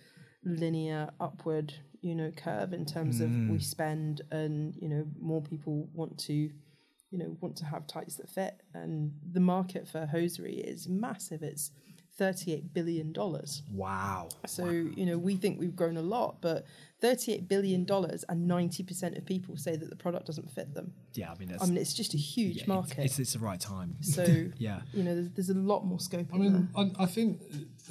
linear 0.44 1.10
upward 1.20 1.74
you 2.00 2.14
know 2.14 2.30
curve 2.36 2.72
in 2.72 2.84
terms 2.84 3.20
of 3.20 3.30
we 3.48 3.58
spend 3.58 4.22
and 4.30 4.76
you 4.76 4.88
know 4.88 5.04
more 5.20 5.42
people 5.42 5.88
want 5.92 6.16
to 6.16 6.32
you 6.32 7.18
know 7.18 7.36
want 7.40 7.56
to 7.56 7.64
have 7.64 7.86
tights 7.86 8.16
that 8.16 8.28
fit 8.28 8.62
and 8.74 9.12
the 9.32 9.40
market 9.40 9.88
for 9.88 10.06
hosiery 10.06 10.56
is 10.56 10.88
massive 10.88 11.42
it's 11.42 11.72
38 12.16 12.72
billion 12.72 13.12
dollars 13.12 13.62
Wow. 13.72 14.28
so 14.46 14.68
you 14.70 15.04
know 15.06 15.18
we 15.18 15.36
think 15.36 15.60
we've 15.60 15.76
grown 15.76 15.96
a 15.96 16.02
lot 16.02 16.40
but 16.40 16.64
38 17.00 17.46
billion 17.46 17.84
dollars 17.84 18.24
and 18.30 18.50
90% 18.50 19.18
of 19.18 19.26
people 19.26 19.56
say 19.58 19.76
that 19.76 19.90
the 19.90 19.96
product 19.96 20.26
doesn't 20.26 20.50
fit 20.50 20.72
them 20.74 20.92
Yeah, 21.14 21.30
I 21.30 21.34
mean, 21.36 21.48
that's, 21.50 21.62
i 21.62 21.66
mean 21.66 21.76
it's 21.76 21.92
just 21.92 22.14
a 22.14 22.16
huge 22.16 22.58
yeah, 22.58 22.64
market 22.68 22.98
It's, 23.04 23.18
it's 23.18 23.34
the 23.34 23.38
right 23.38 23.60
time. 23.60 23.96
so 24.00 24.24
Yeah. 24.58 24.80
you 24.94 25.02
know 25.02 25.14
there's, 25.14 25.30
there's 25.30 25.50
a 25.50 25.54
lot 25.54 25.84
more 25.84 26.00
scope 26.00 26.28
I 26.32 26.36
in 26.36 26.42
mean, 26.42 26.68
I, 26.76 26.90
I 27.04 27.06
think 27.06 27.42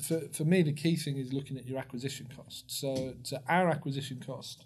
for, 0.02 0.20
for 0.32 0.44
me, 0.44 0.62
the 0.64 0.74
key 0.74 0.96
thing 0.96 1.18
is 1.18 1.32
looking 1.32 1.58
at 1.58 1.66
your 1.68 1.78
acquisition 1.80 2.28
cost. 2.36 2.66
So, 2.68 3.14
so 3.24 3.38
our 3.48 3.70
acquisition 3.70 4.22
cost 4.26 4.66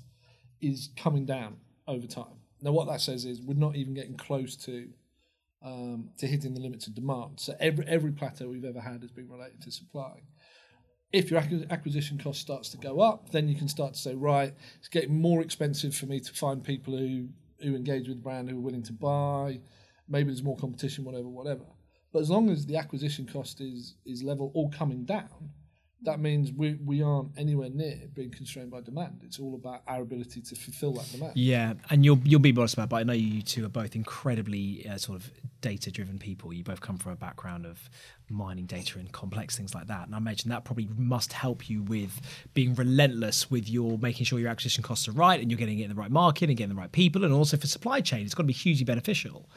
is 0.61 0.89
coming 0.97 1.25
down 1.25 1.57
over 1.87 2.07
time. 2.07 2.35
Now, 2.61 2.71
what 2.71 2.87
that 2.87 2.99
says 2.99 3.25
is 3.25 3.39
we're 3.41 3.53
not 3.53 3.75
even 3.75 3.93
getting 3.93 4.15
close 4.17 4.55
to 4.65 4.87
um, 5.63 6.09
to 6.17 6.27
hitting 6.27 6.53
the 6.53 6.61
limits 6.61 6.87
of 6.87 6.95
demand. 6.95 7.39
So 7.39 7.55
every 7.59 7.85
every 7.87 8.11
plateau 8.11 8.47
we've 8.47 8.65
ever 8.65 8.79
had 8.79 9.01
has 9.01 9.11
been 9.11 9.29
related 9.29 9.61
to 9.61 9.71
supply. 9.71 10.21
If 11.11 11.31
your 11.31 11.41
acquisition 11.71 12.19
cost 12.19 12.39
starts 12.39 12.69
to 12.69 12.77
go 12.77 12.99
up, 12.99 13.31
then 13.31 13.47
you 13.47 13.55
can 13.55 13.67
start 13.67 13.95
to 13.95 13.99
say, 13.99 14.13
right, 14.13 14.53
it's 14.77 14.87
getting 14.87 15.19
more 15.19 15.41
expensive 15.41 15.95
for 15.95 16.05
me 16.05 16.19
to 16.19 16.33
find 16.33 16.63
people 16.63 16.97
who 16.97 17.29
who 17.61 17.75
engage 17.75 18.07
with 18.07 18.17
the 18.17 18.23
brand, 18.23 18.49
who 18.49 18.57
are 18.57 18.61
willing 18.61 18.83
to 18.83 18.93
buy. 18.93 19.59
Maybe 20.07 20.27
there's 20.27 20.43
more 20.43 20.57
competition, 20.57 21.03
whatever, 21.03 21.27
whatever. 21.27 21.65
But 22.13 22.19
as 22.19 22.29
long 22.29 22.49
as 22.49 22.65
the 22.65 22.77
acquisition 22.77 23.27
cost 23.27 23.59
is 23.59 23.95
is 24.05 24.23
level 24.23 24.51
or 24.53 24.69
coming 24.69 25.03
down, 25.05 25.51
that 26.03 26.19
means 26.19 26.51
we 26.53 26.75
we 26.85 27.01
aren't 27.01 27.31
anywhere 27.37 27.69
near 27.69 27.99
being 28.13 28.31
constrained 28.31 28.71
by 28.71 28.81
demand. 28.81 29.21
It's 29.23 29.39
all 29.39 29.55
about 29.55 29.81
our 29.87 30.01
ability 30.01 30.41
to 30.41 30.55
fulfill 30.55 30.93
that 30.93 31.11
demand. 31.11 31.33
Yeah, 31.35 31.73
and 31.89 32.05
you'll 32.05 32.19
you'll 32.23 32.39
be 32.39 32.55
honest 32.55 32.75
about, 32.75 32.85
it, 32.85 32.89
but 32.89 32.95
I 32.97 33.03
know 33.03 33.13
you 33.13 33.41
two 33.41 33.65
are 33.65 33.69
both 33.69 33.95
incredibly 33.95 34.87
uh, 34.87 34.97
sort 34.97 35.19
of 35.19 35.31
data 35.61 35.91
driven 35.91 36.17
people. 36.17 36.53
You 36.53 36.63
both 36.63 36.79
come 36.79 36.97
from 36.97 37.11
a 37.11 37.17
background 37.17 37.65
of 37.65 37.89
mining 38.29 38.65
data 38.65 38.97
and 38.97 39.11
complex 39.11 39.57
things 39.57 39.75
like 39.75 39.87
that, 39.87 40.05
and 40.05 40.15
I 40.15 40.17
imagine 40.17 40.49
that 40.51 40.63
probably 40.63 40.87
must 40.97 41.33
help 41.33 41.69
you 41.69 41.83
with 41.83 42.21
being 42.53 42.75
relentless 42.75 43.51
with 43.51 43.69
your 43.69 43.97
making 43.97 44.25
sure 44.25 44.39
your 44.39 44.49
acquisition 44.49 44.83
costs 44.83 45.07
are 45.09 45.13
right 45.13 45.41
and 45.41 45.51
you're 45.51 45.57
getting 45.57 45.79
it 45.79 45.83
in 45.83 45.89
the 45.89 45.95
right 45.95 46.11
market 46.11 46.49
and 46.49 46.57
getting 46.57 46.75
the 46.75 46.79
right 46.79 46.91
people, 46.91 47.25
and 47.25 47.33
also 47.33 47.57
for 47.57 47.67
supply 47.67 47.99
chain, 47.99 48.25
it's 48.25 48.33
got 48.33 48.43
to 48.43 48.47
be 48.47 48.53
hugely 48.53 48.85
beneficial 48.85 49.49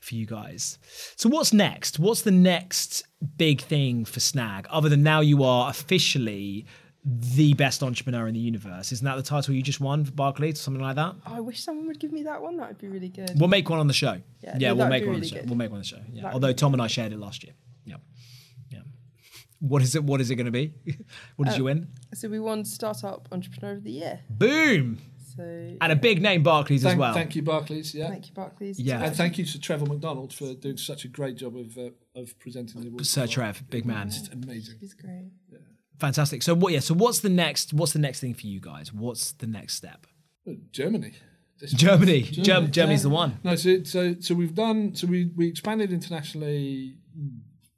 for 0.00 0.14
you 0.14 0.26
guys. 0.26 0.78
So 1.16 1.28
what's 1.28 1.52
next? 1.52 1.98
What's 1.98 2.22
the 2.22 2.30
next 2.30 3.04
big 3.36 3.60
thing 3.60 4.04
for 4.04 4.20
Snag 4.20 4.66
other 4.70 4.88
than 4.88 5.02
now 5.02 5.20
you 5.20 5.44
are 5.44 5.70
officially 5.70 6.66
the 7.04 7.54
best 7.54 7.82
entrepreneur 7.82 8.26
in 8.26 8.34
the 8.34 8.40
universe? 8.40 8.92
Isn't 8.92 9.04
that 9.04 9.16
the 9.16 9.22
title 9.22 9.54
you 9.54 9.62
just 9.62 9.80
won 9.80 10.04
for 10.04 10.12
Barclays 10.12 10.58
or 10.58 10.62
something 10.62 10.82
like 10.82 10.96
that? 10.96 11.14
I 11.26 11.40
wish 11.40 11.62
someone 11.62 11.86
would 11.86 12.00
give 12.00 12.12
me 12.12 12.24
that 12.24 12.42
one. 12.42 12.56
That 12.56 12.68
would 12.68 12.78
be 12.78 12.88
really 12.88 13.08
good. 13.08 13.32
We'll 13.36 13.48
make 13.48 13.68
one 13.68 13.78
on 13.78 13.86
the 13.86 13.94
show. 13.94 14.20
Yeah, 14.42 14.56
Yeah, 14.58 14.68
no, 14.70 14.76
we'll 14.76 14.88
make 14.88 15.06
one 15.06 15.14
on 15.14 15.20
the 15.20 15.26
show. 15.26 15.36
good. 15.36 15.48
We'll 15.48 15.58
make 15.58 15.70
one 15.70 15.76
on 15.76 15.82
the 15.82 15.86
show. 15.86 16.00
Yeah. 16.10 16.22
That'd 16.22 16.34
Although 16.34 16.52
Tom 16.52 16.72
and 16.72 16.82
I 16.82 16.86
shared 16.86 17.12
it 17.12 17.18
last 17.18 17.44
year. 17.44 17.52
Yeah. 17.84 17.96
Yeah. 18.70 18.80
What 19.60 19.82
is 19.82 19.94
it? 19.94 20.04
What 20.04 20.20
is 20.20 20.30
it 20.30 20.36
going 20.36 20.46
to 20.46 20.50
be? 20.50 20.72
what 21.36 21.46
did 21.46 21.54
uh, 21.54 21.58
you 21.58 21.64
win? 21.64 21.88
So 22.14 22.28
we 22.28 22.40
won 22.40 22.64
Startup 22.64 23.28
Entrepreneur 23.30 23.74
of 23.74 23.84
the 23.84 23.92
Year. 23.92 24.20
Boom! 24.28 24.98
So 25.40 25.76
And 25.80 25.92
a 25.92 25.96
big 25.96 26.20
name 26.20 26.42
Barclays 26.42 26.82
Thank, 26.82 26.94
as 26.94 26.98
well. 26.98 27.14
thank 27.14 27.34
you, 27.36 27.42
Barclays. 27.42 27.94
Yeah. 27.94 28.08
thank 28.08 28.28
you, 28.28 28.34
Barclays. 28.34 28.78
Yeah. 28.78 29.02
And 29.02 29.16
thank 29.16 29.38
you 29.38 29.44
to 29.44 29.60
Trevor 29.60 29.86
McDonald 29.86 30.32
for 30.32 30.54
doing 30.54 30.76
such 30.76 31.04
a 31.04 31.08
great 31.08 31.36
job 31.36 31.56
of 31.56 31.76
uh, 31.78 31.90
of 32.14 32.38
presenting 32.38 32.82
the 32.82 32.88
award. 32.88 33.06
Sir 33.06 33.26
Trev, 33.26 33.62
big 33.70 33.86
man. 33.86 34.08
It's 34.08 34.28
amazing. 34.28 34.76
He's 34.80 34.94
great. 34.94 35.30
Fantastic. 35.98 36.42
So 36.42 36.54
what? 36.54 36.72
Yeah. 36.72 36.80
So 36.80 36.94
what's 36.94 37.20
the 37.20 37.28
next? 37.28 37.72
What's 37.72 37.92
the 37.92 37.98
next 37.98 38.20
thing 38.20 38.34
for 38.34 38.46
you 38.46 38.60
guys? 38.60 38.92
What's 38.92 39.32
the 39.32 39.46
next 39.46 39.74
step? 39.74 40.06
Germany. 40.72 41.12
This 41.60 41.72
Germany. 41.72 42.22
month. 42.22 42.32
Germ- 42.32 42.70
Germany's 42.70 43.02
the 43.02 43.10
one. 43.10 43.38
No, 43.44 43.54
so 43.54 43.82
so 43.84 44.14
so 44.18 44.34
we've 44.34 44.54
done 44.54 44.94
so 44.94 45.06
we 45.06 45.30
we 45.36 45.48
expanded 45.48 45.92
internationally 45.92 46.96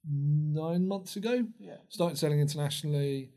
nine 0.08 0.86
months 0.86 1.16
ago. 1.16 1.44
Yeah. 1.58 1.76
Started 1.88 2.18
selling 2.18 2.40
internationally. 2.40 3.30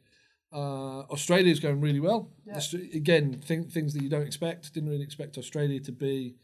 Uh, 0.55 1.01
Australia's 1.15 1.59
going 1.59 1.81
really 1.81 1.99
well. 1.99 2.29
Austra- 2.47 2.95
Again, 2.95 3.41
th- 3.45 3.67
things 3.75 3.93
that 3.93 4.01
you 4.01 4.09
don't 4.09 4.25
expect. 4.31 4.73
Didn't 4.73 4.89
really 4.89 5.03
expect 5.03 5.37
Australia 5.37 5.79
to 5.81 5.91
be 5.91 6.35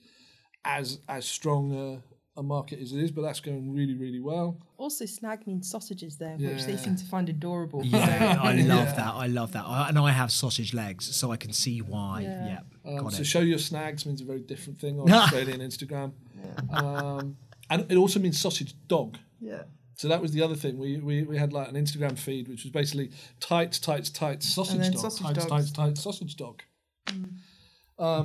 as 0.66 1.00
as 1.08 1.26
strong 1.26 1.64
a, 1.86 2.40
a 2.40 2.44
market 2.44 2.80
as 2.84 2.92
it 2.92 3.00
is, 3.06 3.12
but 3.12 3.22
that's 3.22 3.40
going 3.40 3.74
really 3.74 3.96
really 3.96 4.20
well. 4.20 4.58
Also, 4.78 5.06
snag 5.06 5.40
means 5.48 5.70
sausages 5.70 6.18
there, 6.18 6.36
which 6.38 6.66
they 6.66 6.76
seem 6.78 6.96
to 6.98 7.06
find 7.06 7.30
adorable. 7.30 7.82
Yeah, 7.86 8.38
I 8.42 8.54
love 8.54 8.88
Yeah. 8.90 8.94
that. 9.02 9.14
I 9.26 9.28
love 9.28 9.52
that. 9.54 9.64
I, 9.66 9.90
and 9.90 9.98
I 9.98 10.12
have 10.12 10.30
sausage 10.32 10.74
legs, 10.74 11.04
so 11.16 11.32
I 11.32 11.38
can 11.38 11.54
see 11.54 11.80
why. 11.82 12.22
Yeah. 12.22 12.46
Yeah. 12.52 12.60
Um, 12.92 12.98
Got 13.04 13.14
so 13.14 13.22
it. 13.22 13.26
show 13.28 13.40
your 13.42 13.60
snags 13.60 14.06
means 14.06 14.22
a 14.22 14.26
very 14.26 14.42
different 14.42 14.80
thing 14.80 15.00
on 15.00 15.12
Australian 15.22 15.60
Instagram, 15.62 16.12
um, 16.74 17.38
and 17.70 17.86
it 17.92 17.96
also 17.98 18.20
means 18.20 18.40
sausage 18.40 18.74
dog. 18.88 19.18
Yeah. 19.40 19.64
So 20.02 20.08
that 20.08 20.20
was 20.20 20.32
the 20.32 20.42
other 20.42 20.56
thing. 20.56 20.80
We, 20.80 20.98
we 21.00 21.22
we 21.32 21.38
had 21.38 21.54
like 21.54 21.68
an 21.70 21.76
Instagram 21.76 22.18
feed 22.18 22.48
which 22.48 22.64
was 22.64 22.72
basically 22.72 23.12
tights, 23.40 23.78
tights, 23.78 24.10
tights, 24.10 24.48
sausage 24.52 24.88
dog, 24.92 24.98
sausage 24.98 25.22
tights, 25.28 25.38
dogs. 25.46 25.50
tights, 25.52 25.72
tights, 25.72 26.02
sausage 26.02 26.36
dog. 26.38 26.64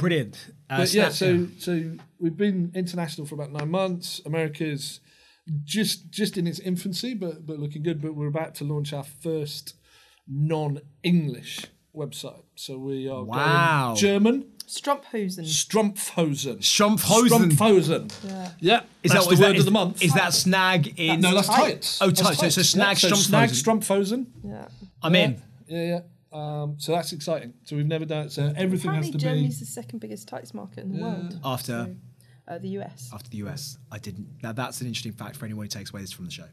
Brilliant. 0.01 0.37
Uh, 0.71 0.79
But 0.79 0.95
yeah, 0.95 1.11
Snap- 1.11 1.13
so 1.13 1.49
so 1.59 1.73
we've 2.19 2.37
been 2.37 2.73
international 2.75 3.27
for 3.27 3.35
about 3.35 3.53
nine 3.53 3.71
months. 3.71 4.23
America's 4.25 5.01
just 5.65 6.11
just 6.11 6.39
in 6.39 6.47
its 6.47 6.61
infancy, 6.61 7.13
but 7.13 7.45
but 7.47 7.59
looking 7.59 7.83
good. 7.83 8.01
But 8.01 8.15
we're 8.17 8.29
about 8.37 8.55
to 8.57 8.65
launch 8.65 8.95
our 8.95 9.05
first 9.05 9.75
non-English 10.27 11.67
website. 11.95 12.43
So 12.55 12.79
we 12.79 13.07
are 13.09 13.23
Wow. 13.23 13.89
going 13.89 13.97
German, 13.99 14.53
Strumphosen. 14.67 15.45
Strumpfhosen. 15.45 16.59
Strumpfhosen. 16.59 17.51
Strumpfhosen. 17.53 18.13
Yeah. 18.25 18.51
Yeah, 18.61 18.81
Is 19.03 19.13
that's 19.13 19.25
that, 19.25 19.29
the 19.29 19.35
is 19.35 19.41
word 19.41 19.49
that, 19.55 19.59
of 19.61 19.65
the 19.65 19.71
month. 19.71 20.03
Is 20.03 20.13
that 20.15 20.33
snag 20.33 20.99
in? 20.99 21.21
no, 21.21 21.35
that's 21.35 21.47
tights. 21.49 21.99
tights. 21.99 22.03
Oh, 22.03 22.07
That's 22.07 22.21
tights. 22.21 22.39
So- 22.41 22.49
so 22.49 22.63
snag 22.63 23.03
yeah, 23.03 23.09
so 23.11 23.15
snag 23.17 23.51
Strumpfhosen. 23.51 23.63
Strumpfhosen. 23.81 24.27
Yeah. 24.45 24.69
I'm 25.03 25.15
in. 25.15 25.43
Yeah, 25.69 25.83
yeah. 25.83 26.01
Um, 26.33 26.75
so 26.79 26.93
that's 26.93 27.13
exciting. 27.13 27.55
So 27.65 27.77
we've 27.77 27.87
never 27.87 28.05
done 28.05 28.27
it. 28.27 28.33
So 28.33 28.53
everything 28.57 28.91
Apparently, 28.91 28.97
has 28.97 29.11
to 29.13 29.19
Germany's 29.19 29.59
be. 29.59 29.65
the 29.65 29.71
second 29.71 29.99
biggest 30.01 30.29
tights 30.29 30.53
market 30.53 30.85
in 30.85 30.93
the 30.97 31.03
world. 31.03 31.39
After 31.45 31.95
Uh, 32.49 32.59
the 32.59 32.69
US. 32.81 33.11
after 33.13 33.31
the 33.31 33.39
US, 33.39 33.79
I 33.91 33.99
didn't. 33.99 34.29
Now 34.43 34.53
that's 34.53 34.81
an 34.81 34.87
interesting 34.87 35.13
fact 35.13 35.37
for 35.37 35.45
anyone 35.47 35.65
who 35.65 35.69
takes 35.69 35.91
away 35.93 36.01
this 36.03 36.13
from 36.13 36.27
the 36.27 36.31
show. 36.31 36.47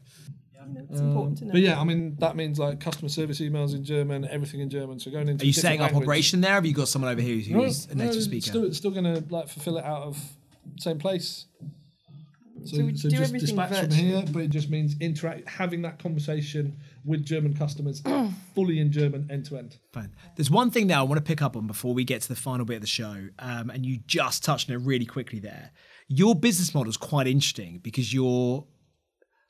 You 0.68 0.74
know, 0.74 0.86
it's 0.90 1.00
important 1.00 1.38
to 1.38 1.44
know. 1.46 1.52
But 1.52 1.60
yeah, 1.60 1.80
I 1.80 1.84
mean 1.84 2.16
that 2.20 2.36
means 2.36 2.58
like 2.58 2.80
customer 2.80 3.08
service 3.08 3.40
emails 3.40 3.74
in 3.74 3.84
German, 3.84 4.26
everything 4.30 4.60
in 4.60 4.70
German. 4.70 4.98
So 4.98 5.10
going 5.10 5.28
into 5.28 5.44
Are 5.44 5.46
you 5.46 5.52
setting 5.52 5.80
up 5.80 5.86
language- 5.88 6.04
operation 6.04 6.40
there? 6.40 6.52
Have 6.52 6.66
you 6.66 6.72
got 6.74 6.88
someone 6.88 7.10
over 7.12 7.20
here 7.20 7.36
who's, 7.36 7.86
No, 7.88 7.92
a 7.92 7.96
native 7.96 8.16
it's 8.16 8.24
speaker? 8.24 8.46
Still, 8.46 8.64
it's 8.64 8.76
still 8.78 8.90
going 8.90 9.04
to 9.04 9.24
like 9.30 9.48
fulfill 9.48 9.78
it 9.78 9.84
out 9.84 10.02
of 10.02 10.18
same 10.78 10.98
place. 10.98 11.46
So, 12.64 12.76
So 12.78 12.84
we 12.84 12.92
do 12.92 13.10
just 13.10 13.14
everything 13.16 13.40
dispatch 13.40 13.78
from 13.78 13.90
here, 13.90 14.24
but 14.32 14.40
it 14.42 14.48
just 14.48 14.70
means 14.70 14.96
interact, 15.00 15.46
having 15.46 15.82
that 15.82 15.98
conversation 15.98 16.76
with 17.04 17.22
German 17.22 17.52
customers, 17.52 18.02
fully 18.54 18.78
in 18.78 18.90
German, 18.90 19.28
end 19.30 19.44
to 19.46 19.58
end. 19.58 19.76
Fine. 19.92 20.14
There's 20.36 20.50
one 20.50 20.70
thing 20.70 20.86
now 20.86 21.00
I 21.00 21.02
want 21.06 21.18
to 21.18 21.22
pick 21.22 21.42
up 21.42 21.56
on 21.56 21.66
before 21.66 21.92
we 21.92 22.04
get 22.04 22.22
to 22.22 22.28
the 22.28 22.36
final 22.36 22.64
bit 22.64 22.76
of 22.76 22.80
the 22.80 22.86
show, 22.86 23.28
um, 23.38 23.68
and 23.68 23.84
you 23.84 23.98
just 24.06 24.44
touched 24.44 24.70
on 24.70 24.76
it 24.76 24.78
really 24.78 25.04
quickly 25.04 25.40
there. 25.40 25.72
Your 26.08 26.34
business 26.34 26.74
model 26.74 26.88
is 26.88 26.96
quite 26.96 27.26
interesting 27.26 27.80
because 27.82 28.14
you're 28.14 28.64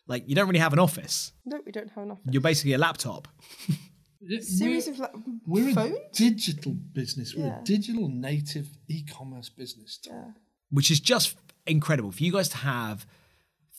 like 0.06 0.28
you 0.28 0.34
don't 0.34 0.46
really 0.48 0.58
have 0.60 0.72
an 0.72 0.78
office. 0.78 1.32
No, 1.44 1.60
we 1.64 1.72
don't 1.72 1.90
have 1.90 2.04
an 2.04 2.10
office. 2.12 2.24
You're 2.30 2.42
basically 2.42 2.72
a 2.74 2.78
laptop. 2.78 3.28
Series 4.40 4.88
of 4.88 4.98
like, 4.98 5.10
We're 5.46 5.68
a 5.70 5.74
phones. 5.74 5.96
digital 6.14 6.72
business. 6.72 7.34
We're 7.34 7.46
Yeah. 7.46 7.60
a 7.60 7.64
digital 7.64 8.08
native 8.08 8.68
e-commerce 8.88 9.48
business. 9.50 10.00
which 10.70 10.90
is 10.90 10.98
just 10.98 11.36
incredible 11.66 12.10
for 12.10 12.22
you 12.24 12.32
guys 12.32 12.48
to 12.48 12.56
have 12.56 13.06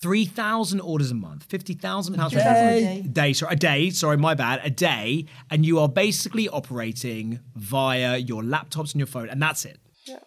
3,000 0.02 0.80
orders 0.82 1.10
a 1.12 1.16
month, 1.16 1.44
50,000 1.46 2.14
pounds 2.16 2.32
day. 2.34 3.02
a 3.04 3.08
day, 3.08 3.34
sorry, 3.34 3.54
a 3.54 3.56
day, 3.58 3.90
sorry, 3.90 4.18
my 4.18 4.34
bad, 4.34 4.62
a 4.64 4.70
day, 4.70 5.26
and 5.50 5.66
you 5.66 5.80
are 5.80 5.90
basically 5.90 6.48
operating 6.50 7.40
via 7.56 8.18
your 8.18 8.44
laptops 8.44 8.92
and 8.94 8.96
your 9.00 9.08
phone, 9.08 9.30
and 9.30 9.42
that's 9.42 9.66
it. 9.66 9.80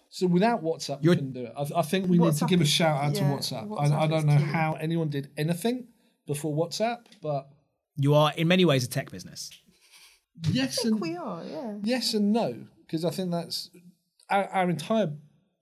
So 0.09 0.27
without 0.27 0.63
WhatsApp, 0.63 0.99
You're- 1.03 1.15
we 1.15 1.21
couldn't 1.21 1.33
do 1.33 1.45
it. 1.45 1.53
I, 1.57 1.79
I 1.79 1.81
think 1.83 2.07
we 2.09 2.17
need 2.17 2.33
to 2.35 2.45
give 2.45 2.61
a 2.61 2.65
shout 2.65 3.03
out 3.03 3.15
to 3.15 3.21
yeah, 3.21 3.31
WhatsApp. 3.31 3.67
WhatsApp 3.67 3.91
I, 3.91 4.03
I 4.03 4.07
don't 4.07 4.25
know 4.25 4.37
key. 4.37 4.43
how 4.43 4.73
anyone 4.79 5.09
did 5.09 5.29
anything 5.37 5.87
before 6.27 6.53
WhatsApp, 6.55 6.99
but 7.21 7.49
You 7.95 8.13
are, 8.13 8.31
in 8.35 8.47
many 8.47 8.65
ways, 8.65 8.83
a 8.83 8.89
tech 8.89 9.11
business. 9.11 9.49
yes 10.51 10.85
I 10.85 10.89
and 10.89 10.99
we 10.99 11.15
are, 11.15 11.43
yeah. 11.43 11.75
yes 11.83 12.13
and 12.13 12.31
no, 12.31 12.65
because 12.85 13.03
I 13.05 13.09
think 13.09 13.31
that's 13.31 13.69
our, 14.29 14.45
our 14.45 14.69
entire 14.69 15.11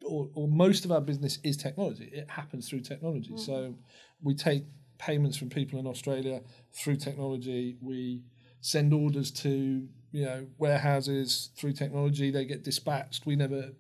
or, 0.06 0.30
or 0.36 0.48
most 0.48 0.86
of 0.86 0.92
our 0.92 1.02
business 1.02 1.40
is 1.44 1.58
technology. 1.58 2.10
It 2.14 2.30
happens 2.30 2.70
through 2.70 2.82
technology. 2.82 3.32
Mm. 3.34 3.40
So 3.40 3.76
we 4.22 4.36
take 4.36 4.64
payments 5.00 5.38
from 5.38 5.50
people 5.50 5.80
in 5.80 5.88
Australia 5.88 6.42
through 6.74 6.96
technology. 6.98 7.78
We 7.82 8.22
send 8.62 8.94
orders 8.94 9.32
to 9.32 9.88
you 10.12 10.26
know 10.26 10.48
warehouses 10.58 11.50
through 11.58 11.74
technology. 11.74 12.32
They 12.32 12.46
get 12.46 12.64
dispatched. 12.64 13.26
We 13.26 13.36
never 13.36 13.72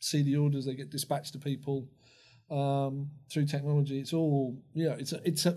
see 0.00 0.22
the 0.22 0.36
orders. 0.36 0.66
They 0.66 0.74
get 0.74 0.90
dispatched 0.90 1.32
to 1.32 1.38
people 1.38 1.88
um, 2.50 3.10
through 3.30 3.46
technology. 3.46 3.98
It's 3.98 4.12
all 4.12 4.56
yeah. 4.74 4.96
It's 4.98 5.12
a, 5.12 5.20
it's 5.24 5.46
a 5.46 5.56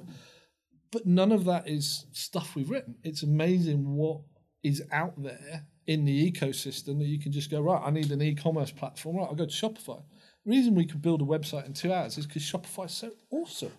but 0.91 1.05
none 1.05 1.31
of 1.31 1.45
that 1.45 1.67
is 1.67 2.05
stuff 2.11 2.55
we've 2.55 2.69
written. 2.69 2.95
It's 3.03 3.23
amazing 3.23 3.95
what 3.95 4.21
is 4.63 4.83
out 4.91 5.21
there 5.21 5.65
in 5.87 6.05
the 6.05 6.31
ecosystem 6.31 6.99
that 6.99 7.07
you 7.07 7.19
can 7.19 7.31
just 7.31 7.49
go 7.49 7.61
right. 7.61 7.81
I 7.83 7.89
need 7.91 8.11
an 8.11 8.21
e-commerce 8.21 8.71
platform. 8.71 9.17
Right, 9.17 9.27
I'll 9.27 9.35
go 9.35 9.45
to 9.45 9.51
Shopify. 9.51 10.03
The 10.45 10.51
reason 10.51 10.75
we 10.75 10.85
could 10.85 11.01
build 11.01 11.21
a 11.21 11.25
website 11.25 11.65
in 11.65 11.73
two 11.73 11.93
hours 11.93 12.17
is 12.17 12.25
because 12.25 12.43
Shopify 12.43 12.85
is 12.85 12.93
so 12.93 13.11
awesome. 13.31 13.71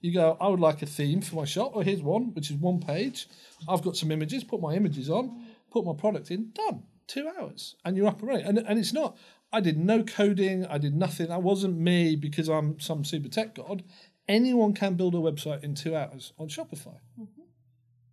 You 0.00 0.14
go, 0.14 0.36
I 0.40 0.48
would 0.48 0.60
like 0.60 0.82
a 0.82 0.86
theme 0.86 1.20
for 1.20 1.36
my 1.36 1.44
shop. 1.44 1.72
Oh, 1.74 1.80
here's 1.80 2.02
one, 2.02 2.32
which 2.34 2.50
is 2.50 2.56
one 2.56 2.80
page. 2.80 3.28
I've 3.68 3.82
got 3.82 3.96
some 3.96 4.10
images. 4.10 4.44
Put 4.44 4.60
my 4.60 4.74
images 4.74 5.10
on. 5.10 5.44
Put 5.70 5.84
my 5.84 5.92
product 5.94 6.30
in. 6.30 6.52
Done. 6.52 6.84
Two 7.06 7.28
hours, 7.38 7.74
and 7.84 7.96
you're 7.96 8.06
up 8.06 8.20
and 8.20 8.28
running. 8.28 8.46
And 8.46 8.58
and 8.58 8.78
it's 8.78 8.92
not. 8.92 9.18
I 9.52 9.60
did 9.60 9.78
no 9.78 10.02
coding. 10.02 10.66
I 10.66 10.78
did 10.78 10.94
nothing. 10.94 11.28
That 11.28 11.42
wasn't 11.42 11.78
me 11.78 12.16
because 12.16 12.48
I'm 12.48 12.78
some 12.78 13.04
super 13.04 13.28
tech 13.28 13.54
god. 13.54 13.82
Anyone 14.28 14.74
can 14.74 14.94
build 14.94 15.14
a 15.14 15.18
website 15.18 15.64
in 15.64 15.74
two 15.74 15.96
hours 15.96 16.32
on 16.38 16.48
Shopify. 16.48 16.98
Mm-hmm. 17.20 17.40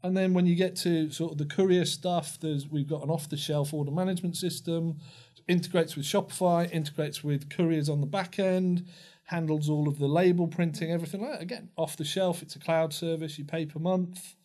And 0.03 0.15
then 0.15 0.33
when 0.33 0.45
you 0.45 0.55
get 0.55 0.75
to 0.77 1.09
sort 1.11 1.33
of 1.33 1.37
the 1.37 1.45
courier 1.45 1.85
stuff, 1.85 2.39
there's 2.39 2.67
we've 2.67 2.87
got 2.87 3.03
an 3.03 3.09
off-the-shelf 3.09 3.73
order 3.73 3.91
management 3.91 4.37
system. 4.37 4.99
integrates 5.47 5.95
with 5.95 6.05
Shopify, 6.05 6.71
integrates 6.71 7.23
with 7.23 7.49
couriers 7.49 7.89
on 7.89 8.01
the 8.01 8.07
back 8.07 8.39
end, 8.39 8.85
handles 9.25 9.69
all 9.69 9.87
of 9.87 9.99
the 9.99 10.07
label 10.07 10.47
printing, 10.47 10.91
everything 10.91 11.21
like 11.21 11.33
that. 11.33 11.41
Again, 11.41 11.69
off 11.77 11.97
the 11.97 12.03
shelf, 12.03 12.41
it's 12.41 12.55
a 12.55 12.59
cloud 12.59 12.93
service, 12.93 13.37
you 13.37 13.45
pay 13.45 13.65
per 13.65 13.79
month, 13.79 14.35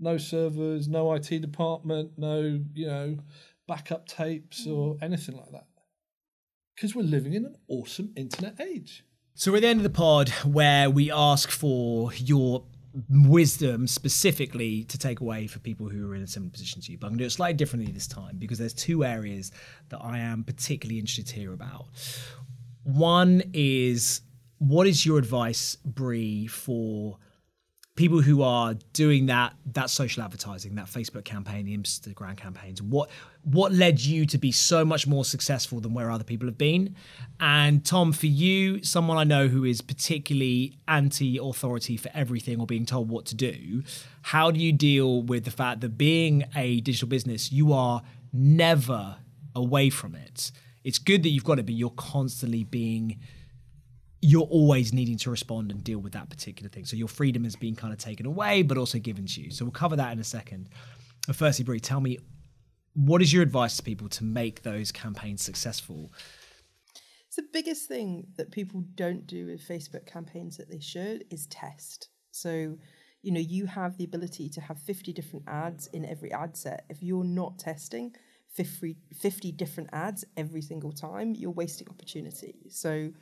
no 0.00 0.16
servers, 0.16 0.88
no 0.88 1.12
IT 1.12 1.28
department, 1.40 2.12
no, 2.16 2.60
you 2.74 2.86
know, 2.86 3.18
backup 3.66 4.06
tapes 4.06 4.62
mm-hmm. 4.62 4.78
or 4.78 4.96
anything 5.02 5.36
like 5.36 5.50
that. 5.52 5.66
Because 6.78 6.94
we're 6.94 7.02
living 7.02 7.34
in 7.34 7.44
an 7.44 7.56
awesome 7.66 8.12
internet 8.14 8.60
age. 8.60 9.04
So 9.34 9.50
we're 9.50 9.56
at 9.56 9.62
the 9.62 9.66
end 9.66 9.80
of 9.80 9.82
the 9.82 9.90
pod 9.90 10.28
where 10.44 10.88
we 10.88 11.10
ask 11.10 11.50
for 11.50 12.14
your 12.14 12.62
wisdom 13.10 13.88
specifically 13.88 14.84
to 14.84 14.96
take 14.96 15.18
away 15.18 15.48
for 15.48 15.58
people 15.58 15.88
who 15.88 16.08
are 16.08 16.14
in 16.14 16.22
a 16.22 16.26
similar 16.28 16.52
position 16.52 16.80
to 16.82 16.92
you. 16.92 16.98
But 16.98 17.08
I'm 17.08 17.10
going 17.14 17.18
to 17.18 17.24
do 17.24 17.26
it 17.26 17.30
slightly 17.30 17.56
differently 17.56 17.90
this 17.90 18.06
time 18.06 18.36
because 18.38 18.58
there's 18.58 18.74
two 18.74 19.04
areas 19.04 19.50
that 19.88 19.98
I 19.98 20.18
am 20.18 20.44
particularly 20.44 21.00
interested 21.00 21.26
to 21.26 21.34
hear 21.34 21.52
about. 21.52 21.86
One 22.84 23.42
is 23.52 24.20
what 24.58 24.86
is 24.86 25.04
your 25.04 25.18
advice, 25.18 25.76
Brie, 25.84 26.46
for 26.46 27.18
people 27.98 28.22
who 28.22 28.42
are 28.42 28.74
doing 28.92 29.26
that 29.26 29.54
that 29.72 29.90
social 29.90 30.22
advertising, 30.22 30.76
that 30.76 30.86
Facebook 30.86 31.24
campaign, 31.24 31.66
the 31.66 31.76
Instagram 31.76 32.36
campaigns, 32.36 32.80
what 32.80 33.10
what 33.42 33.72
led 33.72 34.00
you 34.00 34.24
to 34.24 34.38
be 34.38 34.52
so 34.52 34.84
much 34.84 35.08
more 35.08 35.24
successful 35.24 35.80
than 35.80 35.92
where 35.94 36.08
other 36.08 36.22
people 36.22 36.46
have 36.46 36.56
been? 36.56 36.94
And 37.40 37.84
Tom, 37.84 38.12
for 38.12 38.26
you, 38.26 38.84
someone 38.84 39.16
I 39.18 39.24
know 39.24 39.48
who 39.48 39.64
is 39.64 39.80
particularly 39.80 40.78
anti-authority 40.86 41.96
for 41.96 42.10
everything 42.14 42.60
or 42.60 42.66
being 42.66 42.86
told 42.86 43.10
what 43.10 43.26
to 43.26 43.34
do, 43.34 43.82
how 44.22 44.52
do 44.52 44.60
you 44.60 44.72
deal 44.72 45.22
with 45.22 45.44
the 45.44 45.50
fact 45.50 45.80
that 45.80 45.98
being 45.98 46.44
a 46.54 46.80
digital 46.80 47.08
business, 47.08 47.50
you 47.50 47.72
are 47.72 48.02
never 48.32 49.16
away 49.56 49.90
from 49.90 50.14
it? 50.14 50.52
It's 50.84 51.00
good 51.00 51.24
that 51.24 51.30
you've 51.30 51.44
got 51.44 51.58
it, 51.58 51.66
but 51.66 51.74
you're 51.74 51.90
constantly 51.90 52.62
being 52.62 53.18
you're 54.20 54.42
always 54.42 54.92
needing 54.92 55.16
to 55.18 55.30
respond 55.30 55.70
and 55.70 55.84
deal 55.84 55.98
with 55.98 56.12
that 56.12 56.28
particular 56.28 56.68
thing. 56.68 56.84
So 56.84 56.96
your 56.96 57.08
freedom 57.08 57.44
is 57.44 57.54
being 57.54 57.76
kind 57.76 57.92
of 57.92 57.98
taken 57.98 58.26
away, 58.26 58.62
but 58.62 58.76
also 58.76 58.98
given 58.98 59.26
to 59.26 59.40
you. 59.42 59.50
So 59.50 59.64
we'll 59.64 59.72
cover 59.72 59.96
that 59.96 60.12
in 60.12 60.18
a 60.18 60.24
second. 60.24 60.68
But 61.26 61.36
firstly, 61.36 61.64
Brie, 61.64 61.80
tell 61.80 62.00
me 62.00 62.18
what 62.94 63.22
is 63.22 63.32
your 63.32 63.42
advice 63.42 63.76
to 63.76 63.82
people 63.82 64.08
to 64.08 64.24
make 64.24 64.62
those 64.62 64.90
campaigns 64.90 65.42
successful? 65.44 66.12
So 67.28 67.42
the 67.42 67.48
biggest 67.52 67.86
thing 67.86 68.26
that 68.36 68.50
people 68.50 68.82
don't 68.96 69.26
do 69.26 69.46
with 69.46 69.66
Facebook 69.66 70.06
campaigns 70.06 70.56
that 70.56 70.68
they 70.68 70.80
should 70.80 71.24
is 71.30 71.46
test. 71.46 72.08
So, 72.32 72.76
you 73.22 73.32
know, 73.32 73.40
you 73.40 73.66
have 73.66 73.98
the 73.98 74.04
ability 74.04 74.48
to 74.50 74.60
have 74.60 74.80
50 74.80 75.12
different 75.12 75.44
ads 75.46 75.86
in 75.88 76.04
every 76.04 76.32
ad 76.32 76.56
set. 76.56 76.86
If 76.88 77.02
you're 77.02 77.24
not 77.24 77.58
testing 77.58 78.16
50, 78.54 78.96
50 79.14 79.52
different 79.52 79.90
ads 79.92 80.24
every 80.36 80.62
single 80.62 80.90
time, 80.90 81.34
you're 81.36 81.52
wasting 81.52 81.88
opportunity. 81.88 82.56
So, 82.70 83.12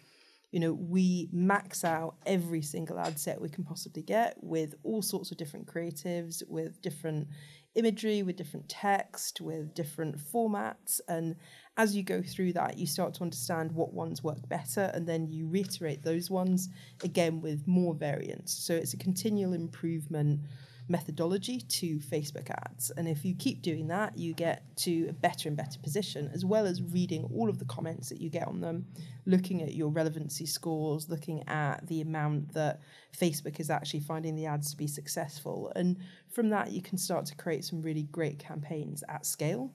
you 0.52 0.60
know, 0.60 0.72
we 0.72 1.28
max 1.32 1.84
out 1.84 2.16
every 2.24 2.62
single 2.62 2.98
ad 2.98 3.18
set 3.18 3.40
we 3.40 3.48
can 3.48 3.64
possibly 3.64 4.02
get 4.02 4.36
with 4.40 4.74
all 4.84 5.02
sorts 5.02 5.30
of 5.30 5.36
different 5.36 5.66
creatives, 5.66 6.42
with 6.48 6.80
different 6.80 7.28
imagery, 7.74 8.22
with 8.22 8.36
different 8.36 8.68
text, 8.68 9.40
with 9.40 9.74
different 9.74 10.16
formats. 10.18 11.00
And 11.08 11.36
as 11.76 11.94
you 11.94 12.02
go 12.02 12.22
through 12.22 12.54
that, 12.54 12.78
you 12.78 12.86
start 12.86 13.14
to 13.14 13.22
understand 13.22 13.72
what 13.72 13.92
ones 13.92 14.22
work 14.22 14.48
better, 14.48 14.90
and 14.94 15.06
then 15.06 15.28
you 15.28 15.48
reiterate 15.48 16.02
those 16.02 16.30
ones 16.30 16.68
again 17.04 17.40
with 17.40 17.66
more 17.66 17.94
variants. 17.94 18.52
So 18.66 18.74
it's 18.74 18.94
a 18.94 18.98
continual 18.98 19.52
improvement 19.52 20.40
methodology 20.88 21.60
to 21.60 21.98
Facebook 21.98 22.50
ads. 22.50 22.90
And 22.96 23.08
if 23.08 23.24
you 23.24 23.34
keep 23.34 23.62
doing 23.62 23.88
that, 23.88 24.16
you 24.16 24.34
get 24.34 24.64
to 24.78 25.08
a 25.08 25.12
better 25.12 25.48
and 25.48 25.56
better 25.56 25.78
position, 25.80 26.30
as 26.32 26.44
well 26.44 26.66
as 26.66 26.82
reading 26.82 27.28
all 27.34 27.48
of 27.48 27.58
the 27.58 27.64
comments 27.64 28.08
that 28.08 28.20
you 28.20 28.30
get 28.30 28.46
on 28.46 28.60
them, 28.60 28.86
looking 29.24 29.62
at 29.62 29.74
your 29.74 29.90
relevancy 29.90 30.46
scores, 30.46 31.08
looking 31.08 31.46
at 31.48 31.86
the 31.88 32.00
amount 32.00 32.52
that 32.54 32.80
Facebook 33.18 33.58
is 33.58 33.70
actually 33.70 34.00
finding 34.00 34.36
the 34.36 34.46
ads 34.46 34.70
to 34.70 34.76
be 34.76 34.86
successful. 34.86 35.72
And 35.74 35.96
from 36.30 36.50
that, 36.50 36.70
you 36.70 36.82
can 36.82 36.98
start 36.98 37.26
to 37.26 37.34
create 37.34 37.64
some 37.64 37.82
really 37.82 38.04
great 38.04 38.38
campaigns 38.38 39.02
at 39.08 39.26
scale. 39.26 39.72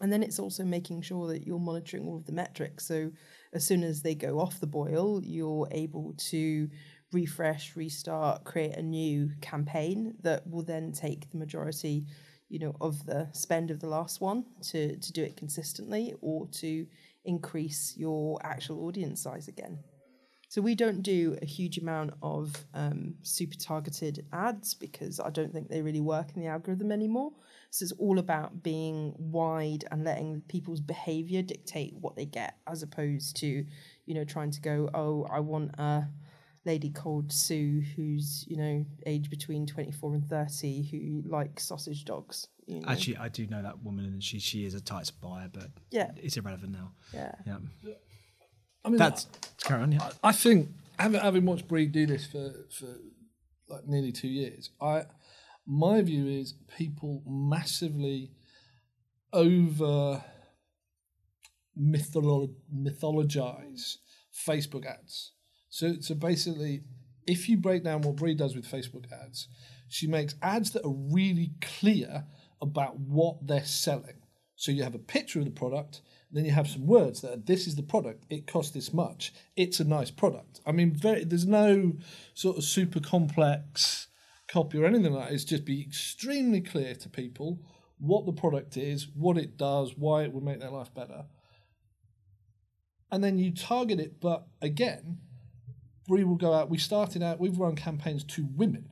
And 0.00 0.12
then 0.12 0.22
it's 0.22 0.38
also 0.38 0.64
making 0.64 1.02
sure 1.02 1.28
that 1.28 1.46
you're 1.46 1.58
monitoring 1.58 2.06
all 2.06 2.16
of 2.16 2.26
the 2.26 2.32
metrics. 2.32 2.86
So 2.86 3.12
as 3.54 3.66
soon 3.66 3.82
as 3.82 4.02
they 4.02 4.14
go 4.14 4.38
off 4.38 4.60
the 4.60 4.66
boil, 4.66 5.22
you're 5.22 5.68
able 5.70 6.14
to 6.30 6.68
refresh, 7.12 7.76
restart, 7.76 8.44
create 8.44 8.76
a 8.76 8.82
new 8.82 9.30
campaign 9.40 10.14
that 10.22 10.48
will 10.48 10.62
then 10.62 10.92
take 10.92 11.30
the 11.30 11.38
majority, 11.38 12.06
you 12.48 12.58
know, 12.58 12.74
of 12.80 13.04
the 13.06 13.28
spend 13.32 13.70
of 13.70 13.80
the 13.80 13.88
last 13.88 14.20
one 14.20 14.44
to 14.70 14.96
to 14.96 15.12
do 15.12 15.22
it 15.22 15.36
consistently 15.36 16.14
or 16.20 16.46
to 16.48 16.86
increase 17.24 17.94
your 17.96 18.38
actual 18.44 18.86
audience 18.86 19.22
size 19.22 19.48
again. 19.48 19.78
So 20.48 20.62
we 20.62 20.76
don't 20.76 21.02
do 21.02 21.36
a 21.42 21.44
huge 21.44 21.76
amount 21.78 22.14
of 22.22 22.54
um, 22.72 23.14
super 23.22 23.56
targeted 23.56 24.24
ads 24.32 24.74
because 24.74 25.18
I 25.18 25.30
don't 25.30 25.52
think 25.52 25.68
they 25.68 25.82
really 25.82 26.00
work 26.00 26.30
in 26.34 26.40
the 26.40 26.46
algorithm 26.46 26.92
anymore. 26.92 27.32
So 27.70 27.82
it's 27.82 27.92
all 27.98 28.20
about 28.20 28.62
being 28.62 29.12
wide 29.18 29.84
and 29.90 30.04
letting 30.04 30.42
people's 30.48 30.80
behavior 30.80 31.42
dictate 31.42 31.94
what 32.00 32.14
they 32.14 32.26
get, 32.26 32.54
as 32.68 32.84
opposed 32.84 33.36
to, 33.38 33.66
you 34.06 34.14
know, 34.14 34.24
trying 34.24 34.52
to 34.52 34.60
go, 34.60 34.88
oh, 34.94 35.26
I 35.30 35.40
want 35.40 35.72
a 35.78 36.08
lady 36.66 36.90
called 36.90 37.32
Sue, 37.32 37.82
who's 37.94 38.44
you 38.46 38.56
know 38.56 38.84
aged 39.06 39.30
between 39.30 39.66
twenty 39.66 39.92
four 39.92 40.14
and 40.14 40.28
thirty, 40.28 40.82
who 40.82 41.28
likes 41.28 41.64
sausage 41.64 42.04
dogs. 42.04 42.48
You 42.66 42.80
know? 42.80 42.88
Actually, 42.88 43.16
I 43.18 43.28
do 43.28 43.46
know 43.46 43.62
that 43.62 43.82
woman, 43.82 44.04
and 44.04 44.22
she 44.22 44.38
she 44.40 44.66
is 44.66 44.74
a 44.74 44.80
tight 44.80 45.10
buyer, 45.22 45.48
but 45.52 45.70
yeah, 45.90 46.10
it's 46.16 46.36
irrelevant 46.36 46.72
now. 46.72 46.92
Yeah, 47.14 47.32
yeah. 47.46 47.58
I 48.84 48.88
mean, 48.88 48.98
that's 48.98 49.26
carry 49.62 49.82
on. 49.82 49.92
Yeah, 49.92 50.10
I, 50.22 50.28
I 50.28 50.32
think 50.32 50.68
having 50.98 51.20
having 51.20 51.46
watched 51.46 51.68
Brie 51.68 51.86
do 51.86 52.06
this 52.06 52.26
for 52.26 52.52
for 52.70 52.88
like 53.68 53.86
nearly 53.86 54.12
two 54.12 54.28
years, 54.28 54.70
I 54.80 55.04
my 55.66 56.02
view 56.02 56.26
is 56.26 56.54
people 56.76 57.22
massively 57.26 58.32
over 59.32 60.24
mytholo- 61.78 62.54
mythologize 62.74 63.96
Facebook 64.48 64.86
ads. 64.86 65.32
So, 65.68 65.96
so 66.00 66.14
basically, 66.14 66.82
if 67.26 67.48
you 67.48 67.56
break 67.56 67.84
down 67.84 68.02
what 68.02 68.16
Brie 68.16 68.34
does 68.34 68.54
with 68.54 68.70
Facebook 68.70 69.12
ads, 69.12 69.48
she 69.88 70.06
makes 70.06 70.34
ads 70.42 70.70
that 70.72 70.84
are 70.84 70.94
really 71.12 71.52
clear 71.60 72.24
about 72.60 72.98
what 72.98 73.46
they're 73.46 73.64
selling. 73.64 74.22
So 74.56 74.72
you 74.72 74.82
have 74.84 74.94
a 74.94 74.98
picture 74.98 75.38
of 75.38 75.44
the 75.44 75.50
product, 75.50 76.00
then 76.32 76.44
you 76.44 76.50
have 76.52 76.68
some 76.68 76.86
words 76.86 77.20
that 77.20 77.32
are, 77.32 77.36
this 77.36 77.66
is 77.66 77.76
the 77.76 77.82
product, 77.82 78.24
it 78.30 78.46
costs 78.46 78.72
this 78.72 78.92
much, 78.92 79.34
it's 79.54 79.80
a 79.80 79.84
nice 79.84 80.10
product. 80.10 80.60
I 80.66 80.72
mean, 80.72 80.92
very, 80.94 81.24
there's 81.24 81.46
no 81.46 81.92
sort 82.34 82.56
of 82.56 82.64
super 82.64 83.00
complex 83.00 84.08
copy 84.48 84.78
or 84.78 84.86
anything 84.86 85.12
like 85.12 85.28
that. 85.28 85.34
It's 85.34 85.44
just 85.44 85.64
be 85.64 85.82
extremely 85.82 86.62
clear 86.62 86.94
to 86.94 87.08
people 87.08 87.60
what 87.98 88.24
the 88.24 88.32
product 88.32 88.76
is, 88.76 89.08
what 89.14 89.36
it 89.36 89.56
does, 89.56 89.94
why 89.96 90.22
it 90.22 90.32
would 90.32 90.44
make 90.44 90.60
their 90.60 90.70
life 90.70 90.92
better. 90.94 91.26
And 93.10 93.22
then 93.22 93.38
you 93.38 93.54
target 93.54 94.00
it, 94.00 94.20
but 94.20 94.46
again, 94.60 95.18
we 96.08 96.24
will 96.24 96.36
go 96.36 96.52
out. 96.52 96.70
We 96.70 96.78
started 96.78 97.22
out. 97.22 97.40
We've 97.40 97.58
run 97.58 97.76
campaigns 97.76 98.24
to 98.24 98.46
women 98.56 98.90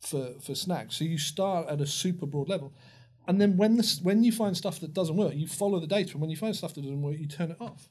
for 0.00 0.34
for 0.40 0.54
snacks. 0.54 0.96
So 0.96 1.04
you 1.04 1.18
start 1.18 1.68
at 1.68 1.80
a 1.80 1.86
super 1.86 2.26
broad 2.26 2.48
level, 2.48 2.72
and 3.26 3.40
then 3.40 3.56
when 3.56 3.76
this 3.76 4.00
when 4.00 4.24
you 4.24 4.32
find 4.32 4.56
stuff 4.56 4.80
that 4.80 4.92
doesn't 4.92 5.16
work, 5.16 5.34
you 5.34 5.46
follow 5.46 5.80
the 5.80 5.86
data. 5.86 6.12
And 6.12 6.20
when 6.20 6.30
you 6.30 6.36
find 6.36 6.54
stuff 6.54 6.74
that 6.74 6.82
doesn't 6.82 7.02
work, 7.02 7.18
you 7.18 7.26
turn 7.26 7.50
it 7.50 7.60
off. 7.60 7.88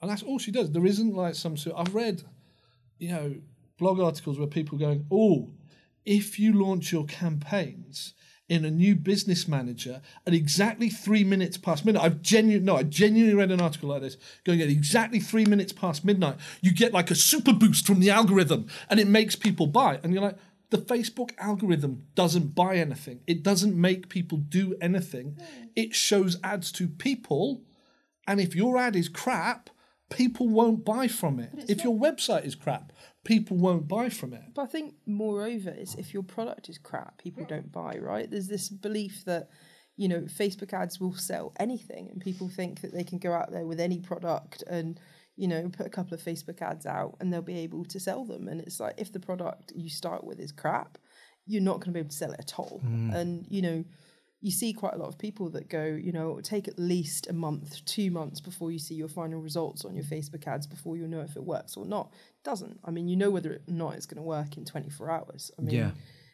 And 0.00 0.10
that's 0.10 0.22
all 0.22 0.38
she 0.38 0.50
does. 0.50 0.70
There 0.70 0.86
isn't 0.86 1.14
like 1.14 1.34
some 1.34 1.56
sort. 1.56 1.76
I've 1.78 1.94
read, 1.94 2.22
you 2.98 3.08
know, 3.10 3.34
blog 3.78 4.00
articles 4.00 4.38
where 4.38 4.48
people 4.48 4.78
going, 4.78 5.06
"Oh, 5.10 5.50
if 6.04 6.38
you 6.38 6.52
launch 6.52 6.92
your 6.92 7.04
campaigns." 7.04 8.14
In 8.50 8.64
a 8.64 8.70
new 8.70 8.96
business 8.96 9.46
manager 9.46 10.02
at 10.26 10.34
exactly 10.34 10.90
three 10.90 11.22
minutes 11.22 11.56
past 11.56 11.86
midnight. 11.86 12.04
I've 12.04 12.20
genuinely 12.20 12.66
no, 12.66 12.76
I 12.76 12.82
genuinely 12.82 13.36
read 13.36 13.52
an 13.52 13.60
article 13.60 13.90
like 13.90 14.02
this 14.02 14.16
going 14.44 14.60
at 14.60 14.68
exactly 14.68 15.20
three 15.20 15.44
minutes 15.46 15.72
past 15.72 16.04
midnight. 16.04 16.36
You 16.60 16.74
get 16.74 16.92
like 16.92 17.12
a 17.12 17.14
super 17.14 17.52
boost 17.52 17.86
from 17.86 18.00
the 18.00 18.10
algorithm, 18.10 18.66
and 18.90 18.98
it 18.98 19.06
makes 19.06 19.36
people 19.36 19.68
buy. 19.68 20.00
And 20.02 20.12
you're 20.12 20.22
like, 20.22 20.36
the 20.70 20.78
Facebook 20.78 21.30
algorithm 21.38 22.06
doesn't 22.16 22.56
buy 22.56 22.76
anything. 22.76 23.20
It 23.28 23.44
doesn't 23.44 23.80
make 23.80 24.08
people 24.08 24.38
do 24.38 24.74
anything. 24.80 25.36
Hmm. 25.38 25.64
It 25.76 25.94
shows 25.94 26.36
ads 26.42 26.72
to 26.72 26.88
people, 26.88 27.62
and 28.26 28.40
if 28.40 28.56
your 28.56 28.76
ad 28.76 28.96
is 28.96 29.08
crap, 29.08 29.70
people 30.10 30.48
won't 30.48 30.84
buy 30.84 31.06
from 31.06 31.38
it. 31.38 31.50
If 31.68 31.78
not- 31.78 31.84
your 31.84 31.94
website 31.96 32.44
is 32.44 32.56
crap, 32.56 32.92
people 33.24 33.56
won't 33.56 33.86
buy 33.86 34.08
from 34.08 34.32
it. 34.32 34.42
But 34.54 34.62
I 34.62 34.66
think, 34.66 34.94
moreover, 35.06 35.70
is 35.70 35.94
if 35.96 36.14
your 36.14 36.22
product 36.22 36.68
is 36.68 36.78
crap, 36.78 37.18
people 37.18 37.44
don't 37.44 37.70
buy, 37.70 37.98
right? 37.98 38.30
There's 38.30 38.48
this 38.48 38.68
belief 38.68 39.24
that, 39.26 39.50
you 39.96 40.08
know, 40.08 40.20
Facebook 40.22 40.72
ads 40.72 40.98
will 40.98 41.14
sell 41.14 41.52
anything, 41.58 42.08
and 42.10 42.20
people 42.20 42.48
think 42.48 42.80
that 42.80 42.94
they 42.94 43.04
can 43.04 43.18
go 43.18 43.32
out 43.32 43.52
there 43.52 43.66
with 43.66 43.80
any 43.80 43.98
product 43.98 44.62
and, 44.66 44.98
you 45.36 45.48
know, 45.48 45.68
put 45.68 45.86
a 45.86 45.90
couple 45.90 46.14
of 46.14 46.22
Facebook 46.22 46.62
ads 46.62 46.86
out 46.86 47.16
and 47.20 47.32
they'll 47.32 47.42
be 47.42 47.58
able 47.58 47.84
to 47.84 48.00
sell 48.00 48.24
them. 48.24 48.48
And 48.48 48.60
it's 48.60 48.80
like, 48.80 48.94
if 48.96 49.12
the 49.12 49.20
product 49.20 49.72
you 49.74 49.90
start 49.90 50.24
with 50.24 50.40
is 50.40 50.52
crap, 50.52 50.98
you're 51.46 51.62
not 51.62 51.80
going 51.80 51.86
to 51.86 51.92
be 51.92 52.00
able 52.00 52.10
to 52.10 52.16
sell 52.16 52.32
it 52.32 52.40
at 52.40 52.58
all. 52.58 52.80
Mm. 52.84 53.14
And, 53.14 53.46
you 53.48 53.62
know, 53.62 53.84
you 54.42 54.50
see 54.50 54.72
quite 54.72 54.94
a 54.94 54.96
lot 54.96 55.08
of 55.08 55.18
people 55.18 55.50
that 55.50 55.68
go, 55.68 55.84
you 55.84 56.12
know, 56.12 56.40
take 56.40 56.66
at 56.66 56.78
least 56.78 57.28
a 57.28 57.32
month, 57.32 57.84
two 57.84 58.10
months 58.10 58.40
before 58.40 58.70
you 58.72 58.78
see 58.78 58.94
your 58.94 59.08
final 59.08 59.40
results 59.40 59.84
on 59.84 59.94
your 59.94 60.04
Facebook 60.04 60.46
ads 60.46 60.66
before 60.66 60.96
you 60.96 61.06
know 61.06 61.20
if 61.20 61.36
it 61.36 61.44
works 61.44 61.76
or 61.76 61.84
not. 61.84 62.10
It 62.12 62.44
doesn't. 62.44 62.80
I 62.84 62.90
mean, 62.90 63.06
you 63.06 63.16
know 63.16 63.30
whether 63.30 63.52
or 63.52 63.60
not 63.66 63.94
it's 63.96 64.06
going 64.06 64.16
to 64.16 64.22
work 64.22 64.56
in 64.56 64.64
24 64.64 65.10
hours. 65.10 65.50
I 65.58 65.62
mean, 65.62 65.74
Yeah. 65.74 65.90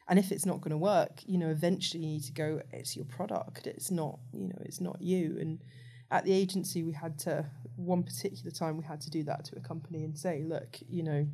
and 0.08 0.20
if 0.20 0.30
it's 0.30 0.46
not 0.46 0.60
going 0.60 0.70
to 0.70 0.78
work, 0.78 1.22
you 1.26 1.36
know, 1.36 1.50
eventually 1.50 2.04
you 2.04 2.10
need 2.12 2.22
to 2.24 2.32
go, 2.32 2.62
it's 2.72 2.94
your 2.94 3.06
product. 3.06 3.66
It's 3.66 3.90
not, 3.90 4.20
you 4.32 4.48
know, 4.48 4.58
it's 4.60 4.80
not 4.80 5.02
you. 5.02 5.36
And 5.40 5.58
at 6.12 6.24
the 6.24 6.32
agency, 6.32 6.84
we 6.84 6.92
had 6.92 7.18
to, 7.20 7.44
one 7.74 8.04
particular 8.04 8.52
time, 8.52 8.76
we 8.78 8.84
had 8.84 9.00
to 9.00 9.10
do 9.10 9.24
that 9.24 9.44
to 9.46 9.56
a 9.56 9.60
company 9.60 10.04
and 10.04 10.16
say, 10.16 10.44
look, 10.44 10.78
you 10.88 11.02
know, 11.02 11.26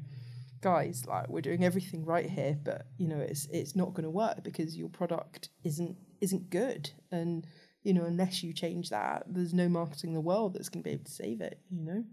guys, 0.62 1.04
like 1.06 1.28
we're 1.28 1.42
doing 1.42 1.64
everything 1.64 2.04
right 2.06 2.30
here, 2.30 2.56
but 2.64 2.86
you 2.96 3.08
know, 3.08 3.18
it's 3.18 3.46
it's 3.52 3.74
not 3.76 3.92
going 3.94 4.04
to 4.04 4.10
work 4.10 4.42
because 4.42 4.76
your 4.76 4.88
product 4.88 5.48
isn't 5.64 5.96
isn't 6.22 6.48
good. 6.48 6.90
And 7.10 7.46
you 7.82 7.92
know, 7.92 8.04
unless 8.04 8.42
you 8.42 8.52
change 8.52 8.90
that, 8.90 9.24
there's 9.26 9.52
no 9.52 9.68
marketing 9.68 10.10
in 10.10 10.14
the 10.14 10.20
world 10.20 10.54
that's 10.54 10.68
going 10.68 10.82
to 10.82 10.88
be 10.88 10.94
able 10.94 11.04
to 11.04 11.10
save 11.10 11.40
it. 11.40 11.58
You 11.70 11.84
know. 11.84 12.04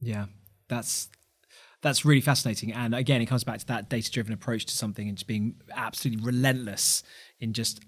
Yeah, 0.00 0.26
that's 0.68 1.08
that's 1.80 2.04
really 2.04 2.20
fascinating. 2.20 2.72
And 2.72 2.94
again, 2.94 3.22
it 3.22 3.26
comes 3.26 3.44
back 3.44 3.58
to 3.60 3.66
that 3.66 3.88
data-driven 3.88 4.32
approach 4.32 4.66
to 4.66 4.76
something 4.76 5.08
and 5.08 5.16
just 5.16 5.26
being 5.26 5.54
absolutely 5.74 6.24
relentless 6.24 7.02
in 7.40 7.52
just 7.52 7.80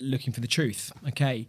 looking 0.00 0.32
for 0.32 0.40
the 0.40 0.48
truth. 0.48 0.92
Okay. 1.08 1.46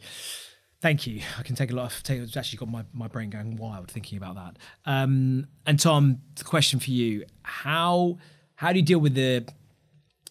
Thank 0.82 1.08
you. 1.08 1.22
I 1.40 1.44
can 1.44 1.56
take 1.56 1.72
a 1.72 1.76
lot 1.76 1.92
of. 1.92 2.04
Take, 2.04 2.20
it's 2.20 2.38
actually 2.38 2.58
got 2.58 2.70
my, 2.70 2.86
my 2.94 3.08
brain 3.08 3.30
going 3.30 3.56
wild 3.56 3.90
thinking 3.90 4.18
about 4.18 4.36
that. 4.36 4.58
Um, 4.86 5.48
and 5.66 5.80
Tom, 5.80 6.20
the 6.36 6.44
question 6.44 6.80
for 6.80 6.92
you: 6.92 7.26
How 7.42 8.20
how 8.56 8.72
do 8.72 8.80
you 8.80 8.86
deal 8.86 9.00
with 9.00 9.16
the 9.16 9.48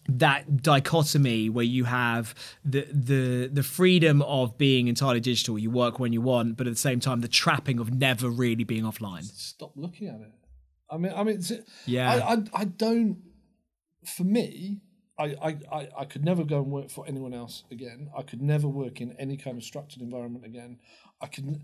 that 0.07 0.61
dichotomy 0.61 1.49
where 1.49 1.65
you 1.65 1.85
have 1.85 2.35
the 2.63 2.87
the 2.91 3.49
the 3.51 3.63
freedom 3.63 4.21
of 4.21 4.57
being 4.57 4.87
entirely 4.87 5.19
digital, 5.19 5.57
you 5.57 5.71
work 5.71 5.99
when 5.99 6.13
you 6.13 6.21
want, 6.21 6.57
but 6.57 6.67
at 6.67 6.73
the 6.73 6.79
same 6.79 6.99
time 6.99 7.21
the 7.21 7.27
trapping 7.27 7.79
of 7.79 7.93
never 7.93 8.29
really 8.29 8.63
being 8.63 8.83
offline. 8.83 9.23
Stop 9.23 9.73
looking 9.75 10.07
at 10.07 10.21
it. 10.21 10.31
I 10.89 10.97
mean, 10.97 11.13
I 11.15 11.23
mean, 11.23 11.41
Yeah. 11.85 12.13
I, 12.13 12.33
I, 12.33 12.43
I 12.53 12.65
don't. 12.65 13.17
For 14.05 14.23
me, 14.23 14.81
I, 15.17 15.35
I, 15.41 15.57
I, 15.71 15.89
I 15.99 16.05
could 16.05 16.23
never 16.23 16.43
go 16.43 16.59
and 16.59 16.71
work 16.71 16.91
for 16.91 17.07
anyone 17.07 17.33
else 17.33 17.63
again. 17.71 18.09
I 18.15 18.21
could 18.21 18.41
never 18.41 18.67
work 18.67 19.01
in 19.01 19.13
any 19.13 19.37
kind 19.37 19.57
of 19.57 19.63
structured 19.63 20.01
environment 20.01 20.45
again. 20.45 20.79
I 21.21 21.27
could. 21.27 21.63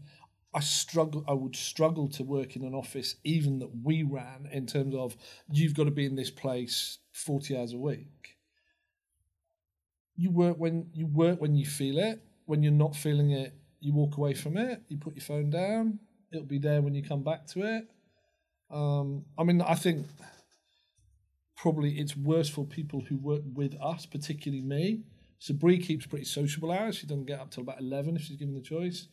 I 0.54 0.60
struggle. 0.60 1.24
I 1.28 1.34
would 1.34 1.56
struggle 1.56 2.10
to 2.10 2.24
work 2.24 2.56
in 2.56 2.66
an 2.66 2.74
office, 2.74 3.16
even 3.24 3.60
that 3.60 3.70
we 3.84 4.04
ran, 4.04 4.50
in 4.52 4.66
terms 4.66 4.96
of 4.96 5.16
you've 5.50 5.76
got 5.76 5.86
to 5.86 5.92
be 5.92 6.06
in 6.06 6.16
this 6.16 6.32
place 6.32 6.98
forty 7.14 7.56
hours 7.56 7.74
a 7.74 7.78
week. 7.78 8.31
You 10.16 10.32
work 10.32 10.58
when 10.58 10.90
you 10.94 11.08
work 11.08 11.42
when 11.42 11.56
you 11.56 11.66
feel 11.66 11.98
it. 11.98 12.22
When 12.46 12.64
you're 12.64 12.72
not 12.74 12.96
feeling 12.96 13.32
it, 13.32 13.54
you 13.80 13.94
walk 13.94 14.18
away 14.18 14.34
from 14.34 14.58
it. 14.58 14.82
You 14.88 14.98
put 14.98 15.16
your 15.16 15.24
phone 15.24 15.50
down. 15.50 16.00
It'll 16.32 16.46
be 16.46 16.60
there 16.60 16.82
when 16.82 16.94
you 16.94 17.04
come 17.04 17.24
back 17.24 17.48
to 17.48 17.64
it. 17.64 17.88
Um, 18.70 19.26
I 19.38 19.44
mean, 19.44 19.62
I 19.62 19.76
think 19.76 20.08
probably 21.56 22.00
it's 22.00 22.16
worse 22.16 22.50
for 22.50 22.66
people 22.66 23.02
who 23.02 23.18
work 23.18 23.42
with 23.54 23.76
us, 23.82 24.06
particularly 24.06 24.62
me. 24.64 25.04
So 25.40 25.54
Brie 25.54 25.80
keeps 25.80 26.06
pretty 26.06 26.26
sociable 26.26 26.72
hours. 26.72 26.98
She 26.98 27.08
doesn't 27.08 27.26
get 27.26 27.40
up 27.40 27.52
till 27.52 27.64
about 27.64 27.80
eleven 27.80 28.16
if 28.16 28.24
she's 28.24 28.38
given 28.38 28.54
the 28.54 28.62
choice. 28.62 29.08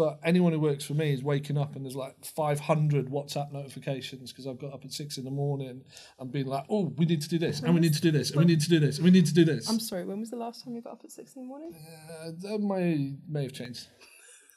But 0.00 0.18
anyone 0.24 0.54
who 0.54 0.60
works 0.60 0.82
for 0.82 0.94
me 0.94 1.12
is 1.12 1.22
waking 1.22 1.58
up 1.58 1.76
and 1.76 1.84
there's 1.84 1.94
like 1.94 2.24
500 2.24 3.10
WhatsApp 3.10 3.52
notifications 3.52 4.32
because 4.32 4.46
I've 4.46 4.58
got 4.58 4.72
up 4.72 4.82
at 4.82 4.94
six 4.94 5.18
in 5.18 5.26
the 5.26 5.30
morning 5.30 5.82
and 6.18 6.32
being 6.32 6.46
like, 6.46 6.64
oh, 6.70 6.94
we 6.96 7.04
need 7.04 7.20
to 7.20 7.28
do 7.28 7.38
this, 7.38 7.60
and 7.60 7.74
we 7.74 7.82
need 7.82 7.92
to 7.92 8.00
do 8.00 8.10
this, 8.10 8.30
and 8.30 8.38
we 8.38 8.46
need 8.46 8.62
to 8.62 8.70
do 8.70 8.80
this, 8.80 8.96
and 8.96 9.04
we 9.04 9.10
need 9.10 9.26
to 9.26 9.34
do 9.34 9.44
this. 9.44 9.68
I'm 9.68 9.78
sorry. 9.78 10.06
When 10.06 10.18
was 10.18 10.30
the 10.30 10.38
last 10.38 10.64
time 10.64 10.74
you 10.74 10.80
got 10.80 10.94
up 10.94 11.02
at 11.04 11.10
six 11.10 11.36
in 11.36 11.42
the 11.42 11.48
morning? 11.48 11.74
Uh, 11.74 12.30
that 12.40 12.60
may 12.60 13.12
may 13.28 13.42
have 13.42 13.52
changed. 13.52 13.88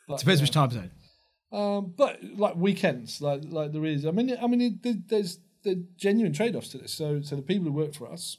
But, 0.07 0.19
Depends 0.19 0.39
yeah. 0.39 0.43
which 0.45 0.51
time 0.51 0.71
zone. 0.71 0.91
Um, 1.51 1.93
but 1.97 2.23
like 2.23 2.55
weekends, 2.55 3.19
like 3.19 3.41
like 3.43 3.73
there 3.73 3.83
is. 3.83 4.05
I 4.05 4.11
mean, 4.11 4.37
I 4.41 4.47
mean, 4.47 4.79
it, 4.81 5.09
there's 5.09 5.39
the 5.63 5.85
genuine 5.97 6.31
trade-offs 6.31 6.69
to 6.69 6.77
this. 6.77 6.93
So 6.93 7.19
so 7.21 7.35
the 7.35 7.41
people 7.41 7.65
who 7.65 7.73
work 7.73 7.93
for 7.93 8.09
us 8.09 8.37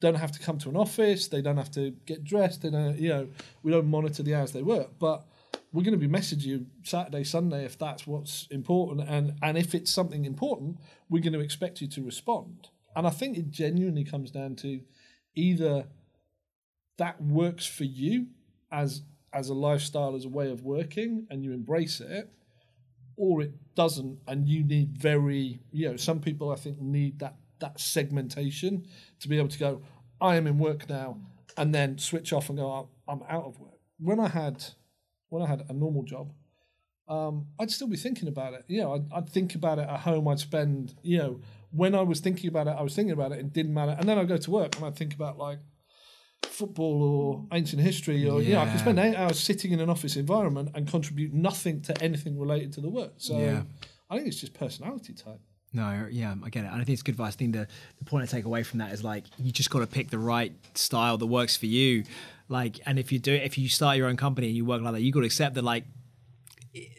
don't 0.00 0.16
have 0.16 0.32
to 0.32 0.40
come 0.40 0.58
to 0.58 0.70
an 0.70 0.76
office. 0.76 1.28
They 1.28 1.40
don't 1.40 1.56
have 1.56 1.70
to 1.70 1.92
get 2.04 2.24
dressed. 2.24 2.62
They 2.62 2.70
don't, 2.70 2.98
you 2.98 3.10
know, 3.10 3.28
we 3.62 3.70
don't 3.70 3.86
monitor 3.86 4.24
the 4.24 4.34
hours 4.34 4.50
they 4.50 4.62
work. 4.62 4.98
But 4.98 5.24
we're 5.72 5.82
going 5.82 5.98
to 5.98 6.08
be 6.08 6.12
messaging 6.12 6.44
you 6.44 6.66
Saturday, 6.82 7.24
Sunday 7.24 7.64
if 7.64 7.78
that's 7.78 8.06
what's 8.06 8.46
important, 8.50 9.08
and 9.08 9.34
and 9.42 9.56
if 9.56 9.74
it's 9.74 9.90
something 9.90 10.24
important, 10.24 10.78
we're 11.08 11.22
going 11.22 11.32
to 11.32 11.40
expect 11.40 11.80
you 11.80 11.88
to 11.88 12.02
respond. 12.04 12.68
And 12.94 13.06
I 13.06 13.10
think 13.10 13.38
it 13.38 13.50
genuinely 13.50 14.04
comes 14.04 14.30
down 14.30 14.56
to 14.56 14.80
either 15.34 15.86
that 16.98 17.20
works 17.22 17.66
for 17.66 17.84
you 17.84 18.26
as 18.70 19.02
as 19.32 19.48
a 19.48 19.54
lifestyle, 19.54 20.14
as 20.14 20.26
a 20.26 20.28
way 20.28 20.50
of 20.50 20.62
working, 20.62 21.26
and 21.30 21.42
you 21.42 21.52
embrace 21.52 22.00
it, 22.00 22.30
or 23.16 23.40
it 23.40 23.52
doesn't, 23.74 24.18
and 24.28 24.46
you 24.46 24.62
need 24.62 24.98
very, 24.98 25.60
you 25.70 25.88
know, 25.88 25.96
some 25.96 26.20
people 26.20 26.50
I 26.50 26.56
think 26.56 26.80
need 26.80 27.18
that 27.20 27.36
that 27.60 27.80
segmentation 27.80 28.86
to 29.20 29.28
be 29.28 29.38
able 29.38 29.48
to 29.48 29.58
go, 29.58 29.82
I 30.20 30.36
am 30.36 30.46
in 30.46 30.58
work 30.58 30.88
now, 30.88 31.18
and 31.56 31.74
then 31.74 31.96
switch 31.96 32.32
off 32.32 32.50
and 32.50 32.58
go, 32.58 32.66
"Oh, 32.66 32.88
I'm 33.08 33.22
out 33.28 33.44
of 33.44 33.58
work. 33.58 33.78
When 33.98 34.20
I 34.20 34.28
had 34.28 34.64
when 35.32 35.42
I 35.42 35.46
had 35.46 35.64
a 35.68 35.72
normal 35.72 36.02
job, 36.02 36.32
um, 37.08 37.46
I'd 37.58 37.70
still 37.70 37.88
be 37.88 37.96
thinking 37.96 38.28
about 38.28 38.52
it. 38.54 38.64
You 38.68 38.82
know, 38.82 38.94
I'd, 38.94 39.12
I'd 39.12 39.28
think 39.30 39.54
about 39.54 39.78
it 39.78 39.88
at 39.88 40.00
home. 40.00 40.28
I'd 40.28 40.38
spend, 40.38 40.94
you 41.02 41.18
know, 41.18 41.40
when 41.70 41.94
I 41.94 42.02
was 42.02 42.20
thinking 42.20 42.48
about 42.48 42.66
it, 42.66 42.76
I 42.78 42.82
was 42.82 42.94
thinking 42.94 43.12
about 43.12 43.32
it. 43.32 43.38
It 43.38 43.52
didn't 43.52 43.72
matter. 43.72 43.96
And 43.98 44.06
then 44.08 44.18
I'd 44.18 44.28
go 44.28 44.36
to 44.36 44.50
work 44.50 44.76
and 44.76 44.84
I'd 44.84 44.96
think 44.96 45.14
about 45.14 45.38
like 45.38 45.58
football 46.44 47.02
or 47.02 47.46
ancient 47.56 47.80
history 47.80 48.28
or, 48.28 48.42
you 48.42 48.52
know, 48.52 48.60
I 48.60 48.68
could 48.70 48.80
spend 48.80 48.98
eight 48.98 49.16
hours 49.16 49.40
sitting 49.40 49.72
in 49.72 49.80
an 49.80 49.88
office 49.88 50.16
environment 50.16 50.70
and 50.74 50.86
contribute 50.86 51.32
nothing 51.32 51.80
to 51.82 52.02
anything 52.02 52.38
related 52.38 52.72
to 52.74 52.82
the 52.82 52.90
work. 52.90 53.14
So 53.16 53.38
Yeah. 53.38 53.62
I 54.10 54.16
think 54.16 54.28
it's 54.28 54.40
just 54.40 54.52
personality 54.52 55.14
type. 55.14 55.40
No, 55.74 56.06
yeah, 56.10 56.34
I 56.44 56.50
get 56.50 56.64
it. 56.64 56.68
And 56.68 56.74
I 56.80 56.84
think 56.84 56.90
it's 56.90 57.02
good 57.02 57.12
advice. 57.12 57.34
I 57.34 57.36
think 57.38 57.54
the, 57.54 57.66
the 57.98 58.04
point 58.04 58.24
I 58.24 58.26
take 58.26 58.44
away 58.44 58.62
from 58.62 58.78
that 58.80 58.92
is 58.92 59.02
like 59.02 59.24
you 59.38 59.50
just 59.52 59.70
got 59.70 59.78
to 59.78 59.86
pick 59.86 60.10
the 60.10 60.18
right 60.18 60.52
style 60.74 61.16
that 61.16 61.26
works 61.26 61.56
for 61.56 61.66
you. 61.66 62.04
Like, 62.48 62.78
and 62.84 62.98
if 62.98 63.10
you 63.10 63.18
do 63.18 63.32
it, 63.32 63.42
if 63.42 63.56
you 63.56 63.68
start 63.70 63.96
your 63.96 64.08
own 64.08 64.16
company 64.16 64.48
and 64.48 64.56
you 64.56 64.66
work 64.66 64.82
like 64.82 64.92
that, 64.92 65.00
you 65.00 65.12
got 65.12 65.20
to 65.20 65.26
accept 65.26 65.54
that 65.54 65.64
like 65.64 65.84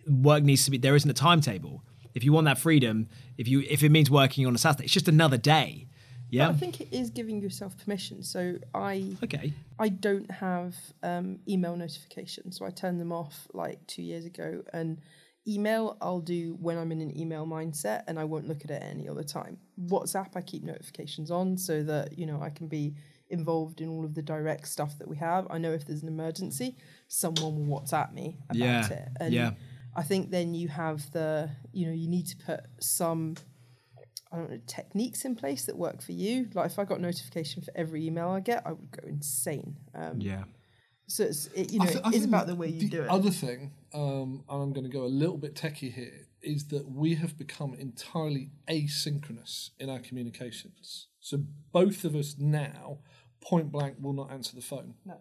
work 0.07 0.43
needs 0.43 0.65
to 0.65 0.71
be 0.71 0.77
there 0.77 0.95
isn't 0.95 1.09
a 1.09 1.13
timetable. 1.13 1.83
If 2.15 2.23
you 2.23 2.33
want 2.33 2.45
that 2.45 2.57
freedom, 2.57 3.07
if 3.37 3.47
you 3.47 3.63
if 3.69 3.83
it 3.83 3.89
means 3.89 4.09
working 4.09 4.45
on 4.47 4.55
a 4.55 4.57
Saturday, 4.57 4.85
it's 4.85 4.93
just 4.93 5.07
another 5.07 5.37
day. 5.37 5.87
Yeah. 6.29 6.49
I 6.49 6.53
think 6.53 6.81
it 6.81 6.87
is 6.91 7.11
giving 7.11 7.41
yourself 7.41 7.77
permission. 7.77 8.23
So 8.23 8.57
I 8.73 9.15
Okay. 9.23 9.53
I 9.77 9.89
don't 9.89 10.29
have 10.31 10.75
um, 11.03 11.39
email 11.47 11.75
notifications, 11.75 12.57
so 12.57 12.65
I 12.65 12.71
turned 12.71 12.99
them 12.99 13.11
off 13.11 13.47
like 13.53 13.85
two 13.85 14.01
years 14.01 14.25
ago. 14.25 14.63
And 14.73 14.99
email 15.47 15.97
I'll 16.01 16.21
do 16.21 16.55
when 16.59 16.77
I'm 16.77 16.91
in 16.91 17.01
an 17.01 17.17
email 17.17 17.45
mindset, 17.45 18.03
and 18.07 18.19
I 18.19 18.23
won't 18.23 18.47
look 18.47 18.63
at 18.63 18.71
it 18.71 18.83
any 18.83 19.07
other 19.09 19.23
time. 19.23 19.57
WhatsApp 19.79 20.35
I 20.35 20.41
keep 20.41 20.63
notifications 20.63 21.31
on 21.31 21.57
so 21.57 21.83
that 21.83 22.17
you 22.17 22.25
know 22.25 22.41
I 22.41 22.49
can 22.49 22.67
be 22.67 22.95
involved 23.29 23.81
in 23.81 23.89
all 23.89 24.05
of 24.05 24.13
the 24.13 24.21
direct 24.21 24.67
stuff 24.67 24.97
that 24.99 25.07
we 25.07 25.17
have. 25.17 25.47
I 25.49 25.57
know 25.57 25.71
if 25.71 25.85
there's 25.85 26.03
an 26.03 26.07
emergency, 26.07 26.77
someone 27.07 27.67
will 27.67 27.81
WhatsApp 27.81 28.13
me 28.13 28.37
about 28.49 28.57
Yeah, 28.57 28.87
it. 28.89 29.07
And 29.19 29.33
yeah. 29.33 29.51
I 29.95 30.03
think 30.03 30.29
then 30.31 30.53
you 30.53 30.67
have 30.69 31.11
the 31.11 31.49
you 31.71 31.87
know 31.87 31.93
you 31.93 32.07
need 32.07 32.27
to 32.27 32.37
put 32.37 32.61
some 32.79 33.35
I 34.31 34.37
don't 34.37 34.49
know, 34.49 34.59
techniques 34.65 35.25
in 35.25 35.35
place 35.35 35.65
that 35.65 35.77
work 35.77 36.01
for 36.01 36.11
you. 36.11 36.49
Like 36.53 36.71
if 36.71 36.79
I 36.79 36.85
got 36.85 36.99
notification 37.01 37.61
for 37.61 37.71
every 37.75 38.05
email 38.07 38.29
I 38.29 38.39
get, 38.39 38.65
I 38.65 38.71
would 38.71 38.91
go 38.91 39.07
insane. 39.07 39.75
Um, 39.93 40.19
Yeah. 40.19 40.43
So 41.07 41.23
it's 41.25 41.47
it, 41.47 41.71
you 41.71 41.79
know 41.79 41.85
I 41.85 42.09
thi- 42.09 42.17
it's 42.17 42.25
about 42.25 42.47
the 42.47 42.55
way 42.55 42.69
you 42.69 42.81
the 42.81 42.89
do 42.89 43.01
it. 43.03 43.09
Other 43.09 43.29
thing, 43.29 43.71
um, 43.93 44.43
and 44.49 44.61
I'm 44.63 44.73
going 44.73 44.85
to 44.85 44.89
go 44.89 45.03
a 45.03 45.07
little 45.07 45.37
bit 45.37 45.55
techie 45.55 45.93
here, 45.93 46.27
is 46.41 46.67
that 46.69 46.89
we 46.89 47.15
have 47.15 47.37
become 47.37 47.73
entirely 47.73 48.51
asynchronous 48.69 49.69
in 49.79 49.89
our 49.89 49.99
communications. 49.99 51.07
So 51.19 51.43
both 51.71 52.03
of 52.03 52.15
us 52.15 52.35
now, 52.37 52.99
point 53.41 53.71
blank, 53.71 53.97
will 53.99 54.13
not 54.13 54.31
answer 54.31 54.55
the 54.55 54.61
phone. 54.61 54.95
No. 55.05 55.19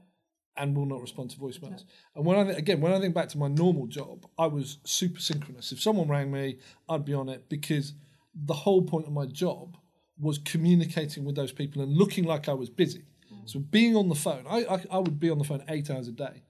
And 0.56 0.76
will 0.76 0.86
not 0.86 1.00
respond 1.00 1.30
to 1.30 1.38
voicemails. 1.38 1.84
And 2.14 2.26
when 2.26 2.38
I 2.38 2.44
th- 2.44 2.58
again, 2.58 2.80
when 2.80 2.92
I 2.92 3.00
think 3.00 3.14
back 3.14 3.28
to 3.30 3.38
my 3.38 3.48
normal 3.48 3.86
job, 3.86 4.26
I 4.38 4.46
was 4.46 4.78
super 4.84 5.18
synchronous. 5.20 5.72
If 5.72 5.80
someone 5.80 6.08
rang 6.08 6.30
me, 6.30 6.58
I'd 6.88 7.06
be 7.06 7.14
on 7.14 7.30
it 7.30 7.48
because 7.48 7.94
the 8.34 8.52
whole 8.52 8.82
point 8.82 9.06
of 9.06 9.12
my 9.12 9.26
job 9.26 9.78
was 10.20 10.38
communicating 10.38 11.24
with 11.24 11.36
those 11.36 11.52
people 11.52 11.80
and 11.82 11.96
looking 11.96 12.24
like 12.24 12.48
I 12.48 12.52
was 12.54 12.68
busy. 12.68 13.04
So 13.44 13.58
being 13.58 13.96
on 13.96 14.08
the 14.08 14.14
phone, 14.14 14.44
I, 14.48 14.64
I, 14.64 14.84
I 14.90 14.98
would 14.98 15.18
be 15.18 15.30
on 15.30 15.38
the 15.38 15.44
phone 15.44 15.64
eight 15.68 15.90
hours 15.90 16.06
a 16.06 16.12
day. 16.12 16.44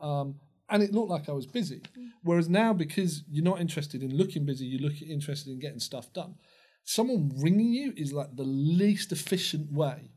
Um, 0.00 0.36
and 0.68 0.82
it 0.82 0.92
looked 0.92 1.10
like 1.10 1.28
I 1.28 1.32
was 1.32 1.46
busy. 1.46 1.82
Whereas 2.22 2.48
now, 2.48 2.72
because 2.72 3.22
you're 3.30 3.44
not 3.44 3.60
interested 3.60 4.02
in 4.02 4.16
looking 4.16 4.44
busy, 4.44 4.66
you're 4.66 4.88
looking 4.88 5.08
interested 5.08 5.52
in 5.52 5.60
getting 5.60 5.80
stuff 5.80 6.12
done. 6.12 6.34
Someone 6.84 7.32
ringing 7.38 7.72
you 7.72 7.92
is 7.96 8.12
like 8.12 8.34
the 8.36 8.44
least 8.44 9.12
efficient 9.12 9.72
way 9.72 10.10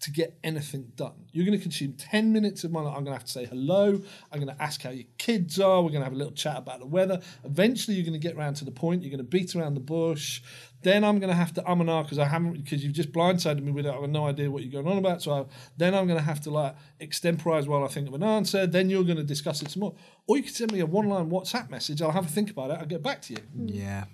to 0.00 0.10
get 0.10 0.38
anything 0.44 0.92
done. 0.96 1.26
You're 1.32 1.46
going 1.46 1.56
to 1.56 1.62
consume 1.62 1.94
10 1.94 2.32
minutes 2.32 2.62
of 2.62 2.70
my 2.70 2.80
life. 2.80 2.94
I'm 2.96 3.04
going 3.04 3.14
to 3.14 3.18
have 3.18 3.24
to 3.24 3.32
say 3.32 3.46
hello. 3.46 4.00
I'm 4.30 4.38
going 4.38 4.54
to 4.54 4.62
ask 4.62 4.82
how 4.82 4.90
your 4.90 5.06
kids 5.16 5.58
are. 5.58 5.82
We're 5.82 5.90
going 5.90 6.00
to 6.00 6.04
have 6.04 6.12
a 6.12 6.16
little 6.16 6.34
chat 6.34 6.58
about 6.58 6.80
the 6.80 6.86
weather. 6.86 7.20
Eventually, 7.44 7.96
you're 7.96 8.04
going 8.04 8.20
to 8.20 8.24
get 8.28 8.36
around 8.36 8.54
to 8.56 8.64
the 8.64 8.70
point. 8.70 9.02
You're 9.02 9.10
going 9.10 9.18
to 9.18 9.24
beat 9.24 9.56
around 9.56 9.74
the 9.74 9.80
bush. 9.80 10.42
Then 10.84 11.02
I'm 11.02 11.18
going 11.18 11.30
to 11.30 11.36
have 11.36 11.52
to 11.54 11.70
um 11.70 11.80
and 11.80 11.90
ah 11.90 12.02
because 12.02 12.18
I 12.18 12.26
haven't 12.26 12.52
because 12.62 12.84
you've 12.84 12.92
just 12.92 13.12
blindsided 13.12 13.62
me 13.62 13.72
with 13.72 13.86
it. 13.86 13.90
I 13.90 14.00
have 14.00 14.10
no 14.10 14.26
idea 14.26 14.50
what 14.50 14.62
you're 14.62 14.70
going 14.70 14.86
on 14.86 14.98
about. 14.98 15.22
So 15.22 15.32
I, 15.32 15.44
then 15.76 15.94
I'm 15.94 16.06
going 16.06 16.18
to 16.18 16.24
have 16.24 16.40
to 16.42 16.50
like 16.50 16.76
extemporize 17.00 17.66
while 17.66 17.84
I 17.84 17.88
think 17.88 18.08
of 18.08 18.14
an 18.14 18.22
answer. 18.22 18.66
Then 18.66 18.90
you're 18.90 19.04
going 19.04 19.16
to 19.16 19.24
discuss 19.24 19.62
it 19.62 19.70
some 19.70 19.80
more, 19.80 19.94
or 20.28 20.36
you 20.36 20.42
could 20.42 20.54
send 20.54 20.72
me 20.72 20.80
a 20.80 20.86
one 20.86 21.08
line 21.08 21.30
WhatsApp 21.30 21.70
message. 21.70 22.00
I'll 22.00 22.12
have 22.12 22.26
a 22.26 22.28
think 22.28 22.50
about 22.50 22.70
it. 22.70 22.78
I'll 22.78 22.86
get 22.86 23.02
back 23.02 23.22
to 23.22 23.34
you. 23.34 23.40
Yeah, 23.66 24.04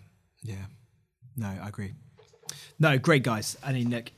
yeah. 0.42 0.66
No, 1.36 1.48
I 1.48 1.68
agree. 1.68 1.92
No, 2.78 2.98
great 2.98 3.22
guys. 3.22 3.58
I 3.62 3.72
mean, 3.72 3.90
look, 3.90 4.12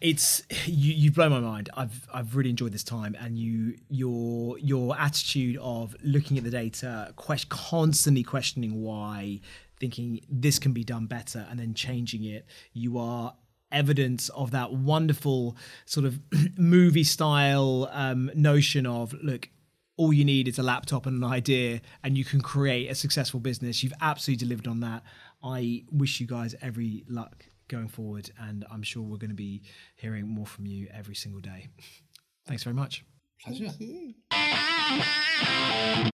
it's 0.00 0.42
you. 0.66 0.92
You 0.92 1.10
blow 1.10 1.28
my 1.28 1.40
mind. 1.40 1.70
I've 1.76 2.06
I've 2.12 2.36
really 2.36 2.50
enjoyed 2.50 2.72
this 2.72 2.84
time, 2.84 3.16
and 3.20 3.38
you 3.38 3.74
your 3.88 4.58
your 4.58 4.98
attitude 4.98 5.56
of 5.60 5.96
looking 6.02 6.38
at 6.38 6.44
the 6.44 6.50
data, 6.50 7.12
quest, 7.16 7.48
constantly 7.48 8.22
questioning 8.22 8.82
why, 8.82 9.40
thinking 9.82 10.20
this 10.30 10.60
can 10.60 10.72
be 10.72 10.84
done 10.84 11.06
better, 11.06 11.44
and 11.50 11.58
then 11.58 11.74
changing 11.74 12.22
it. 12.22 12.46
You 12.72 12.98
are 12.98 13.34
evidence 13.72 14.28
of 14.28 14.52
that 14.52 14.72
wonderful 14.72 15.56
sort 15.86 16.06
of 16.06 16.20
movie 16.56 17.02
style 17.02 17.88
um, 17.90 18.30
notion 18.34 18.86
of 18.86 19.14
look 19.22 19.48
all 19.96 20.12
you 20.12 20.26
need 20.26 20.46
is 20.46 20.58
a 20.58 20.62
laptop 20.62 21.06
and 21.06 21.22
an 21.22 21.30
idea 21.30 21.80
and 22.04 22.18
you 22.18 22.24
can 22.24 22.42
create 22.42 22.90
a 22.90 22.94
successful 22.94 23.40
business 23.40 23.82
you've 23.82 23.94
absolutely 24.02 24.44
delivered 24.44 24.66
on 24.66 24.80
that 24.80 25.02
i 25.42 25.82
wish 25.90 26.20
you 26.20 26.26
guys 26.26 26.54
every 26.60 27.02
luck 27.08 27.46
going 27.68 27.88
forward 27.88 28.30
and 28.38 28.66
i'm 28.70 28.82
sure 28.82 29.02
we're 29.02 29.16
going 29.16 29.30
to 29.30 29.34
be 29.34 29.62
hearing 29.96 30.28
more 30.28 30.46
from 30.46 30.66
you 30.66 30.86
every 30.92 31.14
single 31.14 31.40
day 31.40 31.68
thanks 32.46 32.62
very 32.62 32.74
much 32.74 33.04
Pleasure. 33.44 33.70
Thank 33.70 33.80
you. 33.80 34.14